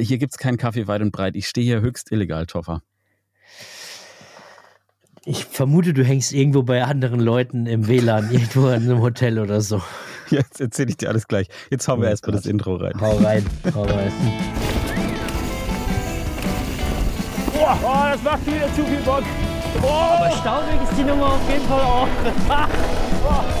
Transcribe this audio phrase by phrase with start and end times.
[0.00, 1.36] hier gibt es keinen Kaffee weit und breit.
[1.36, 2.82] Ich stehe hier höchst illegal, Toffer.
[5.24, 9.60] Ich vermute, du hängst irgendwo bei anderen Leuten im WLAN, irgendwo in einem Hotel oder
[9.60, 9.82] so.
[10.30, 11.48] Jetzt erzähle ich dir alles gleich.
[11.70, 12.94] Jetzt hauen wir oh erstmal das Intro rein.
[13.00, 13.44] Hau rein,
[13.74, 14.12] hau rein.
[17.52, 19.24] Boah, oh, das macht wieder zu viel Bock.
[19.82, 19.86] Oh.
[19.86, 22.08] Aber staubig ist die Nummer auf jeden Fall auch.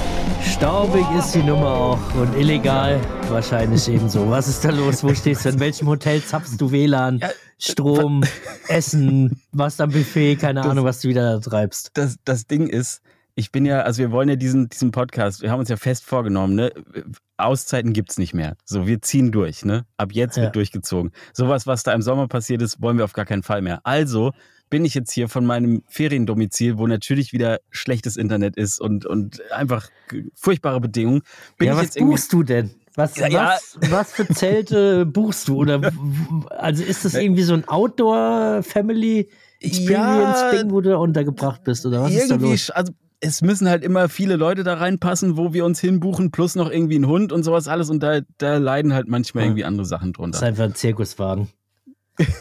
[0.42, 4.28] Staubig ist die Nummer auch und illegal wahrscheinlich ebenso.
[4.30, 5.02] Was ist da los?
[5.04, 5.50] Wo stehst du?
[5.50, 7.18] In welchem Hotel zapfst du WLAN?
[7.18, 8.24] Ja, Strom,
[8.68, 10.36] Essen, was am Buffet?
[10.36, 11.90] Keine das, Ahnung, was du wieder da treibst.
[11.94, 13.02] Das, das Ding ist,
[13.34, 16.04] ich bin ja, also wir wollen ja diesen, diesen Podcast, wir haben uns ja fest
[16.04, 16.72] vorgenommen, ne?
[17.36, 18.56] Auszeiten gibt es nicht mehr.
[18.64, 19.86] So, wir ziehen durch, ne?
[19.96, 20.44] Ab jetzt ja.
[20.44, 21.12] wird durchgezogen.
[21.32, 23.80] Sowas, was da im Sommer passiert ist, wollen wir auf gar keinen Fall mehr.
[23.84, 24.32] Also
[24.70, 29.42] bin ich jetzt hier von meinem Feriendomizil, wo natürlich wieder schlechtes Internet ist und, und
[29.50, 29.90] einfach
[30.34, 31.22] furchtbare Bedingungen.
[31.58, 32.70] Bin ja, was buchst du denn?
[32.94, 35.56] Was, ja, was, was für Zelte buchst du?
[35.56, 35.92] Oder
[36.50, 39.28] also ist das irgendwie so ein Outdoor-Family
[39.60, 41.84] Experience-Ding, ja, wo du da untergebracht bist?
[41.84, 42.86] Oder was irgendwie, ist da los?
[42.88, 46.70] Also es müssen halt immer viele Leute da reinpassen, wo wir uns hinbuchen, plus noch
[46.70, 47.90] irgendwie ein Hund und sowas alles.
[47.90, 50.38] Und da, da leiden halt manchmal irgendwie andere Sachen drunter.
[50.38, 51.48] Das ist einfach ein Zirkuswagen.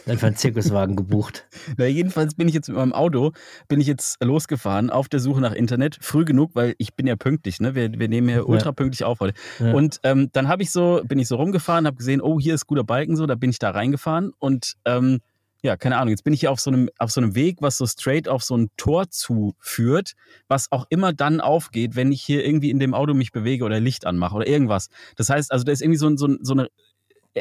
[0.07, 1.47] Einfach einen Zirkuswagen gebucht.
[1.77, 3.31] Na, jedenfalls bin ich jetzt mit meinem Auto,
[3.67, 5.97] bin ich jetzt losgefahren auf der Suche nach Internet.
[6.01, 7.75] Früh genug, weil ich bin ja pünktlich, ne?
[7.75, 8.43] Wir, wir nehmen hier ja.
[8.43, 9.33] ultra pünktlich auf heute.
[9.59, 9.73] Ja.
[9.73, 12.67] Und ähm, dann habe ich so, bin ich so rumgefahren, habe gesehen, oh, hier ist
[12.67, 15.19] guter Balken so, da bin ich da reingefahren und ähm,
[15.61, 17.77] ja, keine Ahnung, jetzt bin ich hier auf so einem, auf so einem Weg, was
[17.77, 20.13] so straight auf so ein Tor zuführt,
[20.47, 23.79] was auch immer dann aufgeht, wenn ich hier irgendwie in dem Auto mich bewege oder
[23.79, 24.87] Licht anmache oder irgendwas.
[25.17, 26.69] Das heißt, also da ist irgendwie so, so, so eine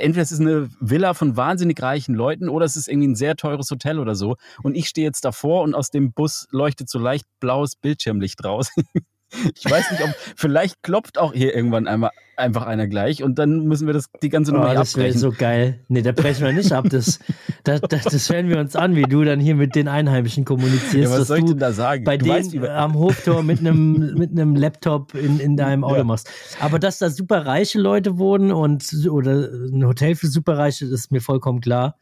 [0.03, 3.37] entweder es ist eine Villa von wahnsinnig reichen Leuten oder es ist irgendwie ein sehr
[3.37, 4.37] teures Hotel oder so.
[4.63, 8.71] Und ich stehe jetzt davor und aus dem Bus leuchtet so leicht blaues Bildschirmlicht raus.
[9.31, 13.67] Ich weiß nicht, ob vielleicht klopft auch hier irgendwann einmal einfach einer gleich und dann
[13.67, 15.15] müssen wir das die ganze Nummer oh, das abbrechen.
[15.15, 15.81] Das wäre so geil.
[15.89, 16.87] Nee, da brechen wir nicht ab.
[16.89, 17.19] Das,
[17.65, 21.13] das, das, das hören wir uns an, wie du dann hier mit den Einheimischen kommunizierst.
[21.13, 22.05] Ja, was soll ich denn da sagen?
[22.05, 25.97] Bei du denen weißt, am Hoftor mit einem, mit einem Laptop in, in deinem Auto
[25.97, 26.05] ja.
[26.05, 26.31] machst.
[26.61, 31.11] Aber dass da super reiche Leute wohnen und oder ein Hotel für super Reiche, ist
[31.11, 31.97] mir vollkommen klar.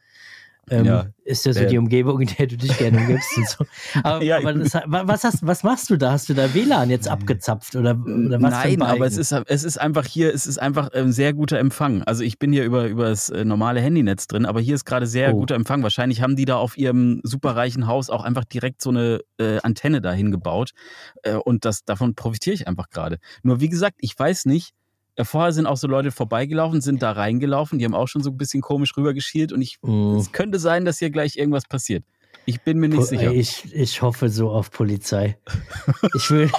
[0.69, 3.47] Ähm, ja, ist ja so äh, die Umgebung, in der du dich gerne umgibst und
[3.47, 3.65] so.
[4.03, 6.11] Aber, ja, aber das, was, hast, was machst du da?
[6.11, 8.51] Hast du da WLAN jetzt abgezapft oder, oder was?
[8.51, 12.03] Nein, aber es ist, es ist einfach hier, es ist einfach ein sehr guter Empfang.
[12.03, 15.07] Also ich bin hier über, über das äh, normale Handynetz drin, aber hier ist gerade
[15.07, 15.39] sehr oh.
[15.39, 15.83] guter Empfang.
[15.83, 20.01] Wahrscheinlich haben die da auf ihrem superreichen Haus auch einfach direkt so eine äh, Antenne
[20.01, 20.71] dahin gebaut.
[21.23, 23.19] Äh, und das, davon profitiere ich einfach gerade.
[23.43, 24.73] Nur wie gesagt, ich weiß nicht,
[25.25, 28.37] vorher sind auch so Leute vorbeigelaufen, sind da reingelaufen, die haben auch schon so ein
[28.37, 30.17] bisschen komisch rübergeschielt und ich, mm.
[30.17, 32.03] es könnte sein, dass hier gleich irgendwas passiert.
[32.49, 33.33] Ich bin mir nicht po sicher.
[33.33, 35.37] Ich, ich hoffe so auf Polizei.
[36.15, 36.49] Ich will.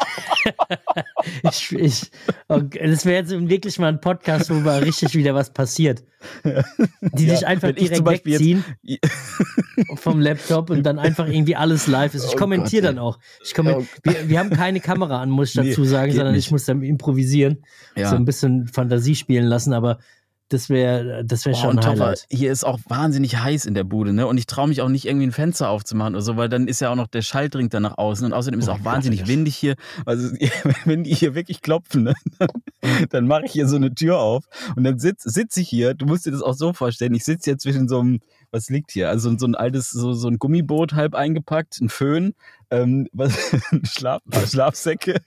[1.51, 2.11] ich, ich,
[2.47, 6.05] okay, das wäre jetzt wirklich mal ein Podcast, wo mal richtig wieder was passiert.
[6.45, 8.65] Die ja, dich einfach direkt wegziehen
[9.95, 12.27] vom Laptop und dann einfach irgendwie alles live ist.
[12.27, 13.19] Ich oh kommentiere dann auch.
[13.43, 16.45] Ich kommentier oh wir, wir, haben keine Kamera an, muss ich dazu sagen, sondern nicht.
[16.45, 17.65] ich muss dann improvisieren.
[17.97, 18.11] Ja.
[18.11, 20.01] So ein bisschen Fantasie spielen lassen, aber
[20.49, 22.27] das wäre das wär oh, schon ein Highlight.
[22.31, 24.27] Hier ist auch wahnsinnig heiß in der Bude, ne?
[24.27, 26.81] Und ich traue mich auch nicht irgendwie ein Fenster aufzumachen oder so, weil dann ist
[26.81, 28.85] ja auch noch der Schall dringt dann nach außen und außerdem ist es oh, auch
[28.85, 29.29] wahnsinnig Gott.
[29.29, 29.77] windig hier.
[30.07, 30.31] Also
[30.85, 32.15] wenn die hier wirklich klopfen, ne?
[32.39, 32.49] dann,
[33.11, 34.45] dann mache ich hier so eine Tür auf
[34.77, 35.95] und dann sitze sitz ich hier.
[35.95, 37.15] Du musst dir das auch so vorstellen.
[37.15, 38.21] Ich sitze hier zwischen so einem
[38.51, 39.09] was liegt hier?
[39.09, 42.35] Also so ein altes, so, so ein Gummiboot halb eingepackt, ein Föhn,
[42.71, 43.35] ähm, was,
[43.85, 45.21] Schlaf, Schlafsäcke,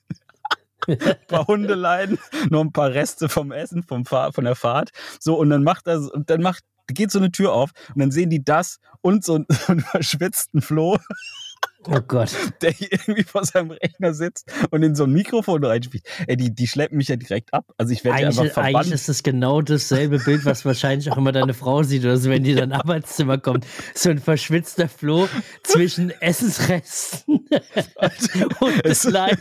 [0.87, 0.97] ein
[1.27, 2.19] paar Hundeleiden,
[2.49, 4.91] noch ein paar Reste vom Essen, vom Fahr von der Fahrt.
[5.19, 8.11] So, und dann macht das, und dann macht, geht so eine Tür auf und dann
[8.11, 10.97] sehen die das und so, so einen verschwitzten Floh.
[11.87, 12.29] Oh Gott.
[12.61, 16.03] Der hier irgendwie vor seinem Rechner sitzt und in so ein Mikrofon reinspielt.
[16.27, 17.65] Ey, die, die schleppen mich ja direkt ab.
[17.77, 18.75] Also ich werde einfach verbannt.
[18.75, 22.29] Eigentlich ist das genau dasselbe Bild, was wahrscheinlich auch immer deine Frau sieht oder so,
[22.29, 23.65] wenn die in dein Arbeitszimmer kommt.
[23.95, 25.27] So ein verschwitzter Floh
[25.63, 27.23] zwischen Essensresten
[28.59, 29.39] und Leib,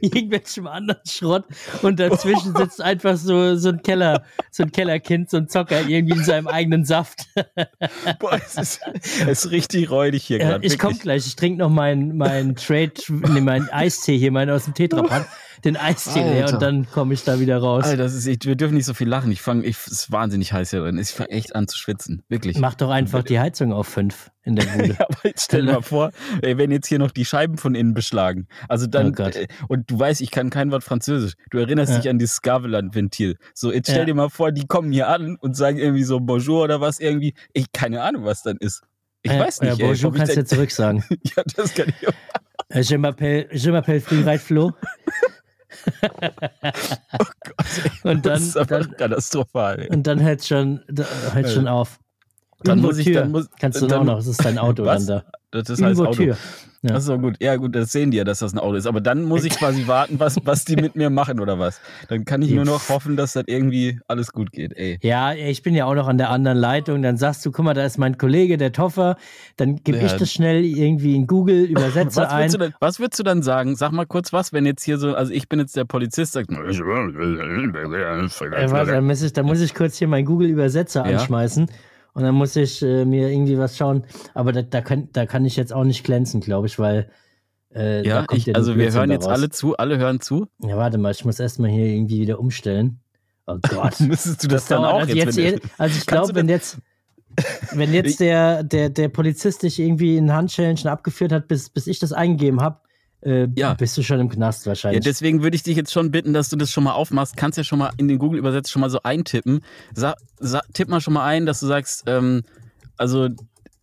[0.00, 1.44] irgendwelchem anderen Schrott.
[1.82, 6.18] Und dazwischen sitzt einfach so, so ein Keller, so ein Kellerkind, so ein Zocker, irgendwie
[6.18, 7.26] in seinem eigenen Saft.
[8.18, 8.80] Boah, es ist,
[9.26, 10.64] es ist richtig räudig hier gerade.
[10.64, 14.50] Ich komme gleich, ich trinke noch noch meinen mein Trade, nee, meinen Eistee hier, meinen
[14.50, 15.28] aus dem Tetrapack,
[15.64, 17.84] den Eistee leer und dann komme ich da wieder raus.
[17.84, 19.30] Alter, das ist, ich, wir dürfen nicht so viel lachen.
[19.30, 20.98] Ich fange, es ist wahnsinnig heiß hier drin.
[20.98, 22.22] Ich fange echt an zu schwitzen.
[22.28, 22.58] Wirklich.
[22.58, 24.88] Mach doch einfach die Heizung auf fünf in der Bude.
[24.98, 26.12] ja, aber jetzt stell dir mal vor,
[26.42, 28.48] ey, wenn jetzt hier noch die Scheiben von innen beschlagen.
[28.68, 31.34] Also dann, oh äh, und du weißt, ich kann kein Wort Französisch.
[31.50, 31.98] Du erinnerst ja.
[31.98, 33.36] dich an dieses Skaveland-Ventil.
[33.54, 34.04] So, jetzt stell ja.
[34.06, 37.34] dir mal vor, die kommen hier an und sagen irgendwie so Bonjour oder was irgendwie.
[37.52, 38.82] Ich keine Ahnung, was dann ist.
[39.22, 39.78] Ich ja, weiß nicht.
[39.78, 41.04] Ja, bonjour kannst du ja zurück sagen.
[41.36, 42.12] ja, das kann ich auch.
[42.72, 44.70] Äh, je m'appelle, je m'appelle Freeride Flo.
[46.02, 46.08] oh
[47.10, 49.80] Gott, ey, und dann, das ist dann, katastrophal.
[49.80, 49.88] Ey.
[49.88, 50.80] Und dann hört schon,
[51.32, 51.98] hört schon auf.
[52.62, 55.06] Dann muss ich, dann muss, Kannst du dann, auch noch, das ist dein Auto Was?
[55.06, 55.22] dann
[55.52, 55.62] da.
[55.62, 56.12] Das heißt Auto.
[56.12, 56.36] Tür.
[56.82, 56.92] Ja.
[56.94, 57.36] Das ist doch gut.
[57.40, 58.86] Ja, gut, das sehen die ja, dass das ein Auto ist.
[58.86, 61.78] Aber dann muss ich quasi warten, was, was die mit mir machen oder was.
[62.08, 64.98] Dann kann ich nur noch hoffen, dass das irgendwie alles gut geht, ey.
[65.02, 67.02] Ja, ich bin ja auch noch an der anderen Leitung.
[67.02, 69.16] Dann sagst du, guck mal, da ist mein Kollege, der Toffer.
[69.56, 70.04] Dann gebe Ja.
[70.06, 72.50] ich das schnell irgendwie in Google, übersetze Was ein.
[72.52, 73.76] denn, was würdest du dann sagen?
[73.76, 76.48] Sag mal kurz was, wenn jetzt hier so, also ich bin jetzt der Polizist, sagt,
[76.50, 76.54] Äh,
[78.70, 81.18] warte, dann, muss ich, dann muss ich kurz hier meinen Google-Übersetzer Ja.
[81.18, 81.66] anschmeißen
[82.14, 84.04] und dann muss ich äh, mir irgendwie was schauen.
[84.34, 87.10] Aber da, da, kann, da kann ich jetzt auch nicht glänzen, glaube ich, weil.
[87.72, 90.48] Äh, ja, ich, nur also wir hören jetzt alle zu, alle hören zu.
[90.60, 93.00] Ja, warte mal, ich muss erstmal hier irgendwie wieder umstellen.
[93.46, 94.00] Oh Gott.
[94.00, 95.36] Müsstest du das, dann dauert auch also jetzt?
[95.36, 96.78] jetzt also ich glaube, wenn jetzt,
[97.72, 102.00] wenn jetzt der, der, der Polizist dich irgendwie in Handchallenge abgeführt hat, bis, bis ich
[102.00, 102.80] das eingegeben habe,
[103.22, 103.74] äh, Ja.
[103.74, 105.04] bist du schon im Knast Ja, wahrscheinlich.
[105.04, 107.36] deswegen würde ich dich jetzt schon bitten, dass du das schon mal aufmachst.
[107.36, 109.60] Kannst ja schon mal in den Google-Übersetzer schon mal so eintippen.
[109.94, 110.14] Sa
[110.72, 112.42] tipp mal schon mal ein, dass du sagst, ähm,
[112.96, 113.28] also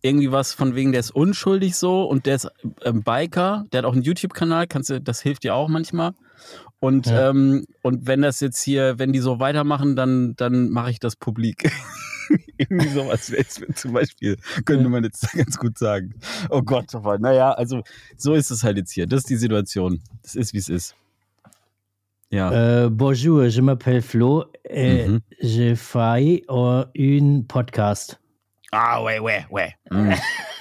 [0.02, 2.48] irgendwie was von wegen, der ist unschuldig so und der ist
[2.84, 6.12] ähm, Biker, der hat auch einen YouTube-Kanal, kannst du, das hilft dir auch manchmal.
[6.80, 7.30] Und, Ja.
[7.30, 11.16] ähm, und wenn das jetzt hier, wenn die so weitermachen, dann, dann mache ich das
[11.16, 11.70] publik.
[12.56, 16.14] Irgendwie sowas wäre jetzt zum Beispiel, könnte man jetzt ganz gut sagen.
[16.50, 17.82] Oh Gott, aber naja, also
[18.16, 19.06] so ist es halt jetzt hier.
[19.06, 20.00] Das ist die Situation.
[20.22, 20.94] Das ist, wie es ist.
[22.30, 22.50] Ja.
[22.52, 25.22] Euh, bonjour, je m'appelle Flo et Mhm.
[25.40, 28.18] je fais un podcast.
[28.70, 29.74] Ah, ouais, ouais, ouais.
[29.90, 30.12] Mm.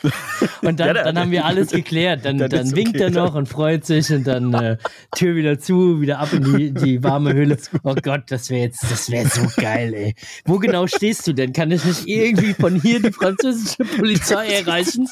[0.62, 2.24] Und dann, dann haben wir alles geklärt.
[2.24, 3.06] Dann, Dann dann winkt okay.
[3.06, 4.78] er noch und freut sich und dann äh,
[5.16, 7.58] Tür wieder zu, wieder ab in die, die warme Hülle.
[7.84, 10.16] Oh Gott, das wäre jetzt, das wäre so geil, ey.
[10.46, 11.52] Wo genau stehst du denn?
[11.52, 15.10] Kann ich nicht irgendwie von hier die französische Polizei erreichen?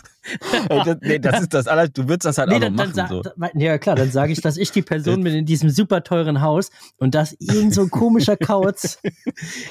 [0.69, 2.93] Ey, das, nee, das ist das aller, du würdest das halt Nee, auch dann, machen.
[2.93, 3.21] sa- So.
[3.55, 6.69] ja klar, dann sage ich, dass ich die Person bin in diesem super teuren Haus
[6.97, 8.99] und dass irgend so ein komischer Kauz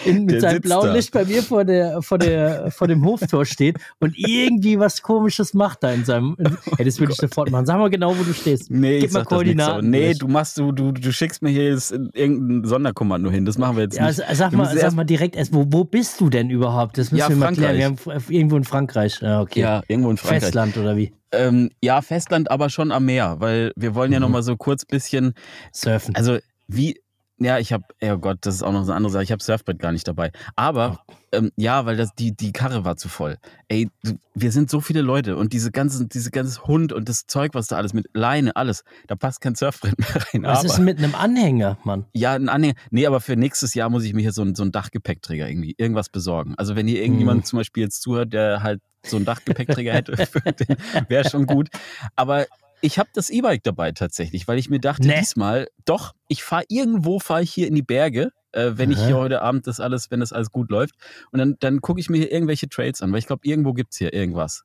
[0.04, 0.92] in, mit seinem blauen da.
[0.94, 4.33] Licht bei mir vor der, vor der, vor dem Hoftor steht und irgendwie
[4.78, 7.66] was komisches macht da in seinem, ja, das würde ich sofort machen.
[7.66, 8.70] Sag mal genau, wo du stehst.
[8.70, 9.34] Nee, Gib ich mal nicht so.
[9.36, 10.18] Koordinaten Nee, durch.
[10.18, 13.44] du machst, du, du, du schickst mir hier jetzt irgendein Sonderkommando hin.
[13.44, 14.22] Das machen wir jetzt Ja, nicht.
[14.32, 16.98] sag Wir mal, sag erst- mal direkt erst, wo, wo bist du denn überhaupt?
[16.98, 17.76] Das müssen Ja, wir mal klären.
[17.76, 18.22] Wir haben Frankreich.
[18.24, 19.18] f- irgendwo in Frankreich.
[19.22, 19.60] Ja, okay.
[19.60, 20.42] Ja, irgendwo in Frankreich.
[20.44, 21.12] Festland oder wie?
[21.32, 24.22] Ähm, ja, Festland, aber schon am Meer, weil wir wollen ja Mhm.
[24.24, 25.34] noch mal so kurz bisschen,
[25.72, 26.14] Surfen.
[26.14, 26.38] also
[26.68, 27.00] wie,
[27.38, 29.24] ja, ich habe, oh Gott, das ist auch noch so eine andere Sache.
[29.24, 30.30] Ich habe Surfbrett gar nicht dabei.
[30.56, 31.00] Aber
[31.32, 33.38] ähm, ja, weil das die die Karre war zu voll.
[33.68, 33.88] Ey,
[34.34, 37.66] wir sind so viele Leute und diese ganzen, diese ganze Hund und das Zeug, was
[37.66, 40.42] da alles mit Leine, alles, da passt kein Surfbrett mehr rein.
[40.44, 42.04] Was aber, ist denn mit einem Anhänger, Mann?
[42.12, 42.74] Ja, ein Anhänger.
[42.90, 45.74] Nee, aber für nächstes Jahr muss ich mir hier so einen, so einen Dachgepäckträger irgendwie,
[45.76, 46.54] irgendwas besorgen.
[46.56, 47.44] Also wenn hier irgendjemand Mhm.
[47.46, 50.12] zum Beispiel jetzt zuhört, der halt so einen Dachgepäckträger hätte,
[51.08, 51.68] wäre schon gut.
[52.16, 52.46] Aber
[52.84, 55.18] ich habe das E-Bike dabei tatsächlich, weil ich mir dachte, Nee.
[55.20, 59.06] diesmal, doch, ich fahre irgendwo, fahre ich hier in die Berge, äh, wenn ich Aha.
[59.06, 60.94] hier heute Abend das alles, wenn das alles gut läuft.
[61.32, 63.96] Und dann, dann gucke ich mir hier irgendwelche Trades an, weil ich glaube, irgendwo gibt's
[63.98, 64.62] hier irgendwas.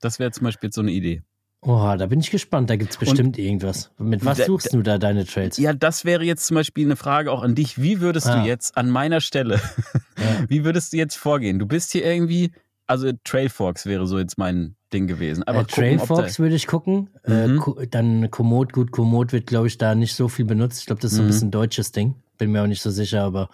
[0.00, 1.22] Das wäre zum Beispiel jetzt so eine Idee.
[1.62, 2.70] Oha, da bin ich gespannt.
[2.70, 3.90] Da gibt es bestimmt irgendwas.
[3.98, 5.58] Mit was Da- suchst du da deine Trades?
[5.58, 7.82] Ja, das wäre jetzt zum Beispiel eine Frage auch an dich.
[7.82, 8.40] Wie würdest Ah.
[8.42, 9.60] du jetzt an meiner Stelle,
[10.16, 10.44] Ja.
[10.48, 11.58] wie würdest du jetzt vorgehen?
[11.58, 12.52] Du bist hier irgendwie,
[12.86, 15.42] also Trailforks wäre so jetzt mein Ding gewesen.
[15.44, 17.10] Aber äh, Trailfox würde ich gucken.
[17.24, 17.58] Äh, Mhm.
[17.58, 20.80] Ko- dann Komoot, gut, Komoot wird, glaube ich, da nicht so viel benutzt.
[20.80, 21.28] Ich glaube, das ist so ein Mhm.
[21.28, 22.14] bisschen ein deutsches Ding.
[22.38, 23.50] Bin mir auch nicht so sicher, aber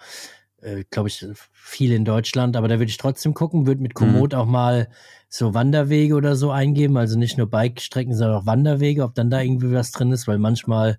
[0.61, 2.55] äh, glaube ich, viel in Deutschland.
[2.55, 3.95] Aber da würde ich trotzdem gucken, würde mit Mhm.
[3.95, 4.87] Komoot auch mal
[5.29, 6.97] so Wanderwege oder so eingeben.
[6.97, 10.39] Also nicht nur Bike-Strecken, sondern auch Wanderwege, ob dann da irgendwie was drin ist, weil
[10.39, 10.97] manchmal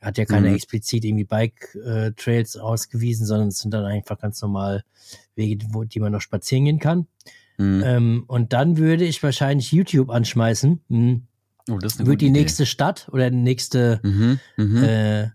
[0.00, 0.54] hat ja keine Mhm.
[0.54, 4.84] explizit irgendwie Bike-Trails ausgewiesen, sondern es sind dann einfach ganz normal
[5.36, 7.06] Wege, wo, die man noch spazieren gehen kann.
[7.62, 7.82] Mhm.
[7.84, 10.80] Ähm, und dann würde ich wahrscheinlich YouTube anschmeißen.
[10.88, 11.22] Hm.
[11.70, 12.40] oh, das ist eine Wird die Idee.
[12.40, 14.82] nächste Stadt oder die nächste, Mhm, mhm.
[14.84, 15.28] äh,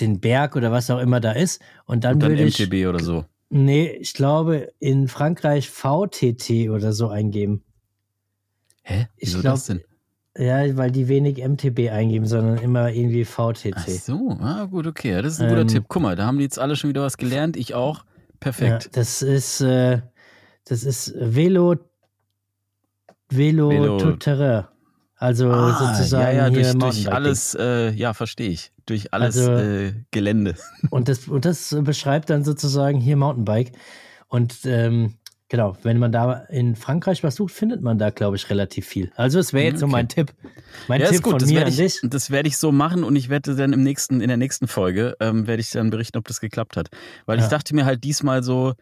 [0.00, 1.60] den Berg oder was auch immer da ist.
[1.84, 3.24] Und dann, Und dann würde ich, MTB oder so.
[3.50, 7.62] nee, ich glaube, in Frankreich VTT oder so eingeben.
[8.82, 9.06] Hä?
[9.16, 9.80] Ich Wieso glaub, das denn?
[10.36, 13.74] Ja, weil die wenig MTB eingeben, sondern immer irgendwie VTT.
[13.76, 15.10] Ach so, ah, gut, okay.
[15.12, 15.84] Ja, Das ist ein guter Ähm, Tipp.
[15.88, 17.56] Guck mal, da haben die jetzt alle schon wieder was gelernt.
[17.56, 17.98] Ich auch.
[17.98, 18.04] Ja,
[18.40, 18.90] Perfekt.
[18.96, 20.00] das ist, äh,
[20.64, 21.76] das ist Velo,
[23.30, 24.64] Velo, Velo- tout terrain.
[25.16, 28.72] Also sozusagen Ah, ja, ja, hier durch, durch alles, äh, ja, verstehe ich.
[28.86, 30.56] Durch alles Also- äh, Gelände.
[30.90, 33.70] Und das, und das beschreibt dann sozusagen hier Mountainbike.
[34.26, 35.14] Und ähm,
[35.48, 39.12] genau, wenn man da in Frankreich was sucht, findet man da, glaube ich, relativ viel.
[39.14, 39.92] Also es wäre jetzt so Okay.
[39.92, 40.32] mein Tipp.
[40.88, 41.32] Mein ja, Tipp ist gut.
[41.34, 42.10] von Das mir werde an ich, dich.
[42.10, 45.14] das werde ich so machen und ich werde dann im nächsten, in der nächsten Folge,
[45.20, 46.88] ähm, werde ich dann berichten, ob das geklappt hat.
[47.26, 47.50] Weil ich Ja.
[47.50, 48.74] dachte mir halt diesmal so,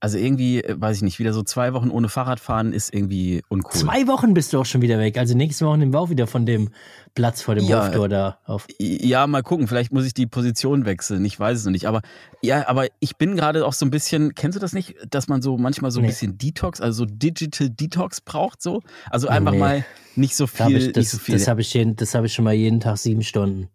[0.00, 3.72] Also irgendwie, äh, weiß ich nicht, wieder so zwei Wochen ohne Fahrradfahren ist irgendwie uncool.
[3.80, 5.16] Zwei Wochen bist du auch schon wieder weg.
[5.16, 6.70] Also nächste Woche nehmen wir auch wieder von dem
[7.14, 8.66] Platz vor dem Ja, Hoftor da auf.
[8.78, 11.86] Ja, mal gucken, vielleicht muss ich die Position wechseln, ich weiß es noch nicht.
[11.86, 12.02] Aber
[12.42, 15.40] ja, aber ich bin gerade auch so ein bisschen, kennst du das nicht, dass man
[15.40, 16.08] so manchmal so ein Nee.
[16.08, 18.82] bisschen Detox, also so Digital Detox braucht so?
[19.08, 19.58] Also einfach Nee.
[19.58, 19.84] mal
[20.16, 21.36] nicht so Da viel, ich, nicht das so viel.
[21.36, 23.68] das habe ich, jeden- das hab ich schon mal jeden Tag sieben Stunden.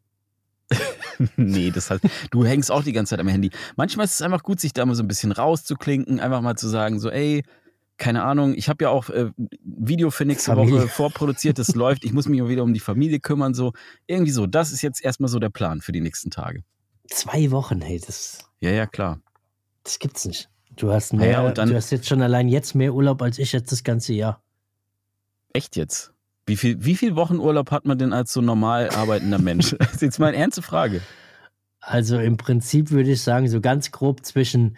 [1.35, 3.49] nee, das heißt, du hängst auch die ganze Zeit am Handy.
[3.75, 6.67] Manchmal ist es einfach gut, sich da mal so ein bisschen rauszuklinken, einfach mal zu
[6.67, 7.43] sagen, so, ey,
[7.97, 9.31] keine Ahnung, ich habe ja auch äh,
[9.63, 10.75] Video für nächste Familie.
[10.81, 13.73] Woche vorproduziert, das läuft, ich muss mich mal wieder um die Familie kümmern, so.
[14.07, 16.63] Irgendwie so, das ist jetzt erstmal so der Plan für die nächsten Tage.
[17.07, 19.19] Zwei Wochen, hey, das, Ja, ja, klar.
[19.83, 20.49] das gibt's nicht.
[20.77, 23.21] Du hast Ja, mehr, ja, und dann- du hast jetzt schon allein jetzt mehr Urlaub
[23.21, 24.41] als ich jetzt das ganze Jahr.
[25.51, 26.13] Echt jetzt?
[26.49, 29.75] Wie viel, wie viel Wochenurlaub hat man denn als so normal arbeitender Mensch?
[29.79, 31.01] Das ist jetzt mal eine ernste Frage.
[31.79, 34.75] Also im Prinzip würde ich sagen, so ganz grob zwischen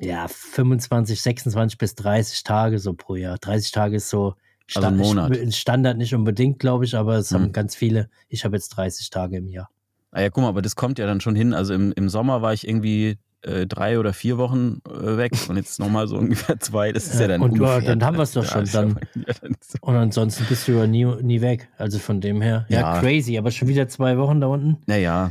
[0.00, 3.38] ja, 25, 26 bis 30 Tage so pro Jahr.
[3.38, 4.34] 30 Tage ist so
[4.74, 5.34] Also ein Monat.
[5.34, 7.34] Sta- Standard nicht unbedingt, glaube ich, aber es Hm.
[7.40, 8.08] haben ganz viele.
[8.28, 9.68] Ich habe jetzt 30 Tage im Jahr.
[10.12, 11.52] Ah ja, guck mal, aber das kommt ja dann schon hin.
[11.52, 15.56] Also im, im Sommer war ich irgendwie äh, drei oder vier Wochen äh, weg und
[15.56, 16.92] jetzt nochmal so ungefähr zwei.
[16.92, 17.80] Das ist ja, Ja, dann und, ungefähr.
[17.82, 20.72] dann haben wir's doch schon, ist ja- dann- ja, dann ist- Und ansonsten bist du
[20.72, 21.68] ja nie, nie weg.
[21.78, 22.66] Also von dem her.
[22.68, 24.78] Ja, crazy, aber schon wieder zwei Wochen da unten.
[24.86, 25.30] Naja.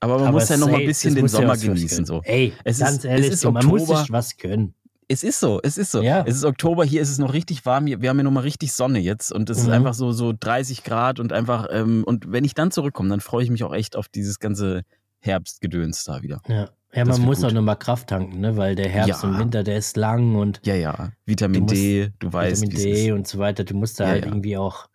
[0.00, 2.04] Aber man aber muss ja noch mal ein bisschen den Sommer genießen.
[2.04, 2.20] So.
[2.24, 4.74] Ey, Es ganz ist- ehrlich, es ist so, man muss sich was können.
[5.06, 6.00] Es ist so, es ist so.
[6.02, 6.24] Ja.
[6.26, 7.86] Es ist Oktober, hier ist es noch richtig warm.
[7.86, 9.72] Hier- Wir haben ja noch mal richtig Sonne jetzt und es ist Mhm.
[9.74, 13.44] einfach so, so 30 Grad und einfach, ähm, und wenn ich dann zurückkomme, dann freue
[13.44, 14.82] ich mich auch echt auf dieses ganze
[15.20, 16.40] Herbstgedöns da wieder.
[16.48, 17.46] Ja, ja man muss gut.
[17.46, 18.56] auch nochmal Kraft tanken, ne?
[18.56, 19.28] weil der Herbst Ja.
[19.28, 21.12] und Winter, der ist lang und Ja, ja.
[21.26, 23.64] Vitamin Du musst- D, du weißt, Vitamin D und so weiter.
[23.64, 24.30] Du musst da Ja, halt ja.
[24.30, 24.88] irgendwie auch,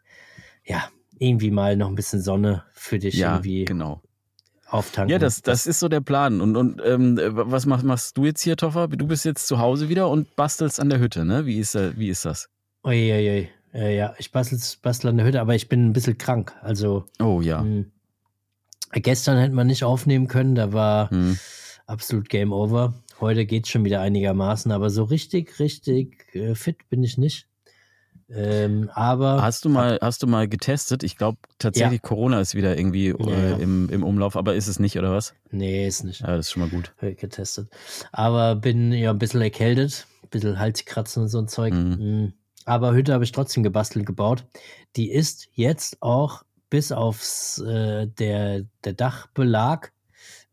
[0.66, 0.84] ja,
[1.18, 4.02] irgendwie mal noch ein bisschen Sonne für dich Ja, irgendwie genau.
[4.68, 5.12] auftanken.
[5.12, 6.40] Ja, das, das ist so der Plan.
[6.42, 8.88] Und, und ähm, was machst, machst du jetzt hier, Toffer?
[8.88, 11.46] Du bist jetzt zu Hause wieder und bastelst an der Hütte, ne?
[11.46, 12.48] Wie ist, äh, wie ist das?
[12.86, 13.50] Uiuiui.
[13.74, 16.54] Äh, ja, ich bastel, bastel an der Hütte, aber ich bin ein bisschen krank.
[16.62, 17.62] Also Oh ja.
[17.62, 17.86] mh,
[18.94, 21.38] gestern hätte man nicht aufnehmen können, da war Hm.
[21.90, 22.94] Absolut Game Over.
[23.20, 27.48] Heute geht schon wieder einigermaßen, aber so richtig, richtig äh, fit bin ich nicht.
[28.32, 31.04] Ähm, aber Hast du mal, hast du mal getestet?
[31.04, 33.58] Ich glaube tatsächlich, Corona ist wieder irgendwie Ja, äh, ja.
[33.58, 35.34] im, im Umlauf, aber ist es nicht, oder was?
[35.50, 36.22] nee, ist nicht.
[36.22, 36.94] Ja, das ist schon mal gut.
[37.00, 37.70] Getestet.
[38.12, 41.74] Aber bin ja ein bisschen erkältet, ein bisschen Halskratzen und so ein Zeug.
[41.74, 42.24] Mhm.
[42.26, 42.34] Mm.
[42.66, 44.46] Aber Hütte habe ich trotzdem gebastelt gebaut.
[44.96, 49.92] Die ist jetzt auch bis aufs äh, der, der Dachbelag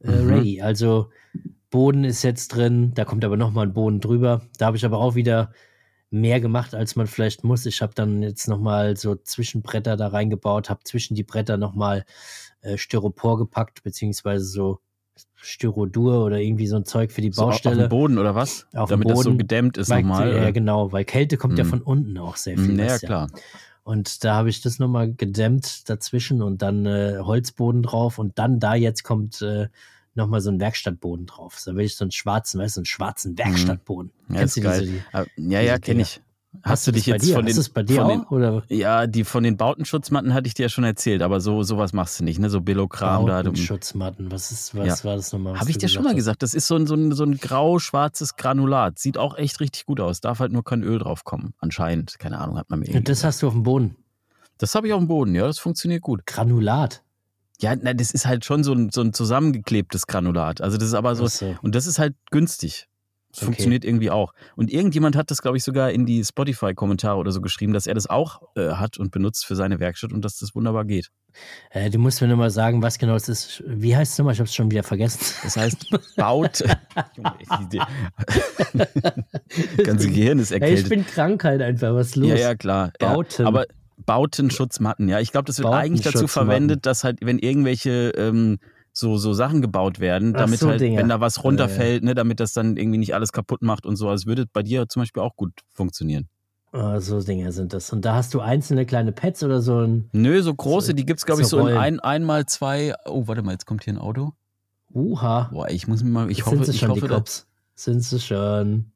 [0.00, 0.28] äh, Mhm.
[0.30, 0.60] ready.
[0.62, 1.10] Also
[1.70, 4.42] Boden ist jetzt drin, da kommt aber nochmal ein Boden drüber.
[4.58, 5.52] Da habe ich aber auch wieder
[6.10, 7.66] mehr gemacht, als man vielleicht muss.
[7.66, 12.04] Ich habe dann jetzt nochmal so Zwischenbretter da reingebaut, habe zwischen die Bretter nochmal
[12.62, 14.78] äh, Styropor gepackt, beziehungsweise so
[15.34, 17.84] Styrodur oder irgendwie so ein Zeug für die So, auf Baustelle.
[17.84, 18.66] dem Boden oder was?
[18.74, 19.38] Auf dem Damit das so Boden.
[19.38, 20.34] gedämmt ist nochmal.
[20.34, 21.68] Ja, genau, weil Kälte kommt ja Mhm.
[21.68, 22.78] von unten auch sehr viel.
[22.78, 23.30] Ja, weißt du klar.
[23.86, 28.58] Und da habe ich das nochmal gedämmt dazwischen und dann äh, Holzboden drauf und dann
[28.58, 29.68] da jetzt kommt äh,
[30.16, 31.62] nochmal so ein Werkstattboden drauf.
[31.64, 34.10] Da will ich so einen schwarzen, weißt du, einen schwarzen Werkstattboden.
[34.26, 34.34] Mhm.
[34.34, 34.80] Ja, Kennst du geil.
[34.80, 34.92] diese?
[34.92, 36.20] Die, Ah, Ja, ja, kenne ich.
[36.62, 38.30] Hast du dich jetzt von Hast den, das bei dir den auch?
[38.30, 41.92] Oder ja, die von den Bautenschutzmatten hatte ich dir ja schon erzählt, aber so sowas
[41.92, 42.50] machst du nicht, ne?
[42.50, 43.42] So Billo-Kram da.
[43.42, 44.30] du- Schutzmatten?
[44.30, 45.58] Was ist, was war das nochmal?
[45.58, 46.16] Habe ich dir schon mal hast?
[46.16, 48.98] gesagt, das ist so ein, so ein, so ein grau-schwarzes Granulat.
[48.98, 50.20] Sieht auch echt richtig gut aus.
[50.20, 51.54] Darf halt nur kein Öl drauf kommen.
[51.58, 52.18] Anscheinend.
[52.18, 53.96] Keine Ahnung, hat man mir Und das hast du auf dem Boden.
[54.58, 55.46] Das habe ich auf dem Boden, ja.
[55.46, 56.24] Das funktioniert gut.
[56.26, 57.02] Granulat.
[57.60, 60.60] Ja, na, das ist halt schon so ein, so ein zusammengeklebtes Granulat.
[60.60, 61.56] Also das ist aber so, so.
[61.62, 62.88] und das ist halt günstig.
[63.36, 63.52] Das Okay.
[63.52, 64.32] funktioniert irgendwie auch.
[64.56, 67.92] Und irgendjemand hat das, glaube ich, sogar in die Spotify-Kommentare oder so geschrieben, dass er
[67.94, 71.10] das auch äh, hat und benutzt für seine Werkstatt und dass das wunderbar geht.
[71.70, 73.62] Äh, du musst mir nochmal sagen, was genau es ist.
[73.66, 74.32] Wie heißt es nochmal?
[74.32, 75.20] Ich habe es schon wieder vergessen.
[75.42, 76.62] Das heißt, baut.
[79.84, 80.88] Ganze Gehirn ist Ey, ich erkältet.
[80.88, 81.94] bin krank halt einfach.
[81.94, 82.28] Was ist los?
[82.30, 82.92] Ja, ja, klar.
[82.98, 83.42] Bauten.
[83.42, 83.66] Ja, aber
[84.04, 85.20] Bautenschutzmatten, ja.
[85.20, 88.58] Ich glaube, das wird eigentlich dazu verwendet, dass halt, wenn irgendwelche ähm,
[88.98, 90.98] so, so Sachen gebaut werden, damit so, halt, Dinger.
[91.00, 94.08] wenn da was runterfällt, ne, damit das dann irgendwie nicht alles kaputt macht und so.
[94.08, 96.28] Also würde bei dir zum Beispiel auch gut funktionieren.
[96.72, 97.92] Ah, so Dinge sind das.
[97.92, 100.08] Und da hast du einzelne kleine Pads oder so ein.
[100.12, 102.94] Nö, so große, So- die gibt's glaube ich, so in ein, einmal zwei.
[103.04, 104.32] Oh, warte mal, jetzt kommt hier ein Auto.
[104.94, 105.50] Uha.
[105.52, 107.46] Boah, ich muss mir mal, ich sind hoffe, sie ich schon, hoffe, die Cops?
[107.74, 108.92] Sind sie schon.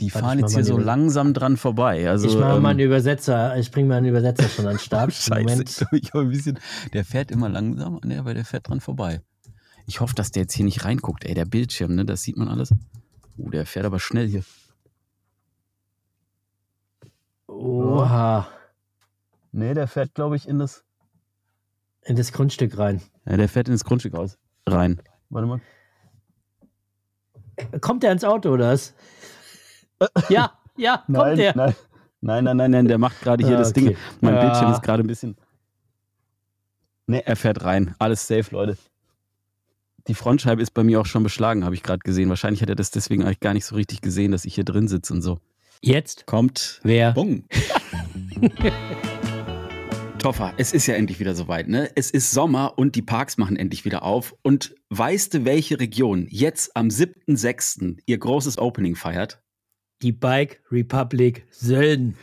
[0.00, 2.08] Die fahren jetzt hier so die- langsam dran vorbei.
[2.08, 3.56] Also, ich mache ähm, mal einen Übersetzer.
[3.58, 5.12] Ich bringe mal einen Übersetzer schon an den Start.
[5.14, 5.86] Scheiße, Moment.
[5.92, 6.58] ich ein bisschen,
[6.92, 9.20] der fährt immer langsam, ne, aber der fährt dran vorbei.
[9.86, 12.48] Ich hoffe, dass der jetzt hier nicht reinguckt, ey, der Bildschirm, ne, das sieht man
[12.48, 12.72] alles.
[13.38, 14.44] Oh, der fährt aber schnell hier.
[17.46, 18.48] Oha.
[19.52, 20.84] Nee, der fährt, glaube ich, in das.
[22.04, 23.02] In das Grundstück rein.
[23.26, 24.38] Ja, der fährt in das Grundstück aus.
[24.66, 25.00] Rein.
[25.30, 25.60] Warte mal.
[27.80, 28.94] Kommt der ins Auto oder was?
[30.28, 31.54] Ja, ja, kommt nein, der.
[31.56, 31.74] Nein,
[32.20, 33.88] nein, nein, nein, nein, der macht gerade hier Ah, das Ding.
[33.88, 33.96] okay.
[34.20, 34.40] Mein Ja.
[34.44, 35.36] Bildschirm ist gerade ein bisschen.
[37.06, 37.94] Ne, er fährt rein.
[37.98, 38.76] Alles safe, Leute.
[40.08, 42.28] Die Frontscheibe ist bei mir auch schon beschlagen, habe ich gerade gesehen.
[42.28, 44.88] Wahrscheinlich hat er das deswegen eigentlich gar nicht so richtig gesehen, dass ich hier drin
[44.88, 45.38] sitze und so.
[45.82, 46.26] Jetzt?
[46.26, 46.80] Kommt.
[46.82, 47.12] Wer?
[47.12, 47.44] Bong.
[50.18, 51.90] Toffer, es ist ja endlich wieder soweit, ne?
[51.94, 54.34] Es ist Sommer und die Parks machen endlich wieder auf.
[54.42, 57.98] Und weißt du, welche Region jetzt am 7.6.
[58.04, 59.40] ihr großes Opening feiert?
[60.02, 62.16] Die Bike Republic Sölden.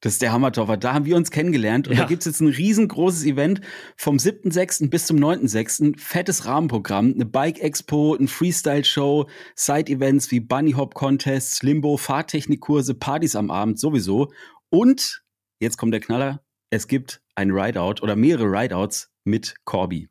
[0.00, 0.76] Das ist der Hammer, Toffer.
[0.76, 2.02] Da haben wir uns kennengelernt und Ja.
[2.02, 3.60] da gibt's jetzt ein riesengroßes Event
[3.96, 4.88] vom 7.6.
[4.90, 5.98] bis zum 9.6.
[5.98, 14.30] Fettes Rahmenprogramm, eine Bike-Expo, ein Freestyle-Show, Side-Events wie Bunny-Hop-Contests, Limbo, Fahrtechnikkurse, Partys am Abend sowieso.
[14.68, 15.24] Und,
[15.58, 20.08] jetzt kommt der Knaller, es gibt ein Rideout oder mehrere Rideouts mit Corby.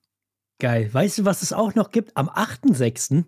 [0.59, 0.89] Geil.
[0.93, 2.17] Weißt du, was es auch noch gibt?
[2.17, 3.23] Am 8.6.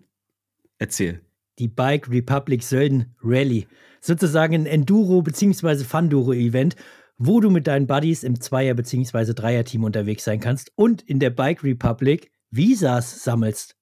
[0.78, 1.22] Erzähl.
[1.58, 3.66] Die Bike Republic Sölden Rally.
[4.00, 5.84] Sozusagen ein Enduro- bzw.
[5.84, 6.76] Funduro-Event,
[7.18, 9.34] wo du mit deinen Buddies im Zweier- bzw.
[9.34, 13.77] Dreier-Team unterwegs sein kannst und in der Bike Republic Visas sammelst.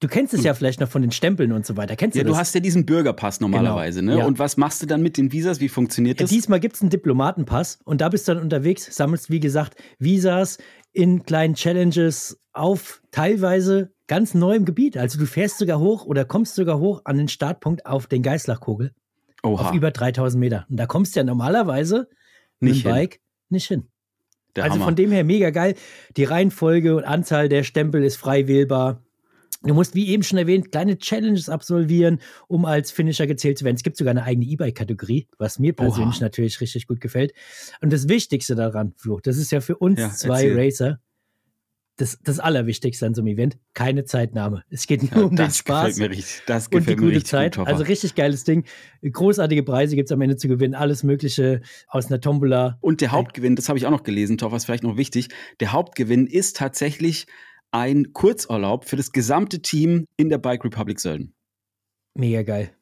[0.00, 1.96] Du kennst es ja vielleicht noch von den Stempeln und so weiter.
[1.96, 2.40] Kennst Ja, du du das?
[2.40, 4.18] hast ja diesen Bürgerpass normalerweise, ne?
[4.18, 4.26] Ja.
[4.26, 5.58] Und was machst du dann mit den Visas?
[5.60, 6.30] Wie funktioniert Ja, das?
[6.30, 10.58] diesmal gibt es einen Diplomatenpass und da bist du dann unterwegs, sammelst, wie gesagt, Visas
[10.92, 14.98] in kleinen Challenges auf teilweise ganz neuem Gebiet.
[14.98, 18.92] Also du fährst sogar hoch oder kommst sogar hoch an den Startpunkt auf den Geißlachkogel
[19.42, 20.66] Oha, auf über 3000 Meter.
[20.68, 22.08] Und da kommst du ja normalerweise
[22.60, 23.00] mit nicht dem hin.
[23.00, 23.88] Bike nicht hin.
[24.56, 24.84] Der also Hammer.
[24.86, 25.74] von dem her mega geil.
[26.18, 29.02] Die Reihenfolge und Anzahl der Stempel ist frei wählbar.
[29.62, 33.76] Du musst, wie eben schon erwähnt, kleine Challenges absolvieren, um als Finisher gezählt zu werden.
[33.76, 36.24] Es gibt sogar eine eigene E-Bike-Kategorie, was mir persönlich Oha.
[36.24, 37.32] natürlich richtig gut gefällt.
[37.80, 40.64] Und das Wichtigste daran, Flo, das ist ja für uns Ja, zwei erzähl.
[40.64, 41.00] Racer
[41.96, 44.62] das, das Allerwichtigste an so einem Event, keine Zeitnahme.
[44.68, 46.42] Es geht nur Ja, um den das Spaß mir richtig.
[46.70, 47.56] Und die gute richtig Zeit.
[47.56, 48.64] gut, also richtig geiles Ding.
[49.02, 50.74] Großartige Preise gibt es am Ende zu gewinnen.
[50.74, 52.78] Alles Mögliche aus einer Tombola.
[52.82, 55.28] Und der Hauptgewinn, das habe ich auch noch gelesen, Toffer, ist vielleicht noch wichtig.
[55.60, 57.26] Der Hauptgewinn ist tatsächlich
[57.72, 61.34] ein Kurzurlaub für das gesamte Team in der Bike Republic Sölden.
[62.14, 62.72] Mega geil.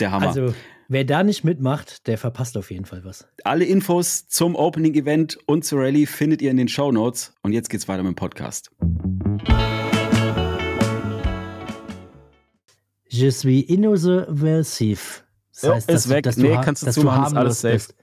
[0.00, 0.28] Der Hammer.
[0.28, 0.54] Also,
[0.88, 3.28] wer da nicht mitmacht, der verpasst auf jeden Fall was.
[3.44, 7.32] Alle Infos zum Opening Event und zur Rallye findet ihr in den Show Notes.
[7.42, 8.70] Und jetzt geht's weiter mit dem Podcast.
[13.08, 15.24] Je suis innovativ.
[15.52, 16.22] Das Ja, heißt, ist dass, du- weg.
[16.24, 17.94] dass du, Nee, kannst du dass zumachen, ist harmlos alles safe.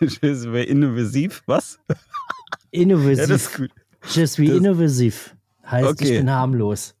[0.00, 0.22] bist.
[0.22, 1.78] Innovativ, was?
[2.70, 3.18] Innovativ.
[3.18, 3.70] Ja, das ist gut.
[4.12, 5.36] Je suis Das- innovativ.
[5.70, 6.18] Heißt, ich Okay.
[6.18, 6.94] bin harmlos.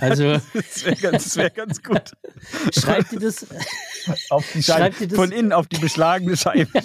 [0.00, 2.12] Also, Das wäre ganz, wär ganz gut.
[2.78, 3.46] schreib dir das.
[4.30, 6.68] Auf die Scheibe, das- von innen auf die beschlagene Scheibe.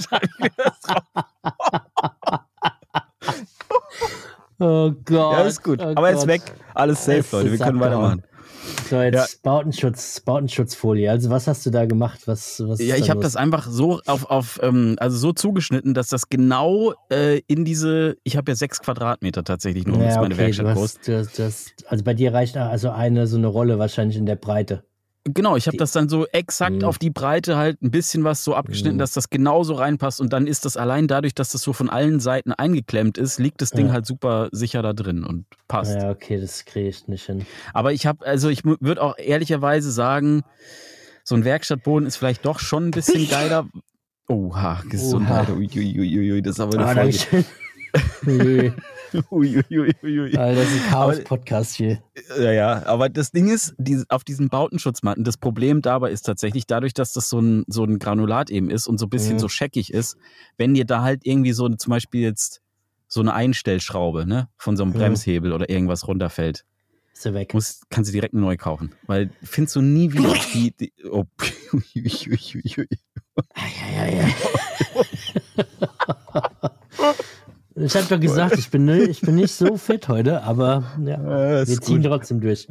[4.60, 5.08] Oh Gott.
[5.10, 5.80] ja, ist gut.
[5.82, 6.41] Oh Aber er ist weg.
[6.76, 7.52] Alles safe, Leute.
[7.52, 8.24] Wir können weitermachen.
[8.89, 11.10] So, jetzt Bautenschutz, Bautenschutzfolie.
[11.10, 12.21] Also, was hast du da gemacht?
[12.26, 16.10] Was, was Ja, ich habe das einfach so auf, auf ähm, also so zugeschnitten, dass
[16.10, 20.38] das genau äh, in diese, ich habe ja sechs Quadratmeter tatsächlich nur, das ist meine
[20.38, 20.95] Werkstatt du groß.
[20.97, 24.17] hast, du hast, du hast, also bei dir reicht also eine so eine Rolle wahrscheinlich
[24.17, 24.84] in der Breite.
[25.25, 26.84] Genau, ich habe das dann so exakt Mhm.
[26.84, 28.99] auf die Breite halt ein bisschen was so abgeschnitten, Mhm.
[28.99, 32.19] dass das genauso reinpasst und dann ist das allein dadurch, dass das so von allen
[32.19, 33.93] Seiten eingeklemmt ist, liegt das Ding Ja.
[33.93, 35.93] halt super sicher da drin und passt.
[35.95, 37.45] Ja, okay, das kriege ich nicht hin.
[37.73, 40.41] Aber ich habe, also ich würde auch ehrlicherweise sagen,
[41.23, 43.67] so ein Werkstattboden ist vielleicht doch schon ein bisschen geiler.
[44.27, 45.49] Oha, Gesundheit.
[45.49, 46.93] Uiuiuiui, das ist aber eine Ah,
[48.23, 48.73] Folge.
[49.12, 49.24] Dankeschön.
[49.32, 50.38] Ui, Uiuiuiui.
[50.38, 52.02] Alter, das ist ein Chaos-Podcast hier.
[52.39, 56.65] Ja, ja, aber das Ding ist, die, auf diesen Bautenschutzmatten, das Problem dabei ist tatsächlich,
[56.67, 59.39] dadurch, dass das so ein, so ein Granulat eben ist und so ein bisschen Mhm.
[59.39, 60.17] so scheckig ist,
[60.58, 62.62] wenn dir da halt irgendwie so zum Beispiel jetzt
[63.08, 64.97] so eine Einstellschraube ne, von so einem Mhm.
[64.97, 66.63] Bremshebel oder irgendwas runterfällt,
[67.13, 67.54] Ist er weg.
[67.54, 68.93] muss, kannst du direkt neu kaufen.
[69.08, 70.71] Weil findest du nie wieder die.
[70.71, 71.26] die oh.
[71.74, 72.88] Uiuiuiui.
[73.45, 74.28] Ja, ja, ja.
[77.84, 81.12] Ich habe doch gesagt, ich bin, ich bin nicht so fit heute, aber ja,
[81.62, 82.06] Ja, wir ziehen gut.
[82.12, 82.67] trotzdem durch.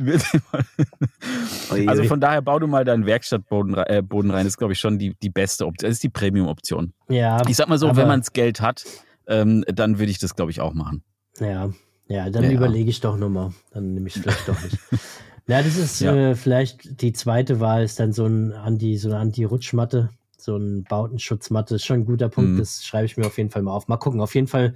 [1.86, 4.44] Also von daher bau du mal deinen Werkstattboden äh, Boden rein.
[4.44, 5.88] Das ist, glaube ich, schon die, die beste Option.
[5.88, 6.92] Das ist die Premium-Option.
[7.08, 8.84] ja, Ich sag mal so, aber- wenn man das Geld hat,
[9.26, 11.02] ähm, dann würde ich das, glaube ich, auch machen.
[11.38, 11.70] Ja,
[12.08, 12.50] ja, dann Ja.
[12.50, 13.52] überlege ich doch nochmal.
[13.72, 14.76] Dann nehme ich es vielleicht doch nicht.
[15.46, 16.14] Ja, das ist Ja.
[16.14, 20.10] äh, vielleicht die zweite Wahl, ist dann so ein Anti, so eine Anti-Rutschmatte,
[20.42, 21.76] so ein Bautenschutzmatte.
[21.76, 22.58] Ist schon ein guter Punkt, Mhm.
[22.58, 23.88] das schreibe ich mir auf jeden Fall mal auf.
[23.88, 24.74] Mal gucken, auf jeden Fall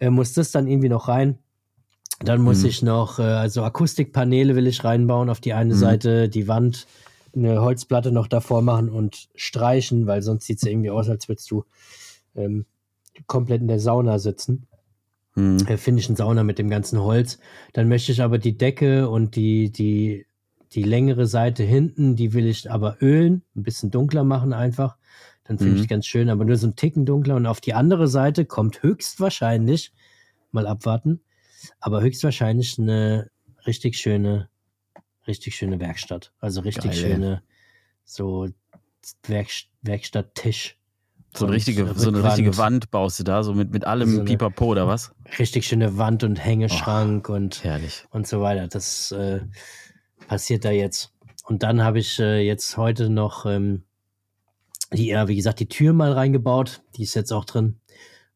[0.00, 1.38] äh, muss das dann irgendwie noch rein.
[2.20, 2.68] Dann muss Mhm.
[2.68, 5.78] ich noch, äh, also Akustikpaneele will ich reinbauen auf die eine Mhm.
[5.78, 6.86] Seite, die Wand,
[7.34, 11.50] eine Holzplatte noch davor machen und streichen, weil sonst sieht es irgendwie aus, als würdest
[11.50, 11.64] du
[12.36, 12.66] ähm,
[13.26, 14.66] komplett in der Sauna sitzen
[15.34, 15.58] Hm.
[15.66, 17.38] äh, finnischen Sauna mit dem ganzen Holz.
[17.72, 20.26] Dann möchte ich aber die Decke und die, die,
[20.74, 24.96] die längere Seite hinten, die will ich aber ölen, ein bisschen dunkler machen einfach.
[25.44, 25.82] Dann finde Mhm.
[25.82, 27.36] ich ganz schön, aber nur so einen Ticken dunkler.
[27.36, 29.92] Und auf die andere Seite kommt höchstwahrscheinlich,
[30.52, 31.20] mal abwarten,
[31.80, 33.30] aber höchstwahrscheinlich eine
[33.66, 34.48] richtig schöne,
[35.26, 36.32] richtig schöne Werkstatt.
[36.40, 37.10] Also richtig Geil, ey.
[37.12, 37.42] schöne,
[38.04, 38.48] so
[39.26, 39.48] Werk,
[39.82, 40.76] Werkstatttisch.
[41.36, 44.24] So eine richtige, so eine richtige Wand baust du da, so mit, mit allem So
[44.24, 45.12] Pipapo oder was?
[45.38, 48.06] Richtig schöne Wand und Hängeschrank und Herrlich.
[48.10, 48.68] und so weiter.
[48.68, 49.40] Das äh,
[50.26, 51.12] passiert da jetzt.
[51.46, 53.82] Und dann habe ich äh, jetzt heute noch ähm,
[54.92, 56.82] die, ja, wie gesagt, die Tür mal reingebaut.
[56.96, 57.80] Die ist jetzt auch drin.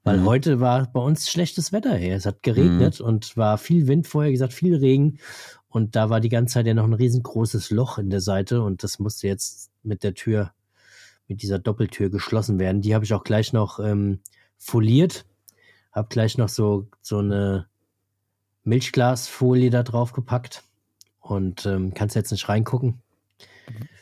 [0.04, 0.24] Weil Mhm.
[0.26, 2.16] heute war bei uns schlechtes Wetter hier.
[2.16, 5.18] Es hat geregnet und war viel Wind vorher gesagt, viel Regen.
[5.68, 8.82] Und da war die ganze Zeit ja noch ein riesengroßes Loch in der Seite und
[8.82, 10.52] das musste jetzt mit der Tür,
[11.26, 12.80] mit dieser Doppeltür geschlossen werden.
[12.80, 14.20] Die habe ich auch gleich noch ähm,
[14.56, 15.26] foliert.
[15.92, 17.66] Hab gleich noch so, so eine
[18.64, 20.64] Milchglasfolie da drauf gepackt
[21.28, 23.00] und ähm, kannst jetzt nicht reingucken.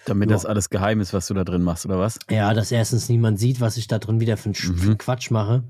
[0.05, 0.37] Damit Ja.
[0.37, 2.19] das alles geheim ist, was du da drin machst, oder was?
[2.31, 4.99] Ja, dass erstens niemand sieht, was ich da drin wieder für einen Mhm.
[4.99, 5.65] Quatsch mache.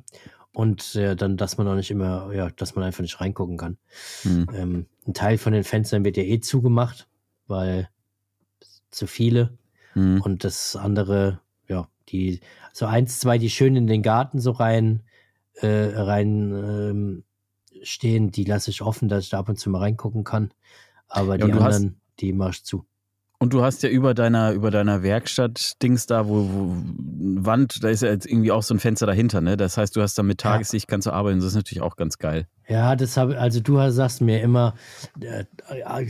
[0.53, 3.77] Und äh, dann, dass man auch nicht immer, ja, dass man einfach nicht reingucken kann.
[4.23, 4.47] Hm.
[4.55, 7.09] Ähm, ein Teil von den Fenstern wird ja eh zugemacht,
[7.47, 7.91] weil
[8.91, 9.59] zu viele.
[9.93, 10.23] Hm.
[10.23, 12.41] Und das andere, ja, die,
[12.73, 15.03] so eins, zwei, die schön in den Garten so rein,
[15.61, 17.25] äh, rein ähm,
[17.83, 20.53] stehen, die lasse ich offen, dass ich da ab und zu mal reingucken kann.
[21.09, 22.87] Aber Ja, die du hast- anderen, die mach ich zu.
[23.39, 26.77] Und du hast ja über deiner, über deiner Werkstatt-Dings da, wo, wo
[27.45, 29.59] Wand, da ist ja jetzt irgendwie auch so ein Fenster dahinter, ne?
[29.59, 30.53] Das heißt, du hast da mit Ja.
[30.53, 31.39] Tageslicht kannst du arbeiten.
[31.41, 32.47] Das ist natürlich auch ganz geil.
[32.67, 34.75] Ja, das habe, also du sagst mir immer,
[35.21, 35.45] äh,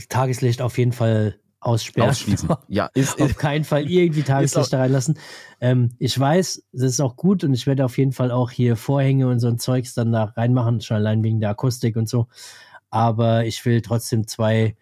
[0.07, 2.09] Tageslicht auf jeden Fall aussperren.
[2.11, 2.47] Ausschließen.
[2.69, 5.19] Ja, ist, auf keinen Fall irgendwie Tageslicht da reinlassen.
[5.59, 8.77] Ähm, ich weiß, das ist auch gut und ich werde auf jeden Fall auch hier
[8.77, 12.27] Vorhänge und so ein Zeugs dann da reinmachen, schon allein wegen der Akustik und so.
[12.89, 14.77] Aber ich will trotzdem zwei,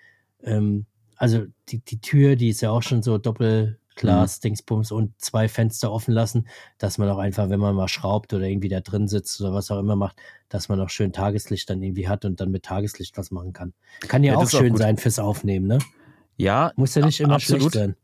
[0.45, 0.85] ähm,
[1.17, 5.91] also die, die Tür, die ist ja auch schon so Doppelglas, Dingsbums und zwei Fenster
[5.91, 9.39] offen lassen, dass man auch einfach, wenn man mal schraubt oder irgendwie da drin sitzt
[9.41, 10.17] oder was auch immer macht,
[10.49, 13.73] dass man auch schön Tageslicht dann irgendwie hat und dann mit Tageslicht was machen kann.
[14.07, 14.79] Kann ja, Ja, auch auch schön gut.
[14.79, 15.79] sein fürs Aufnehmen, ne?
[16.37, 17.71] ja, Muss ja nicht immer absolut.
[17.71, 17.95] schlecht sein.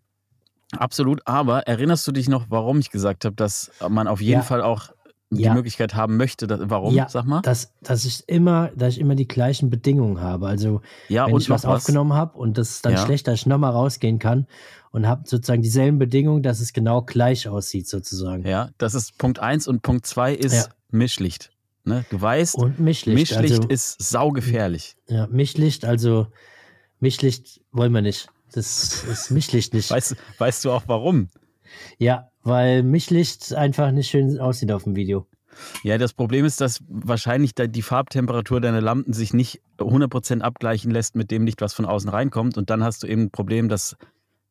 [0.77, 4.43] Absolut, aber erinnerst du dich noch, warum ich gesagt habe, dass man auf jeden Ja.
[4.45, 4.91] Fall auch
[5.31, 5.53] die Ja.
[5.53, 6.45] Möglichkeit haben möchte?
[6.45, 6.93] Dass, warum?
[6.93, 7.41] Ja, Sag mal.
[7.41, 10.47] Dass, dass ich immer, dass ich immer die gleichen Bedingungen habe.
[10.47, 13.45] Also ja, wenn ich noch was aufgenommen habe und das ist dann schlecht, dass ich
[13.45, 14.45] nochmal rausgehen kann
[14.91, 18.45] und habe sozusagen dieselben Bedingungen, dass es genau gleich aussieht, sozusagen.
[18.45, 20.65] Ja, das ist Punkt eins und Punkt zwei ist Ja.
[20.89, 21.51] Mischlicht.
[21.85, 22.05] Ne?
[22.09, 23.17] Du weißt, Und Mischlicht.
[23.31, 24.97] Mischlicht also, ist saugefährlich.
[25.07, 26.27] ja, Mischlicht, also
[26.99, 28.27] Mischlicht wollen wir nicht.
[28.53, 29.89] Das ist Mischlicht nicht.
[29.89, 31.29] Weißt, weißt du auch warum?
[31.97, 35.27] Ja, weil Mischlicht einfach nicht schön aussieht auf dem Video.
[35.83, 41.15] Ja, das Problem ist, dass wahrscheinlich die Farbtemperatur deiner Lampen sich nicht 100% abgleichen lässt
[41.15, 42.57] mit dem Licht, was von außen reinkommt.
[42.57, 43.97] Und dann hast du eben ein Problem, dass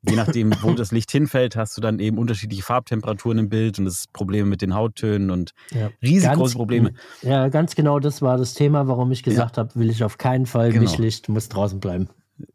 [0.09, 3.87] je nachdem, wo das Licht hinfällt, hast du dann eben unterschiedliche Farbtemperaturen im Bild und
[3.87, 5.91] das Probleme mit den Hauttönen und Ja.
[6.03, 6.93] riesig Ganz- große Probleme.
[7.23, 10.45] Ja, ganz genau das war das Thema, warum ich gesagt habe, will ich auf keinen
[10.47, 10.83] Fall Genau.
[10.83, 12.09] Mischlicht, muss draußen bleiben.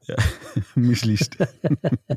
[0.75, 1.37] Mischlicht.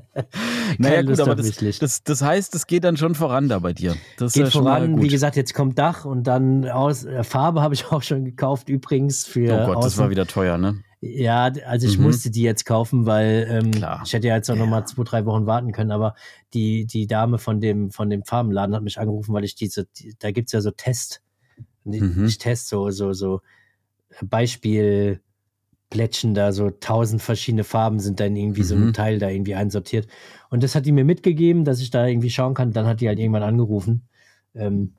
[0.78, 3.96] naja, gut, aber das, das, das heißt, es geht dann schon voran da bei dir.
[4.16, 7.74] Das Geht ja voran, wie gesagt, jetzt kommt Dach und dann aus äh, Farbe habe
[7.74, 10.00] ich auch schon gekauft, übrigens für oh Gott, das außen.
[10.02, 10.82] war wieder teuer, ne?
[11.00, 12.04] Ja, also ich Mhm.
[12.04, 13.70] musste die jetzt kaufen, weil ähm,
[14.04, 16.14] ich hätte ja jetzt auch noch mal zwei, drei Wochen warten können, aber
[16.54, 20.16] die, die Dame von dem, von dem Farbenladen hat mich angerufen, weil ich diese, die,
[20.18, 21.22] da gibt's ja so Test,
[21.84, 22.24] nicht, Mhm.
[22.24, 23.40] nicht Test, so, so, so
[25.90, 28.88] Beispielplättchen da, so tausend verschiedene Farben sind dann irgendwie so Mhm.
[28.88, 30.06] ein Teil da irgendwie einsortiert.
[30.50, 32.72] Und das hat die mir mitgegeben, dass ich da irgendwie schauen kann.
[32.72, 34.08] Dann hat die halt irgendwann angerufen,
[34.54, 34.94] ähm,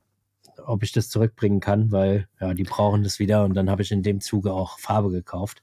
[0.70, 3.92] ob ich das zurückbringen kann, weil ja, die brauchen das wieder und dann habe ich
[3.92, 5.62] in dem Zuge auch Farbe gekauft.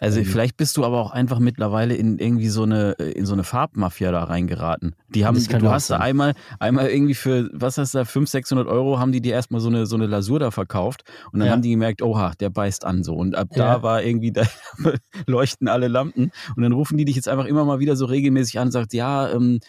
[0.00, 3.32] Also Ähm, vielleicht bist du aber auch einfach mittlerweile in irgendwie so eine in so
[3.32, 4.94] eine Farbmafia da reingeraten.
[5.08, 8.66] Die haben, du hast da einmal einmal irgendwie für was hast du da 500, 600
[8.68, 11.52] Euro haben die dir erstmal so eine so eine Lasur da verkauft und dann Ja.
[11.54, 13.76] haben die gemerkt, oha, der beißt an so und ab Ja.
[13.76, 14.42] da war irgendwie da
[15.26, 18.58] leuchten alle Lampen und dann rufen die dich jetzt einfach immer mal wieder so regelmäßig
[18.58, 19.60] an und sagt, ja, ähm,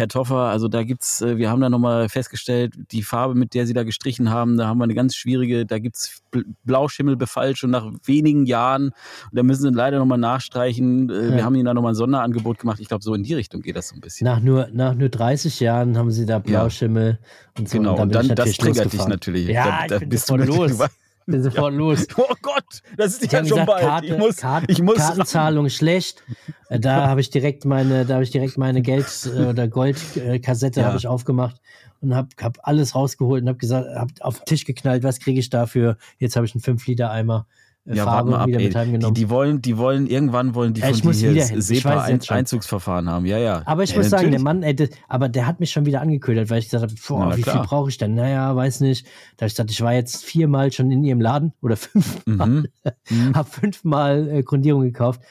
[0.00, 3.66] Herr Toffer, also da gibt's, äh, wir haben da nochmal festgestellt, die Farbe, mit der
[3.66, 7.70] Sie da gestrichen haben, da haben wir eine ganz schwierige, da gibt's Bl- Blauschimmelbefall schon
[7.70, 8.84] nach wenigen Jahren.
[8.86, 8.94] Und
[9.32, 11.10] da müssen Sie leider nochmal nachstreichen.
[11.10, 11.44] Äh, Wir Ja.
[11.44, 12.80] haben Ihnen da nochmal ein Sonderangebot gemacht.
[12.80, 14.24] Ich glaube, so in die Richtung geht das so ein bisschen.
[14.24, 17.18] Nach nur, nach nur 30 Jahren haben sie da Blauschimmel
[17.58, 17.76] und so.
[17.78, 19.48] genau, und dann, und dann das triggert dich natürlich.
[19.48, 20.72] Ja, da, da ich bin bist du los.
[21.30, 22.06] Bin sofort los.
[22.16, 22.64] Oh Gott,
[22.96, 23.80] das ist ja schon gesagt, bald.
[23.82, 26.22] Karte, ich muss, Karte, ich muss Kartenzahlung schlecht.
[26.68, 30.80] Äh, Da habe ich direkt meine, da habe ich direkt meine Geld- äh, oder Goldkassette
[30.80, 30.86] Ja.
[30.86, 31.56] habe ich aufgemacht
[32.00, 35.38] und habe hab alles rausgeholt und habe gesagt, habe auf den Tisch geknallt, was kriege
[35.40, 35.96] ich dafür?
[36.18, 38.64] Jetzt habe ich einen 5-Liter-Eimer äh, Ja, warte Farbe ab, wieder ey.
[38.66, 39.14] mit Die, heimgenommen.
[39.14, 41.62] die, wollen, die wollen, irgendwann wollen die Ja, von ich dir hier.
[41.62, 43.26] SEPA-Einzugsverfahren haben.
[43.26, 43.62] Ja, ja.
[43.64, 44.44] aber ich ja, muss sagen, der natürlich.
[44.44, 47.30] Mann, ey, das, aber der hat mich schon wieder angeködert, weil ich gesagt habe, boah,
[47.30, 47.64] wie viel klar.
[47.66, 48.14] brauche ich denn?
[48.14, 49.06] Naja, weiß nicht.
[49.36, 52.66] Da ich gesagt, ich war jetzt viermal schon in ihrem Laden oder fünfmal, Mhm.
[53.10, 53.34] Mhm.
[53.34, 55.22] habe fünfmal äh, Grundierung gekauft.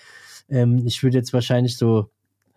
[0.50, 2.10] Ähm, ich würde jetzt wahrscheinlich so,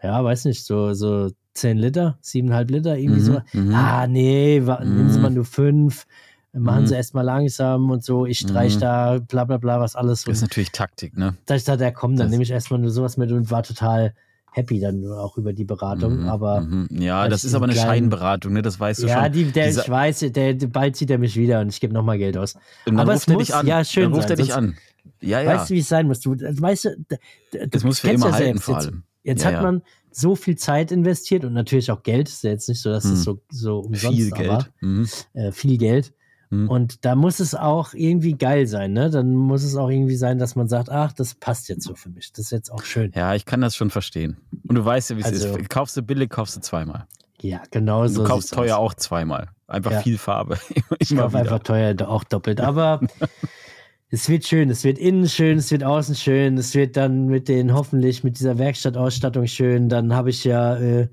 [0.02, 3.24] ja, weiß nicht, so, so zehn Liter, siebeneinhalb Liter, irgendwie Mhm.
[3.24, 3.40] so.
[3.52, 3.74] Mhm.
[3.74, 5.22] Ah, nee, wa- nehmen Sie Mhm.
[5.22, 6.07] mal nur fünf.
[6.55, 6.87] Machen Mhm.
[6.88, 8.81] Sie erst mal langsam und so, ich streich Mhm.
[8.81, 10.25] da, bla bla bla, was alles.
[10.25, 11.35] Das ist natürlich Taktik, ne?
[11.47, 13.62] da ich dachte, ja komm, dann Das- nehme ich erstmal nur sowas mit und war
[13.62, 14.12] total
[14.51, 16.21] happy dann auch über die Beratung.
[16.25, 16.29] Mhm.
[16.29, 16.88] Aber Mhm.
[16.91, 18.61] Ja, das ist aber eine kleinen- Scheinberatung, ne?
[18.61, 19.33] Das weißt du ja, schon.
[19.33, 22.37] die, der, ich weiß, der, bald zieht er mich wieder und ich gebe nochmal Geld
[22.37, 22.55] aus.
[22.55, 22.61] Und
[22.97, 23.67] dann aber ruft es er muss dich an.
[23.67, 24.77] ja schön dann ruft sein, er dich an.
[25.23, 25.55] Ja, ja.
[25.57, 26.21] Weißt du, wie es sein muss?
[26.21, 27.17] Du, weißt du, d-
[27.55, 28.65] d- das du muss für immer ja halten, selbst.
[28.65, 29.03] vor Jetzt, allem.
[29.23, 29.62] jetzt Ja, hat ja.
[29.62, 32.29] man so viel Zeit investiert und natürlich auch Geld.
[32.29, 34.31] Ist ja jetzt nicht so, dass es so, so umsonst Viel.
[34.33, 34.71] Geld.
[34.83, 35.09] Mhm.
[35.33, 36.12] Äh, viel Geld.
[36.53, 36.69] Mhm.
[36.69, 39.09] Und da muss es auch irgendwie geil sein, ne?
[39.09, 42.11] Dann muss es auch irgendwie sein, dass man sagt, ach, das passt jetzt so für
[42.11, 42.31] mich.
[42.33, 43.11] Das ist jetzt auch schön.
[43.17, 44.37] Ja, ich kann das schon verstehen.
[44.69, 45.71] Und du weißt ja, wie es Also- ist.
[45.71, 47.07] Kaufst du billig, kaufst du zweimal.
[47.41, 48.23] Ja, genau so.
[48.23, 48.93] du kaufst teuer aus.
[48.93, 49.49] auch zweimal.
[49.67, 50.01] Einfach Ja.
[50.03, 50.59] viel Farbe.
[50.99, 52.61] Ich kaufe einfach teuer auch doppelt.
[52.61, 53.01] Aber
[54.11, 54.69] es wird schön.
[54.69, 56.59] Es wird innen schön, es wird außen schön.
[56.59, 59.88] Es wird dann mit den, hoffentlich mit dieser Werkstattausstattung schön.
[59.88, 61.09] Dann habe ich ja, äh,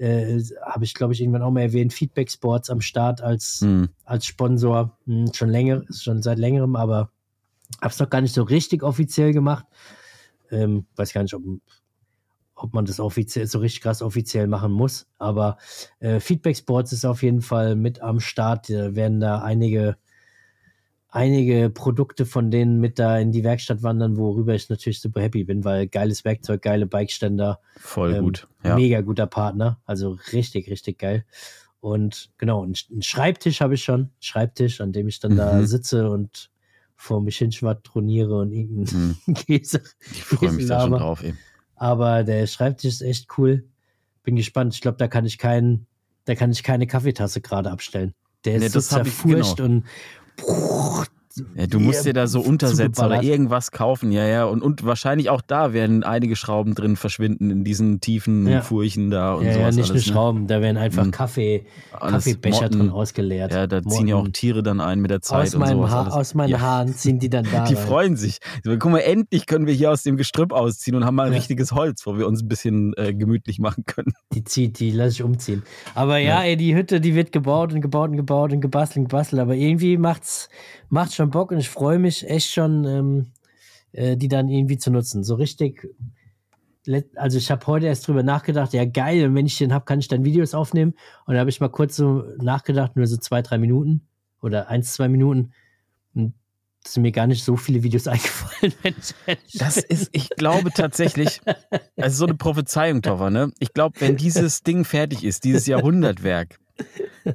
[0.00, 3.88] äh, habe ich glaube ich irgendwann auch mal erwähnt, Feedback Sports am Start als, Mhm.
[4.04, 4.96] als Sponsor.
[5.06, 7.10] Hm, schon länger, schon seit längerem, aber
[7.80, 9.66] habe es noch gar nicht so richtig offiziell gemacht.
[10.50, 11.42] Ähm, weiß gar nicht, ob,
[12.54, 15.06] ob man das offiziell so richtig krass offiziell machen muss.
[15.18, 15.58] Aber
[16.00, 18.68] äh, Feedback Sports ist auf jeden Fall mit am Start.
[18.70, 19.96] Da werden da einige
[21.10, 25.44] einige Produkte von denen mit da in die Werkstatt wandern, worüber ich natürlich super happy
[25.44, 28.48] bin, weil geiles Werkzeug, geile Bikeständer, Voll ähm, gut.
[28.64, 28.76] Ja.
[28.76, 31.24] mega guter Partner, also richtig, richtig geil.
[31.80, 35.66] Und genau, einen Schreibtisch habe ich schon, einen Schreibtisch, an dem ich dann da Mhm.
[35.66, 36.50] sitze und
[36.94, 39.34] vor mich hinschwadroniere und irgendeinen Mhm.
[39.34, 39.80] Käse.
[40.12, 41.22] Ich freue mich da schon drauf.
[41.22, 41.34] Ey.
[41.74, 43.64] Aber der Schreibtisch ist echt cool.
[44.22, 44.74] Bin gespannt.
[44.74, 45.86] Ich glaube, da kann ich keinen,
[46.26, 48.12] da kann ich keine Kaffeetasse gerade abstellen.
[48.44, 49.04] Der ist Nee, so ich- genau.
[49.04, 49.60] zerfurcht
[50.42, 51.09] und
[51.54, 54.44] Ja, du musst dir da so Untersetzer oder irgendwas kaufen, ja, ja.
[54.46, 58.62] Und, und wahrscheinlich auch da werden einige Schrauben drin verschwinden in diesen tiefen Ja.
[58.62, 59.76] Furchen da und ja, ja, sowas.
[59.76, 60.18] nicht alles, nur ne?
[60.18, 61.10] Schrauben, da werden einfach Mhm.
[61.12, 62.78] Kaffee, Alles Kaffeebecher Motten.
[62.80, 63.52] drin ausgeleert.
[63.52, 64.32] Ja, da ziehen ja auch Motten.
[64.32, 65.90] Tiere dann ein mit der Zeit aus und sowas.
[65.90, 66.14] Haar, alles.
[66.14, 66.60] aus meinen ja.
[66.60, 67.86] Haaren ziehen die dann da Die rein.
[67.86, 68.38] freuen sich.
[68.64, 71.38] Guck mal, endlich können wir hier aus dem Gestrüpp ausziehen und haben mal ein Ja.
[71.38, 74.14] richtiges Holz, wo wir uns ein bisschen äh, gemütlich machen können.
[74.34, 75.62] Die zieht, die lasse ich umziehen.
[75.94, 76.42] Aber ja, Ja.
[76.42, 79.40] ey, die Hütte, die wird gebaut und gebaut und gebaut und gebastelt und gebastelt.
[79.40, 80.48] Aber irgendwie macht's,
[80.90, 83.26] macht schon Bock und ich freue mich echt schon, ähm,
[83.92, 85.24] äh, die dann irgendwie zu nutzen.
[85.24, 85.88] So richtig.
[87.14, 90.00] Also ich habe heute erst drüber nachgedacht, ja geil, und wenn ich den habe, kann
[90.00, 90.94] ich dann Videos aufnehmen.
[91.26, 94.06] Und da habe ich mal kurz so nachgedacht, nur so zwei, drei Minuten
[94.40, 95.52] oder eins, zwei Minuten.
[96.14, 96.34] Und
[96.84, 98.72] es sind mir gar nicht so viele Videos eingefallen.
[99.54, 101.40] Das ist, ich glaube tatsächlich,
[101.96, 103.52] also so eine Prophezeiung, Toffer, ne?
[103.58, 106.58] Ich glaube, wenn dieses Ding fertig ist, dieses Jahrhundertwerk,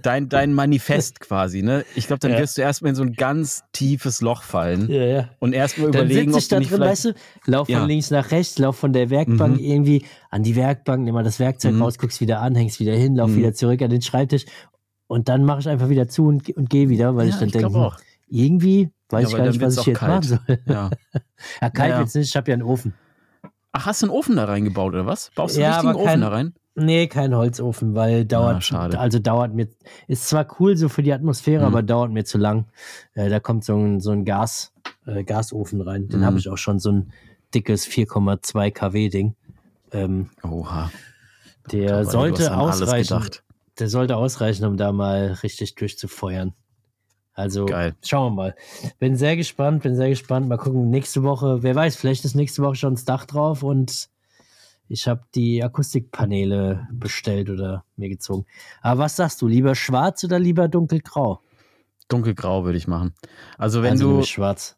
[0.02, 1.86] dein, dein Manifest quasi, ne?
[1.96, 2.40] Ich glaube, dann Ja.
[2.40, 5.30] wirst du erstmal in so ein ganz tiefes Loch fallen ja, ja.
[5.40, 7.14] und erstmal Dann überlegen, ob du nicht drin, weißt du,
[7.46, 7.80] lauf Ja.
[7.80, 9.64] von links nach rechts, lauf von der Werkbank Mhm.
[9.66, 11.82] irgendwie an die Werkbank, nimm mal das Werkzeug Mhm.
[11.84, 13.38] raus, guckst wieder an, hängst wieder hin, lauf Mhm.
[13.38, 14.46] wieder zurück an den Schreibtisch
[15.08, 17.48] und dann mache ich einfach wieder zu und, und gehe wieder, weil ich Ja, dann
[17.50, 17.96] ich denke, auch.
[17.98, 20.60] hm, irgendwie weiß Ja, ich gar dann nicht, was ich jetzt machen soll.
[20.66, 20.90] Ja.
[21.62, 22.00] Ja, kalt Ja.
[22.00, 22.94] wird's nicht, ich habe ja einen Ofen.
[23.72, 25.32] Ach, hast du einen Ofen da reingebaut oder was?
[25.36, 26.54] Baust du Ja, einen richtigen aber Ofen kein- da rein?
[26.78, 29.70] Nee, kein Holzofen, weil dauert, Ah, also dauert mir,
[30.08, 31.68] ist zwar cool so für die Atmosphäre, Mhm.
[31.68, 32.66] aber dauert mir zu lang.
[33.14, 34.74] Äh, da kommt so ein, so ein Gas,
[35.06, 36.10] äh, Gasofen rein.
[36.10, 36.26] Den Mhm.
[36.26, 37.12] habe ich auch schon so ein
[37.54, 39.36] dickes 4,2 kW Ding.
[39.94, 40.92] Ähm, Oha.
[41.72, 43.22] der hast sollte ausreichen.
[43.80, 46.54] Der sollte ausreichen, um da mal richtig durchzufeuern.
[47.34, 47.96] Also Geil.
[48.04, 48.56] schauen wir mal.
[49.00, 50.48] Bin sehr gespannt, bin sehr gespannt.
[50.48, 54.08] Mal gucken, nächste Woche, wer weiß, vielleicht ist nächste Woche schon das Dach drauf und
[54.88, 58.46] ich habe die Akustikpaneele bestellt oder mir gezogen.
[58.82, 61.42] Aber was sagst du, lieber schwarz oder lieber dunkelgrau?
[62.08, 63.14] Dunkelgrau würde ich machen.
[63.58, 64.78] Also wenn also du, schwarz.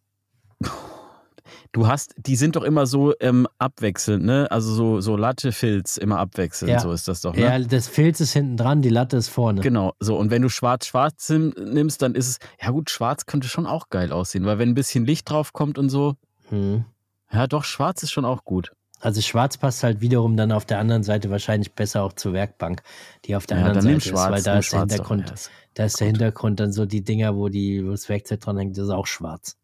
[1.71, 4.47] du hast, die sind doch immer so ähm, abwechselnd, ne?
[4.49, 6.79] Also so, so Latte-Filz immer abwechselnd, Ja.
[6.79, 7.41] so ist das doch, ne?
[7.41, 9.61] Ja, das Filz ist hinten dran, die Latte ist vorne.
[9.61, 10.17] Genau, so.
[10.17, 14.11] Und wenn du schwarz-schwarz nimmst, dann ist es, ja gut, schwarz könnte schon auch geil
[14.11, 16.15] aussehen, weil wenn ein bisschen Licht drauf kommt und so,
[16.49, 16.85] Hm.
[17.31, 18.71] ja doch, schwarz ist schon auch gut.
[18.99, 22.81] Also schwarz passt halt wiederum dann auf der anderen Seite wahrscheinlich besser auch zur Werkbank,
[23.25, 25.31] die auf der ja, anderen dann nimm Seite schwarz, ist, weil da ist der Hintergrund,
[25.31, 28.57] ist- da ist der Hintergrund dann so die Dinger, wo die, wo das Werkzeug dran
[28.57, 29.55] hängt, das ist auch schwarz.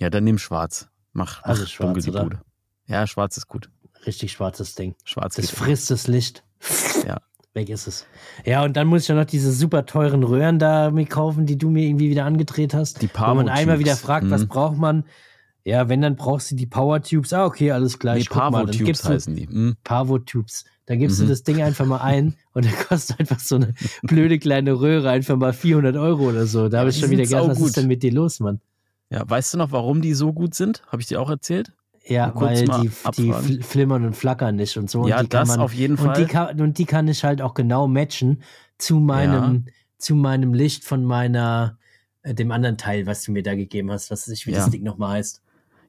[0.00, 0.88] Ja, dann nimm schwarz.
[1.12, 2.10] Mach, mach Also schwarz, dunkel die?
[2.10, 2.40] Bude.
[2.86, 3.70] Ja, schwarz ist gut.
[4.06, 4.96] Richtig schwarzes Ding.
[5.04, 6.42] Schwarz Das frisst das Licht.
[7.06, 7.18] Ja.
[7.54, 8.04] Weg ist es.
[8.44, 11.56] Ja, und dann muss ich ja noch diese super teuren Röhren da mir kaufen, die
[11.56, 13.00] du mir irgendwie wieder angedreht hast.
[13.00, 14.48] Die Wo man einmal wieder fragt, was Mhm.
[14.48, 15.04] braucht man?
[15.64, 17.32] Ja, wenn, dann brauchst du die Power Tubes.
[17.32, 18.16] Ah, okay, alles klar.
[18.16, 19.46] Nee, dann Tubes gibst du heißen die.
[19.46, 19.76] Hm.
[19.82, 20.64] Pavo Tubes.
[20.86, 21.28] Dann gibst du Mhm.
[21.28, 23.72] das Ding einfach mal ein und dann kostet einfach so eine
[24.02, 26.68] blöde kleine Röhre einfach mal 400 Euro oder so.
[26.68, 28.60] Da habe ich schon wieder gedacht, was ist denn mit dir los, Mann?
[29.08, 30.82] Ja, weißt du noch, warum die so gut sind?
[30.88, 31.72] Habe ich dir auch erzählt?
[32.06, 35.08] Ja, weil die, die flimmern und flackern nicht und so.
[35.08, 36.26] ja, und die kann das man, auf jeden und die, Fall.
[36.26, 38.42] kann, und die kann ich halt auch genau matchen
[38.76, 39.64] zu meinem,
[39.96, 41.78] zu meinem Licht von meiner,
[42.22, 44.58] äh, dem anderen Teil, was du mir da gegeben hast, was weiß ich, wie Ja.
[44.58, 45.40] das Ding nochmal heißt.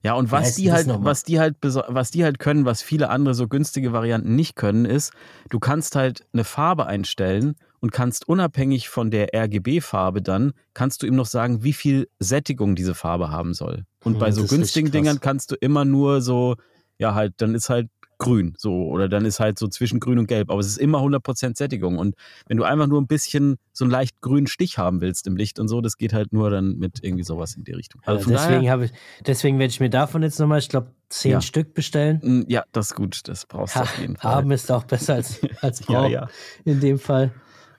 [0.06, 2.84] Ja, und Wie was heißt die halt, was die halt, was die halt können, was
[2.84, 5.12] viele andere so günstige Varianten nicht können, ist,
[5.50, 11.08] du kannst halt eine Farbe einstellen und kannst unabhängig von der RGB-Farbe dann, kannst du
[11.08, 13.86] ihm noch sagen, wie viel Sättigung diese Farbe haben soll.
[14.04, 14.92] Und Hm, bei so günstigen.
[14.92, 16.56] Dingern kannst du immer nur so,
[17.00, 20.28] ja halt, dann ist halt grün, so, oder dann ist halt so zwischen grün und
[20.28, 22.16] gelb, aber es ist immer 100% Sättigung und
[22.48, 25.60] wenn du einfach nur ein bisschen so einen leicht grünen Stich haben willst im Licht
[25.60, 28.02] und so, das geht halt nur dann mit irgendwie sowas in die Richtung.
[28.06, 28.92] Also von deswegen habe ich,
[29.26, 31.42] deswegen werde ich mir davon jetzt nochmal, ich glaube, zehn Ja.
[31.42, 32.20] Stück bestellen.
[32.24, 33.28] Mm, Ja, das ist gut.
[33.28, 34.32] Das brauchst du auf jeden Fall.
[34.36, 36.28] haben ist auch besser als, als ja, brauchen ja.
[36.64, 37.32] in dem Fall.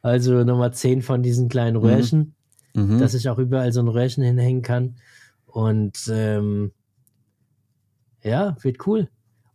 [0.03, 2.35] Also nochmal zehn von diesen kleinen Röhrchen,
[2.75, 2.99] Mhm.
[2.99, 4.96] dass ich auch überall so ein Röhrchen hinhängen kann.
[5.46, 6.72] Und ähm,
[8.22, 9.09] ja, wird cool.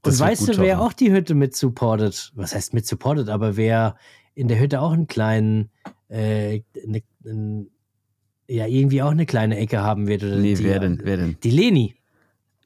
[0.04, 2.32] Und Das wird weißt du, wer auch die Hütte mit supportet?
[2.36, 3.30] Was heißt mit supportet?
[3.30, 3.96] Aber wer
[4.34, 5.70] in der Hütte auch einen kleinen,
[6.10, 7.70] äh, ne, n-
[8.48, 10.24] ja, irgendwie auch eine kleine Ecke haben wird.
[10.24, 11.00] Oder Nee, die, wer denn?
[11.04, 11.38] Wer denn?
[11.44, 11.96] Die Leni.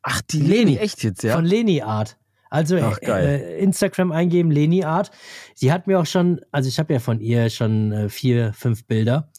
[0.01, 0.53] Ach, die Leni.
[0.73, 1.35] Leni, echt jetzt, ja?
[1.35, 2.17] Von Leni Art.
[2.49, 3.25] Also Ach, geil.
[3.27, 5.11] äh, Instagram eingeben, Leni Art.
[5.55, 8.85] Sie hat mir auch schon, also ich habe ja von ihr schon äh, vier, fünf
[8.85, 9.29] Bilder.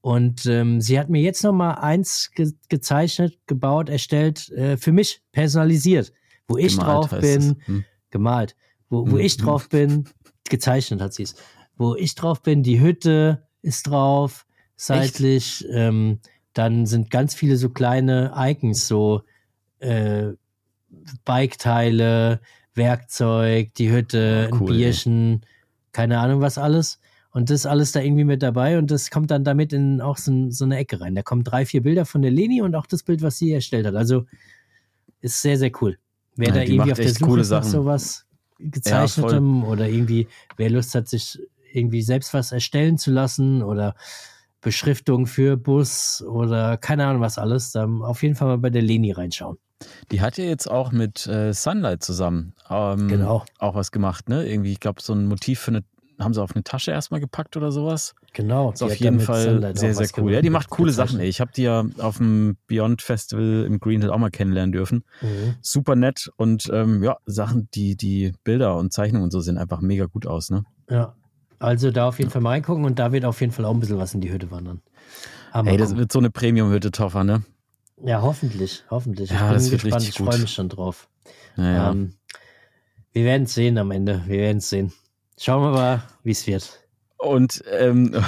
[0.00, 4.92] Und ähm, sie hat mir jetzt noch mal eins ge gezeichnet, gebaut, erstellt, äh, für
[4.92, 6.12] mich personalisiert,
[6.48, 7.56] wo ich Gemalt drauf bin.
[7.66, 7.84] Hm.
[8.10, 8.56] gemalt,
[8.88, 9.20] wo, wo Mhm.
[9.20, 10.08] ich drauf bin,
[10.48, 11.34] gezeichnet hat sie es,
[11.76, 16.20] wo ich drauf bin, die Hütte ist drauf, seitlich, ähm,
[16.54, 19.22] dann sind ganz viele so kleine Icons, so
[19.80, 20.32] äh,
[21.24, 22.40] Biketeile,
[22.74, 24.76] Werkzeug, die Hütte, ein cool, ey.
[24.78, 25.42] Bierchen,
[25.92, 26.98] keine Ahnung was alles.
[27.30, 30.16] Und das ist alles da irgendwie mit dabei und das kommt dann damit in auch
[30.16, 31.14] so, ein- so eine Ecke rein.
[31.14, 33.84] Da kommen drei, vier Bilder von der Leni und auch das Bild, was sie erstellt
[33.86, 33.94] hat.
[33.94, 34.24] Also
[35.20, 35.98] ist sehr, sehr cool.
[36.36, 38.26] Wer Ja, da irgendwie auf der Suche nach sowas
[38.58, 41.38] gezeichnetem oder irgendwie, wer Lust hat, sich
[41.72, 43.94] irgendwie selbst was erstellen zu lassen oder
[44.60, 48.82] Beschriftung für Bus oder keine Ahnung was alles, dann auf jeden Fall mal bei der
[48.82, 49.58] Leni reinschauen.
[50.10, 53.44] Die hat ja jetzt auch mit äh, Sunlight zusammen ähm, Genau.
[53.58, 54.48] auch was gemacht, ne?
[54.48, 55.84] Irgendwie, ich glaube, so ein Motiv für eine,
[56.18, 58.14] haben sie auf eine Tasche erstmal gepackt oder sowas.
[58.32, 58.72] Genau.
[58.72, 60.32] Ist auf jeden Fall sehr, sehr cool.
[60.32, 60.92] Ja, die macht coole.
[60.92, 61.28] Sachen, ey.
[61.28, 65.04] Ich habe die ja auf dem Beyond Festival im Green Hill auch mal kennenlernen dürfen.
[65.20, 65.56] Mhm.
[65.60, 69.80] Super nett und ähm, ja, Sachen, die, die Bilder und Zeichnungen und so sehen einfach
[69.80, 70.64] mega gut aus, ne?
[70.88, 71.14] Ja.
[71.58, 73.80] Also da auf jeden Fall mal reingucken und da wird auf jeden Fall auch ein
[73.80, 74.82] bisschen was in die Hütte wandern.
[75.52, 77.44] Aber Ey, das wird so eine Premium-Hütte, Toffer, ne?
[78.04, 79.30] ja, hoffentlich, hoffentlich.
[79.30, 81.08] Ja, ich bin das wird gespannt, richtig ich freue mich schon drauf.
[81.56, 81.92] Naja.
[81.92, 82.14] Ähm,
[83.12, 84.22] wir werden es sehen am Ende.
[84.26, 84.92] Wir werden es sehen.
[85.38, 86.80] Schauen wir mal, wie es wird.
[87.18, 88.12] Und, ähm,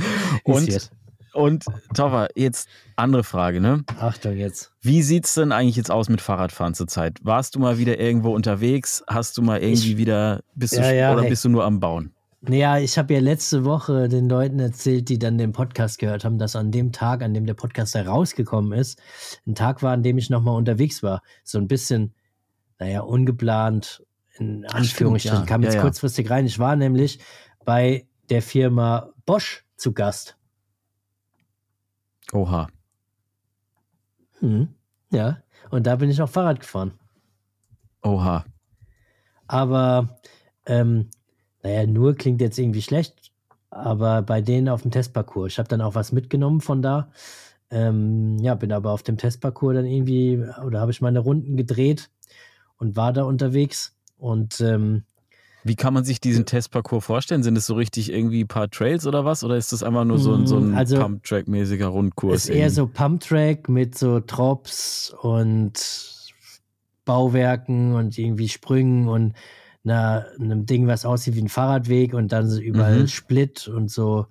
[0.44, 0.90] und, wird.
[1.32, 3.84] und Toffer, jetzt andere Frage, ne?
[3.98, 4.72] Achtung jetzt.
[4.80, 7.18] Wie sieht's denn eigentlich jetzt aus mit Fahrradfahren zurzeit?
[7.22, 9.02] Warst du mal wieder irgendwo unterwegs?
[9.08, 11.30] Hast du mal irgendwie Ich- wieder, bist du, Ja, ja, oder hey.
[11.30, 12.12] bist du nur am Bauen?
[12.46, 16.36] Naja, ich habe ja letzte Woche den Leuten erzählt, die dann den Podcast gehört haben,
[16.36, 19.00] dass an dem Tag, an dem der Podcast herausgekommen ist,
[19.46, 21.22] ein Tag war, an dem ich nochmal unterwegs war.
[21.42, 22.12] So ein bisschen,
[22.78, 24.02] naja, ungeplant,
[24.38, 25.54] in Anführungsstrichen, stimmt, ja.
[25.54, 25.80] kam jetzt ja.
[25.80, 26.46] kurzfristig rein.
[26.46, 27.20] Ich war nämlich
[27.64, 30.36] bei der Firma Bosch zu Gast.
[32.32, 32.68] Oha.
[34.40, 34.68] Hm,
[35.10, 35.38] ja,
[35.70, 36.92] und da bin ich auch Fahrrad gefahren.
[38.02, 38.44] Oha.
[39.46, 40.18] Aber,
[40.66, 41.10] ähm,
[41.62, 43.32] naja, nur klingt jetzt irgendwie schlecht,
[43.70, 45.52] aber bei denen auf dem Testparcours.
[45.52, 47.10] Ich habe dann auch was mitgenommen von da.
[47.70, 52.10] Ähm, ja, bin aber auf dem Testparcours dann irgendwie, oder habe ich meine Runden gedreht
[52.76, 53.93] und war da unterwegs.
[54.16, 55.02] Und ähm,
[55.64, 57.42] Wie kann man sich diesen Testparcours vorstellen?
[57.42, 59.44] Sind es so richtig irgendwie ein paar Trails oder was?
[59.44, 62.44] Oder ist das einfach nur so ein, so ein Also- Pump-Track-mäßiger Rundkurs?
[62.44, 62.74] ist eher irgendwie?
[62.74, 65.72] so Pumptrack mit so Drops und
[67.04, 69.34] Bauwerken und irgendwie Sprüngen und
[69.84, 73.08] einer, einem Ding, was aussieht wie ein Fahrradweg und dann so überall Mhm.
[73.08, 74.26] Split und so,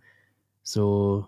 [0.64, 1.28] so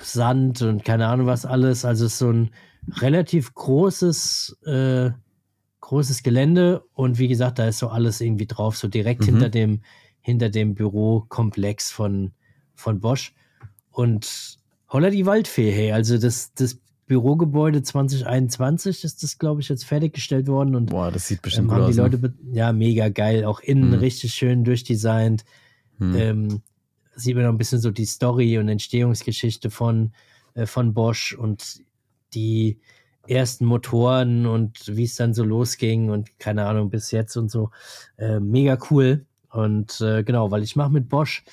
[0.00, 1.84] Sand und keine Ahnung was alles.
[1.84, 2.50] Also es ist so ein
[2.96, 5.10] relativ großes, äh,
[5.90, 9.24] großes Gelände und wie gesagt, da ist so alles irgendwie drauf, so direkt Mhm.
[9.26, 9.80] hinter dem,
[10.20, 12.30] hinter dem Bürokomplex von,
[12.76, 13.34] von Bosch.
[13.90, 16.78] Und holla die Waldfee, hey, also das, das
[17.08, 21.68] Bürogebäude 2021 ist das, glaube ich, jetzt fertiggestellt worden und Boah, das sieht bestimmt ähm,
[21.70, 21.94] gut haben aus.
[21.96, 22.28] die Leute, ne?
[22.28, 23.94] be- ja, mega geil, auch innen Mhm.
[23.98, 25.44] richtig schön durchdesignt.
[25.98, 26.14] Hm.
[26.14, 26.62] Ähm,
[27.16, 30.12] sieht man noch ein bisschen so die Story und Entstehungsgeschichte von,
[30.54, 31.80] äh, von Bosch und
[32.32, 32.78] die
[33.26, 37.70] ersten Motoren und wie es dann so losging und keine Ahnung bis jetzt und so.
[38.16, 39.26] Äh, mega cool.
[39.50, 41.44] Und äh, genau, weil ich mache mit Bosch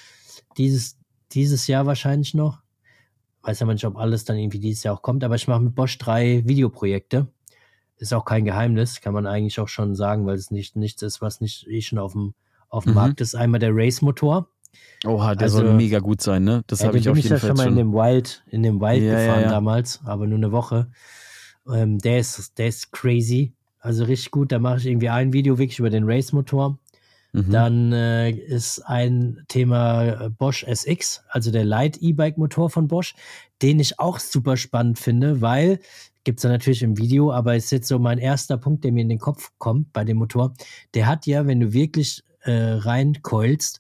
[0.57, 0.97] dieses,
[1.31, 2.61] dieses Jahr wahrscheinlich noch.
[3.43, 5.75] Weiß ja nicht, ob alles dann irgendwie dieses Jahr auch kommt, aber ich mache mit
[5.75, 7.27] Bosch drei Videoprojekte.
[7.97, 11.21] Ist auch kein Geheimnis, kann man eigentlich auch schon sagen, weil es nicht nichts ist,
[11.21, 12.33] was nicht eh schon auf dem,
[12.69, 12.95] auf dem mhm.
[12.95, 13.35] Markt ist.
[13.35, 14.49] Einmal der Race-Motor.
[15.05, 16.63] Oha, der also, soll mega gut sein, ne?
[16.67, 18.63] Das ja, habe ich auf jeden ich Fall ja schon mal in dem Wild, in
[18.63, 20.91] dem Wild ja, gefahren ja, damals, aber nur eine Woche.
[21.73, 23.53] Ähm, der ist, der ist crazy.
[23.79, 24.51] Also richtig gut.
[24.51, 26.77] Da mache ich irgendwie ein Video wirklich über den Race-Motor.
[27.33, 27.51] Mhm.
[27.51, 33.15] Dann äh, ist ein Thema äh, Bosch SX, also der Light E-Bike-Motor von Bosch,
[33.61, 35.79] den ich auch super spannend finde, weil
[36.23, 39.01] gibt es da natürlich im Video, aber ist jetzt so mein erster Punkt, der mir
[39.01, 40.53] in den Kopf kommt bei dem Motor.
[40.93, 43.79] Der hat ja, wenn du wirklich äh, reinkeulst,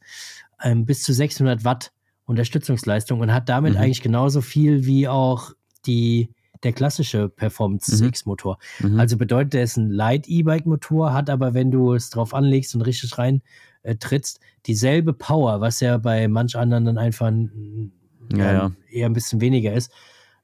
[0.63, 1.91] ähm, bis zu 600 Watt
[2.25, 3.79] Unterstützungsleistung und hat damit mhm.
[3.79, 5.51] eigentlich genauso viel wie auch
[5.85, 6.29] die
[6.63, 8.09] der klassische Performance mhm.
[8.09, 8.57] X-Motor.
[8.79, 8.99] Mhm.
[8.99, 12.81] Also bedeutet, er ist ein Light E-Bike-Motor, hat aber, wenn du es drauf anlegst und
[12.81, 13.41] richtig rein
[13.83, 17.31] äh, trittst, dieselbe Power, was ja bei manch anderen dann einfach
[18.33, 18.71] ja, ja.
[18.89, 19.91] eher ein bisschen weniger ist.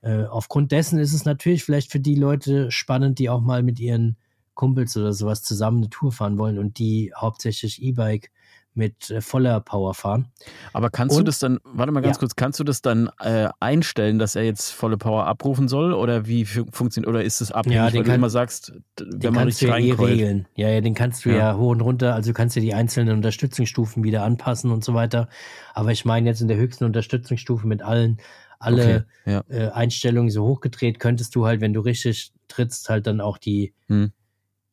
[0.02, 3.80] Äh, aufgrund dessen ist es natürlich vielleicht für die Leute spannend, die auch mal mit
[3.80, 4.18] ihren
[4.54, 8.32] Kumpels oder sowas zusammen eine Tour fahren wollen und die hauptsächlich E-Bike
[8.76, 10.28] mit äh, voller Power fahren.
[10.74, 12.20] Aber kannst und, du das dann, warte mal ganz ja.
[12.20, 16.26] kurz, kannst du das dann äh, einstellen, dass er jetzt volle Power abrufen soll oder
[16.26, 19.70] wie funktioniert, oder ist es abhängig, ja, weil kann, du immer sagst, wenn man richtig
[19.70, 20.48] ja eh regeln.
[20.56, 21.38] Ja, ja, den kannst du ja.
[21.38, 24.94] ja hoch und runter, also du kannst ja die einzelnen Unterstützungsstufen wieder anpassen und so
[24.94, 25.30] weiter.
[25.74, 28.18] Aber ich meine jetzt in der höchsten Unterstützungsstufe mit allen
[28.60, 29.44] alle okay, ja.
[29.50, 33.74] äh, Einstellungen so hochgedreht, könntest du halt, wenn du richtig trittst, halt dann auch die,
[33.88, 34.14] hm.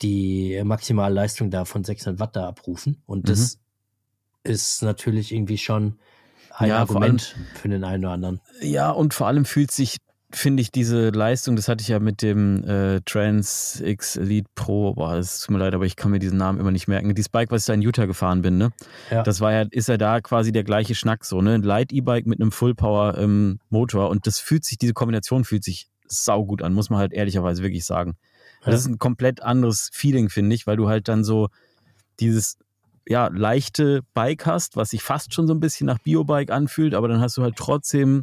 [0.00, 3.02] die Maximalleistung da von 600 Watt da abrufen.
[3.06, 3.59] Und das mhm
[4.44, 5.98] ist natürlich irgendwie schon
[6.56, 8.40] ein ja, Argument allem, für den einen oder anderen.
[8.60, 9.96] Ja, und vor allem fühlt sich,
[10.30, 14.94] finde ich, diese Leistung, das hatte ich ja mit dem äh, Trans X Elite Pro,
[14.94, 17.14] boah, es tut mir leid, aber ich kann mir diesen Namen immer nicht merken.
[17.14, 18.70] Die Bike, was ich da in Utah gefahren bin, ne?
[19.10, 19.22] Ja.
[19.22, 21.54] Das war ja, ist ja da quasi der gleiche Schnack, so, ne?
[21.54, 25.44] Ein Light E-Bike mit einem Full Power ähm, Motor und das fühlt sich, diese Kombination
[25.44, 28.16] fühlt sich saugut an, muss man halt ehrlicherweise wirklich sagen.
[28.64, 28.72] Ja.
[28.72, 31.48] Das ist ein komplett anderes Feeling, finde ich, weil du halt dann so
[32.18, 32.58] dieses
[33.10, 37.08] ja, leichte Bike hast, was sich fast schon so ein bisschen nach Biobike anfühlt, aber
[37.08, 38.22] dann hast du halt trotzdem